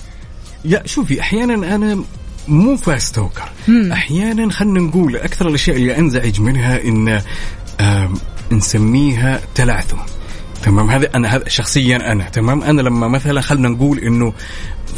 [0.64, 2.04] يا شوفي أحيانا أنا
[2.48, 3.48] مو fast talker.
[3.92, 7.22] أحيانا خلينا نقول أكثر الأشياء اللي أنزعج منها إن
[8.52, 9.96] نسميها تلعثم
[10.62, 12.24] تمام؟ هذا أنا هذا شخصيا أنا.
[12.24, 14.32] تمام؟ أنا لما مثلا خلينا نقول إنه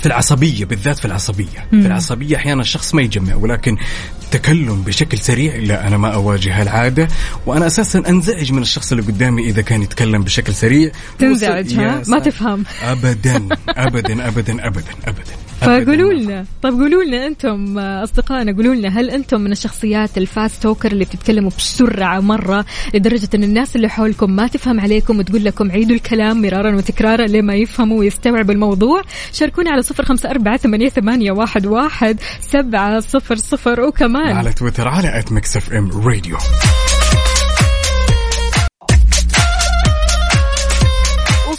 [0.00, 1.66] في العصبية بالذات في العصبية.
[1.70, 3.76] في العصبية أحيانا الشخص ما يجمع ولكن
[4.30, 7.08] تكلم بشكل سريع لا أنا ما أواجه هالعاده
[7.46, 10.90] وأنا أساسا أنزعج من الشخص اللي قدامي إذا كان يتكلم بشكل سريع.
[11.18, 12.18] تنزعج ها؟ ما.
[12.18, 12.64] تفهم.
[12.82, 15.45] ابدا ابدا ابدا ابدا ابدا.
[15.60, 16.12] فقولوا.
[16.12, 21.04] لنا طيب قولوا لنا أنتم أصدقائنا قولوا لنا هل أنتم من الشخصيات الفاست توكر اللي
[21.04, 22.64] بتتكلموا بسرعة مرة
[22.94, 27.54] لدرجة إن الناس اللي حولكم ما تفهم عليكم وتقول لكم عيدوا الكلام مرارا وتكرارا لما
[27.54, 29.02] يفهموا ويستوعبوا الموضوع؟
[29.32, 34.36] شاركونا على صفر خمسة أربعة ثمانية, ثمانية واحد, واحد سبعة صفر صفر وكمان.
[34.36, 36.36] على تويتر على at Mix FM Radio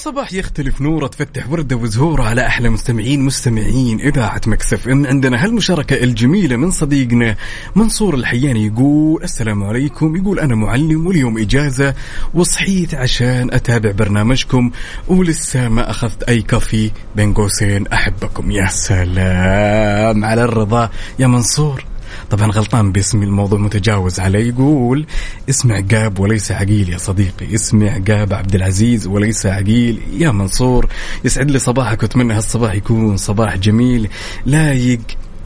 [0.07, 5.05] وصباح يختلف نوره تفتح ورده وزهوره على أحلى مستمعين مستمعين إذاعة Mix FM.
[5.05, 7.35] عندنا هالمشاركة الجميلة من صديقنا
[7.75, 10.15] منصور الحياني يقول السلام عليكم.
[10.15, 11.93] يقول أنا معلم واليوم إجازة
[12.33, 14.71] وصحيت عشان أتابع برنامجكم
[15.07, 16.91] ولسه ما أخذت أي كافي.
[17.15, 18.51] بين قوسين أحبكم.
[18.51, 20.89] يا سلام على الرضا.
[21.19, 21.83] يا منصور.
[22.29, 25.05] طبعا غلطان باسمي الموضوع متجاوز علي يقول
[25.49, 27.55] اسم عقاب وليس عقيل يا صديقي.
[27.55, 30.87] اسمي عقاب عبد العزيز وليس عقيل يا منصور.
[31.25, 34.09] يسعد لي صباحك وأتمنى هالصباح يكون صباح جميل.
[34.45, 34.99] لايق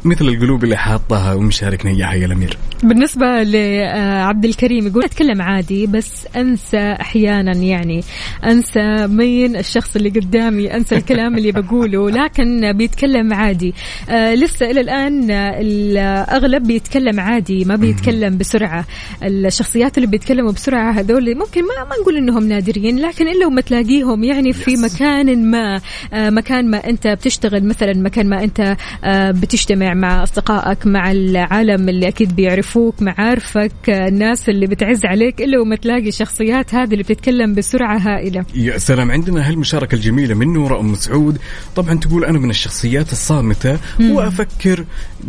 [0.06, 2.58] مثل القلوب اللي حاطها ومشاركنا اياها يا الأمير.
[2.84, 8.04] بالنسبة لعبد الكريم يقول أتكلم عادي بس أنسى أحيانا يعني.
[8.46, 13.74] أنسى مين الشخص اللي قدامي أنسى الكلام اللي بقوله لكن بيتكلم عادي.
[14.10, 18.86] آه لسه إلى الآن آه، الأغلب بيتكلم عادي ما بيتكلم بسرعة.
[19.24, 24.24] الشخصيات اللي بيتكلموا بسرعة هذول ممكن ما, ما نقول إنهم نادرين لكن إلا وما تلاقيهم
[24.24, 25.82] يعني في مكان ما
[26.14, 31.90] آه مكان ما أنت بتشتغل مثلا مكان ما أنت آه بتجتمع مع أصدقائك مع العالم
[31.90, 37.54] اللي أكيد بيعرفوك معارفك الناس اللي بتعز عليك إلا وما تلاقي الشخصيات هذه اللي بتتكلم
[37.56, 38.46] بسرعة هائلة.
[38.56, 41.38] يا سلام عندنا هالمشاركة الجميلة من نورة أم سعود.
[41.76, 44.86] طبعا تقول أنا من الشخصيات الصامتة وأفكر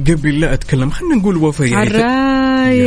[0.09, 0.91] قبل لا أتكلم.
[0.91, 1.89] خلينا نقول وفاء يعني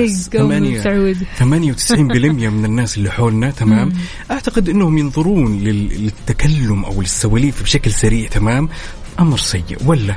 [0.03, 1.17] يس، أم سعود.
[1.39, 3.93] 98% من الناس اللي حولنا تمام؟
[4.31, 8.69] أعتقد إنهم ينظرون لل- للتكلم أو للسواليف بشكل سريع تمام؟
[9.19, 10.15] أمر سيء ولا؟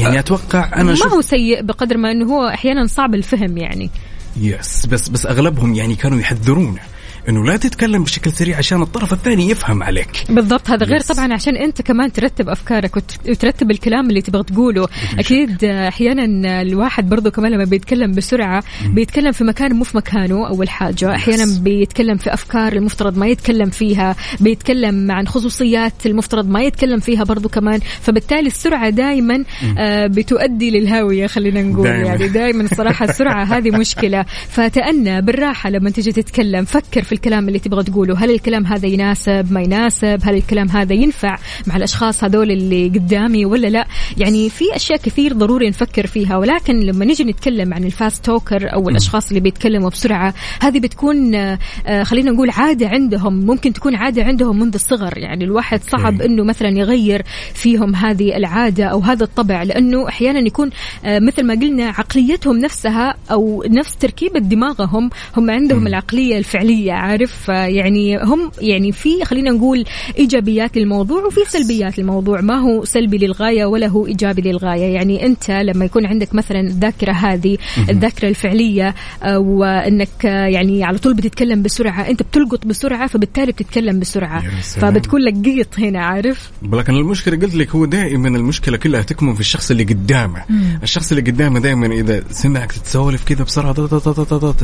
[0.00, 3.90] يعني أتوقع أنا ما هو سيء بقدر ما أنه هو أحيانا صعب الفهم يعني.
[4.36, 6.80] يس بس بس أغلبهم يعني كانوا يحذرونا
[7.28, 10.08] إنه لا تتكلم بشكل سريع عشان الطرف الثاني يفهم عليك.
[10.28, 11.06] بالضبط هذا غير Yes.
[11.06, 14.88] طبعا عشان أنت كمان ترتب أفكارك وت- وترتب الكلام اللي تبغى تقوله.
[15.18, 20.68] أكيد أحيانا الواحد برضو كمان لما بيتكلم بسرعة بيتكلم في مكان مو في مكانه أول
[20.68, 21.14] حاجة.
[21.14, 27.24] أحيانا بيتكلم في أفكار المفترض ما يتكلم فيها بيتكلم عن خصوصيات المفترض ما يتكلم فيها
[27.24, 27.80] برضو كمان.
[28.00, 29.44] فبالتالي السرعة دائما
[29.78, 32.06] آه، بتؤدي للهاوية خلينا نقول دايماً.
[32.06, 34.22] يعني دائما الصراحة السرعة هذه مشكلة.
[34.56, 36.64] فتأنى بالراحة لما تجي تتكلم.
[36.64, 40.94] فكر في الكلام اللي تبغى تقوله؟ هل الكلام هذا يناسب؟ ما يناسب؟ هل الكلام هذا
[40.94, 41.36] ينفع
[41.66, 43.86] مع الأشخاص هذول اللي قدامي ولا لا؟
[44.16, 48.88] يعني في أشياء كثير ضروري نفكر فيها ولكن لما نجي نتكلم عن الفاست توكر أو
[48.88, 51.58] الأشخاص اللي بيتكلموا بسرعة هذه بتكون آه،
[52.02, 55.18] خلينا نقول عادة عندهم ممكن تكون عادة عندهم منذ الصغر.
[55.18, 56.22] يعني الواحد صعب.
[56.22, 57.22] إنه مثلا يغير
[57.54, 60.70] فيهم هذه العادة أو هذا الطبع لأنه أحيانا يكون
[61.04, 66.92] آه، مثل ما قلنا عقليتهم نفسها أو نفس تركيبة دماغهم هم عندهم العقلية الفعلية.
[66.98, 69.84] عارف يعني هم يعني في خلينا نقول
[70.18, 72.40] إيجابيات للموضوع وفي سلبيات للموضوع.
[72.40, 74.94] ما هو سلبي للغاية ولا هو إيجابي للغاية.
[74.94, 77.58] يعني أنت لما يكون عندك مثلا الذاكرة هذه
[77.88, 84.00] الذاكرة الفعلية آه، وإنك آه، يعني على طول بتتكلم بسرعة أنت بتلقط بسرعة فبالتالي بتتكلم
[84.00, 84.44] بسرعة.
[84.62, 89.40] فبتكون لك قيط هنا عارف؟ لكن المشكلة قلت لك هو دائما المشكلة كلها تكمن في
[89.40, 90.44] الشخص اللي قدامه.
[90.82, 93.72] الشخص اللي قدامه دائما إذا سمعك تتسولف كذا بسرعة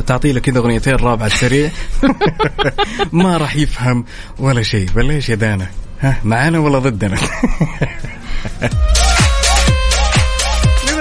[0.06, 1.70] تعطي له كذا أغنيتين رابعه السريع
[3.12, 4.04] ما راح يفهم
[4.38, 4.88] ولا شيء.
[4.94, 5.66] بل إيش يا دانا.
[6.00, 7.16] ها معانا ولا ضدنا؟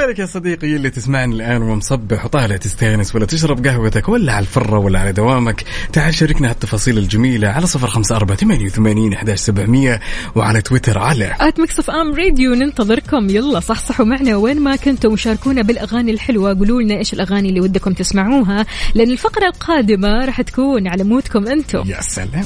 [0.04, 4.78] لذلك يا صديقي اللي تسمعني الآن ومصبح وطالع تستانس ولا تشرب قهوتك ولا على الفرة
[4.78, 5.64] ولا على دوامك
[5.94, 10.00] تعال شاركنا هالتفاصيل الجميلة على صفر خمسة أربعة ثمانية وثمانين أحداش سبعمية
[10.36, 13.30] وعلى تويتر على at Mix FM Radio ننتظركم.
[13.30, 16.58] يلا صحصحوا معنا وين ما كنتم وشاركونا بالأغاني الحلوة.
[16.58, 18.66] قولوا لنا إيش الأغاني اللي ودكم تسمعوها
[18.96, 21.84] لأن الفقرة القادمة راح تكون على مودكم أنتم.
[21.86, 22.46] يا سلام.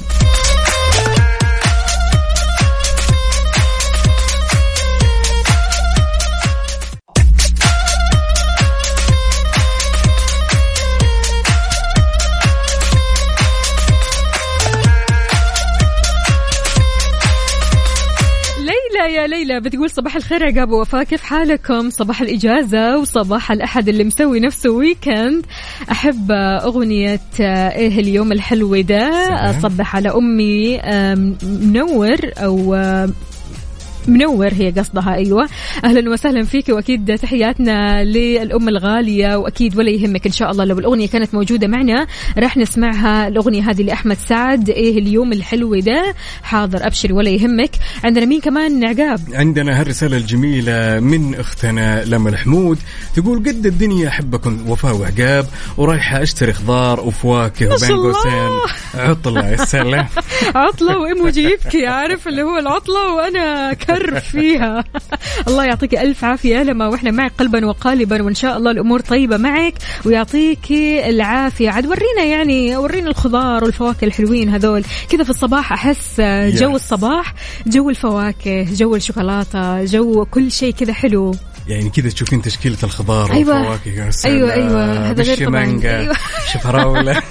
[19.28, 24.40] يا ليلى بتقول صباح الخير عقاب وفاء كيف حالكم صباح الإجازة وصباح الأحد اللي مسوي
[24.40, 25.46] نفسه ويكند
[25.92, 26.28] أحب
[26.64, 29.56] أغنية آه، إيه اليوم الحلو ده سلام.
[29.56, 33.14] أصبح على أمي آم، منور أو آم،
[34.08, 35.14] منور هي قصدها.
[35.14, 35.50] أيوه.
[35.84, 41.08] أهلا وسهلا فيك وأكيد تحياتنا للأم الغالية وأكيد ولا يهمك إن شاء الله لو الأغنية
[41.08, 42.08] كانت موجودة معنا
[42.38, 44.70] راح نسمعها الأغنية هذه لأحمد سعد.
[44.70, 47.72] إيه اليوم الحلو ده؟ حاضر ابشري ولا يهمك.
[48.04, 52.78] عندنا مين كمان؟ عقاب عندنا هالرسالة الجميلة من أختنا لما الحمود
[53.16, 55.46] تقول قد الدنيا أحبكم وفاء وعقاب
[55.78, 57.98] ورايحة أشتري خضار وفواكه وبين.
[57.98, 58.50] قوسين
[58.96, 60.08] عطلة يا سلام.
[60.56, 64.84] عطلة وإيموجي يبكي عارف اللي هو العطلة وأنا كرف فيها.
[65.48, 69.74] الله يعطيك ألف عافية لما وإحنا معك قلبا وقالبا وإن شاء الله الأمور طيبة معك
[70.06, 70.72] ويعطيك
[71.06, 71.70] العافية.
[71.70, 74.84] عاد ورينا يعني ورينا الخضار والفواكه الحلوين هذول.
[75.10, 76.76] كذا في الصباح أحس جو.
[76.76, 77.34] الصباح
[77.68, 81.36] جو الفواكه جو الشوكولاتة جو كل شيء كذا حلو.
[81.68, 83.60] يعني كذا تشوفين تشكيلة الخضار أيوة.
[83.60, 85.10] والفواكه يا أيوة، أيوة.
[85.10, 85.36] هذا غير.
[85.36, 86.16] بالشمانجة، أيوة.
[86.54, 87.22] شفراولة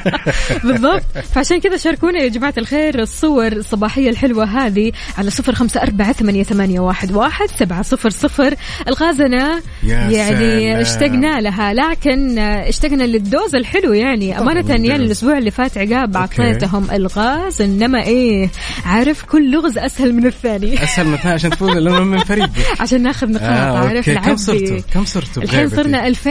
[0.64, 1.02] بالضبط
[1.32, 6.42] فعشان كذا شاركونا يا جماعة الخير الصور الصباحية الحلوة هذه على صفر خمسة أربعة ثمانية,
[6.42, 8.54] ثمانية واحد, واحد سبعة صفر صفر
[8.88, 10.80] ألغازنا يعني.
[10.80, 14.70] اشتقنا لها لكن اشتقنا لل dose الحلو يعني أمانة.
[14.70, 16.16] يعني الأسبوع اللي فات عقاب.
[16.16, 18.50] أعطيتهم الغاز إنما إيه
[18.84, 22.50] عارف كل لغز أسهل من الثاني أسهل من اثنين عشان تفوز لأنه من فريق
[22.80, 24.10] عشان ناخذ نقاط آه، عارف.
[24.10, 26.30] كم صرتوا كم صرتوا الحين؟ صرنا 2000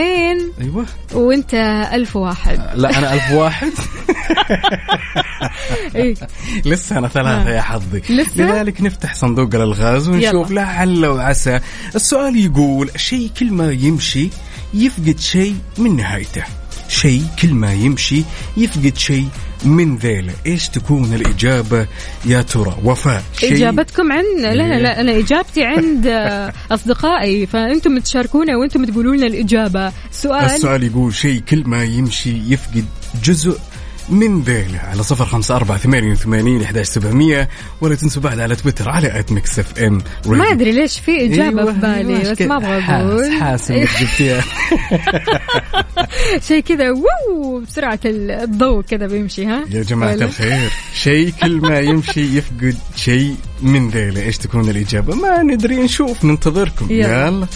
[0.62, 1.54] أيوة وأنت
[1.94, 3.72] ألف واحد لا أنا ألف واحد
[5.96, 6.14] إيه
[6.66, 10.52] لسه أنا ثلاثة يا حظي لسه؟ لذلك نفتح صندوق الألغاز ونشوف.
[10.52, 11.60] لعل وعسى
[11.96, 14.30] السؤال يقول شيء كل ما يمشي
[14.74, 16.44] يفقد شيء من نهايته
[16.90, 18.24] شيء كل ما يمشي
[18.58, 19.28] يفقد شيء
[19.66, 21.88] من ذيله إيش تكون الإجابة
[22.26, 26.08] يا ترى؟ وفاء شيء إجابتكم عن لا لا لا أنا إجابتي عند
[26.76, 29.92] أصدقائي فأنتم تشاركونا وأنتم تقولوا لنا الإجابة.
[30.12, 32.86] سؤال؟ السؤال يقول شيء كل ما يمشي يفقد
[33.24, 33.60] جزء
[34.10, 37.50] من ذيله على صفر خمسة أربعة ثمانية وثمانين إحداش سبعمية
[37.82, 41.74] ولا تنسوا بعد على تويتر على at Mix FM ما أدري ليش في إجابة أيوة،
[41.74, 43.32] في بالي أيوة، بس ما أبغى أقول.
[43.42, 44.44] حاس إنك جبتيها.
[46.48, 50.70] شيء كذا وو بسرعة الضوء كذا بيمشي ها؟ يا جماعة؟ الخير.
[50.96, 54.22] شيء كل ما يمشي يفقد شيء من ذيله.
[54.22, 56.88] إيش تكون الإجابة؟ ما ندري نشوف ننتظركم.
[56.90, 57.28] يلا.
[57.28, 57.48] يلا.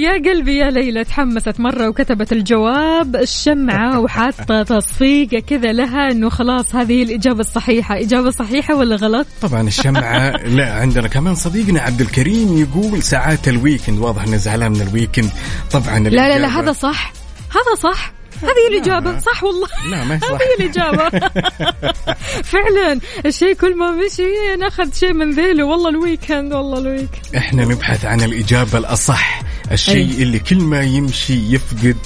[0.00, 3.16] يا قلبي يا ليلى تحمست مرة وكتبت الجواب.
[3.16, 8.00] الشمعة وحاطة تصفيقة كذا لها إنه خلاص هذه الإجابة الصحيحة.
[8.00, 13.54] إجابة صحيحة ولا غلط؟ طبعا الشمعة لا عندنا كمان صديقنا عبد الكريم يقول ساعات ال
[13.54, 15.30] weekend واضح إنه زعلان من ال weekend.
[15.72, 17.12] طبعا لا لا لا هذا صح.
[17.50, 18.12] هذا صح.
[18.42, 19.18] هذه الإجابة.
[19.18, 19.68] صح والله.
[19.90, 21.30] لا ما صح هذه الإجابة.
[22.52, 23.00] فعلا.
[23.26, 25.64] الشيء كل ما مشي ناخذ شيء من ذيله.
[25.64, 27.36] والله ال weekend والله ال weekend.
[27.36, 29.49] إحنا نبحث عن الإجابة الأصح.
[29.72, 30.22] الشيء أي.
[30.22, 31.96] اللي كل ما يمشي يفقد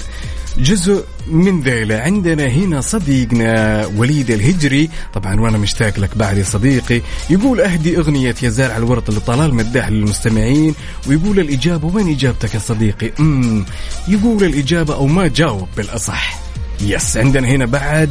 [0.57, 1.99] جزء من ذيله.
[1.99, 4.89] عندنا هنا صديقنا وليد الهجري.
[5.13, 7.01] طبعا وأنا مشتاق لك بعد يا صديقي.
[7.29, 10.75] يقول أهدي أغنية يا زارع الورد اللي طلال مداح للمستمعين
[11.07, 13.65] ويقول الإجابة وين إجابتك يا صديقي؟ أمم.
[14.07, 16.39] يقول الإجابة أو ما جاوب بالأصح.
[16.81, 17.17] yes.
[17.17, 18.09] عندنا هنا بعد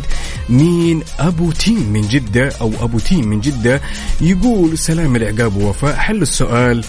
[0.48, 3.80] مين؟ أبو تيم من جدة أو أبو تيم من جدة.
[4.20, 5.96] يقول سلام العقاب ووفاء.
[5.96, 6.84] حل السؤال.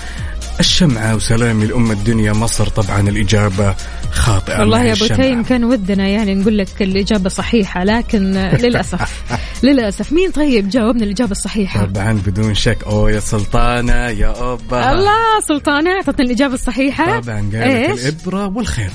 [0.60, 3.76] الشمعة وسلامي لأم الدنيا مصر طبعا الإجابة
[4.12, 5.22] خاطئة والله يا أبو الشمعة.
[5.22, 9.24] تيم كان ودنا يعني نقول لك الإجابة صحيحة لكن للأسف
[9.64, 10.12] للأسف.
[10.12, 12.78] مين طيب جاوبنا الإجابة الصحيحة؟ طبعا بدون شك.
[12.88, 14.92] أوه يا سلطانة يا أوبا.
[14.92, 15.12] الله
[15.48, 17.20] سلطانة أعطتنا الإجابة الصحيحة.
[17.20, 18.92] طبعا قالت الإبرة والخيط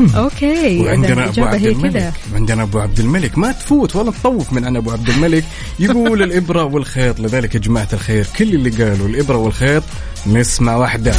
[0.16, 1.92] أوكي وعندنا أبو الإجابة عبد الملك.
[1.92, 3.38] كذا وعندنا أبو عبد الملك.
[3.38, 5.44] ما تفوت ولا تطوف من عن أبو عبد الملك.
[5.78, 9.82] يقول الإبرة والخيط لذلك يا جماعة الخير كل اللي قالوا الإبرة والخيط
[10.26, 11.12] نسمع واحدة.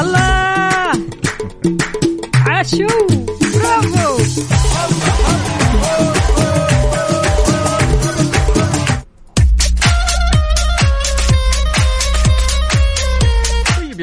[0.00, 0.92] الله!
[2.46, 3.19] عاشو!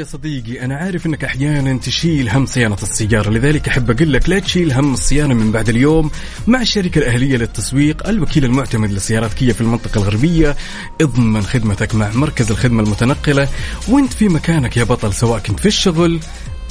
[0.08, 4.74] صديقي أنا عارف أنك أحيانا تشيل هم صيانة السيارة لذلك أحب أقول لك لا تشيل
[4.74, 6.12] هم الصيانة من بعد اليوم
[6.48, 10.56] مع الشركة الأهلية للتسويق الوكيل المعتمد لسيارات كيا في المنطقة الغربية
[11.02, 13.48] اضمن خدمتك مع مركز الخدمة المتنقلة
[13.90, 16.20] وانت في مكانك يا بطل سواء كنت في الشغل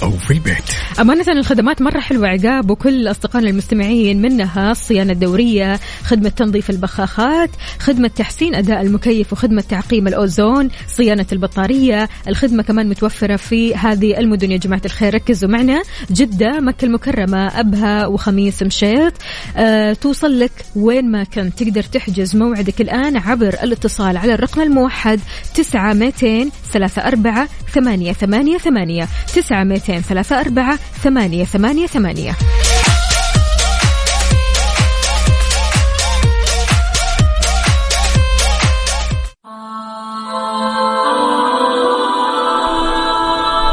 [0.02, 0.64] أو في البيت
[1.00, 8.08] أمانة الخدمات مرة حلوة عقاب وكل أصدقائنا المستمعين منها الصيانة الدورية خدمة تنظيف البخاخات خدمة
[8.08, 14.50] تحسين أداء المكيف وخدمة تعقيم الأوزون صيانة البطارية الخدمة كمان متوفرة في هذه المدن.
[14.50, 15.82] يا جماعة الخير ركزوا معنا.
[16.10, 19.12] جدة مكة المكرمة أبها وخميس مشيط.
[19.56, 21.62] أه توصل لك وين ما كنت.
[21.62, 25.20] تقدر تحجز موعدك الآن عبر الاتصال على الرقم الموحد
[25.54, 29.08] تسعة ميتين ثلاثة أربعة ثمانية ثمانية ثمانية.
[29.34, 32.36] تسعة ميتين ثلاثة أربعة ثمانية ثمانية ثمانية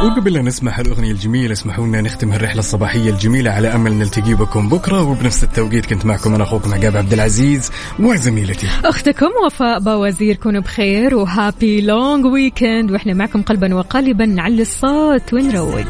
[0.04, 4.70] وقبل لا نسمع الأغنية الجميلة اسمحوا لنا نختم الرحلة الصباحية الجميلة على أمل نلتقي بكم
[4.70, 8.68] بكرة وبنفس التوقيت كنت معكم أنا أخوكم عقاب عبد العزيز وزميلتي.
[8.86, 15.34] أختكم وفاء باوزير كونوا بخير و happy long weekend وإحنا معكم قلبا وقالبا نعلي الصوت
[15.34, 15.86] ونروق.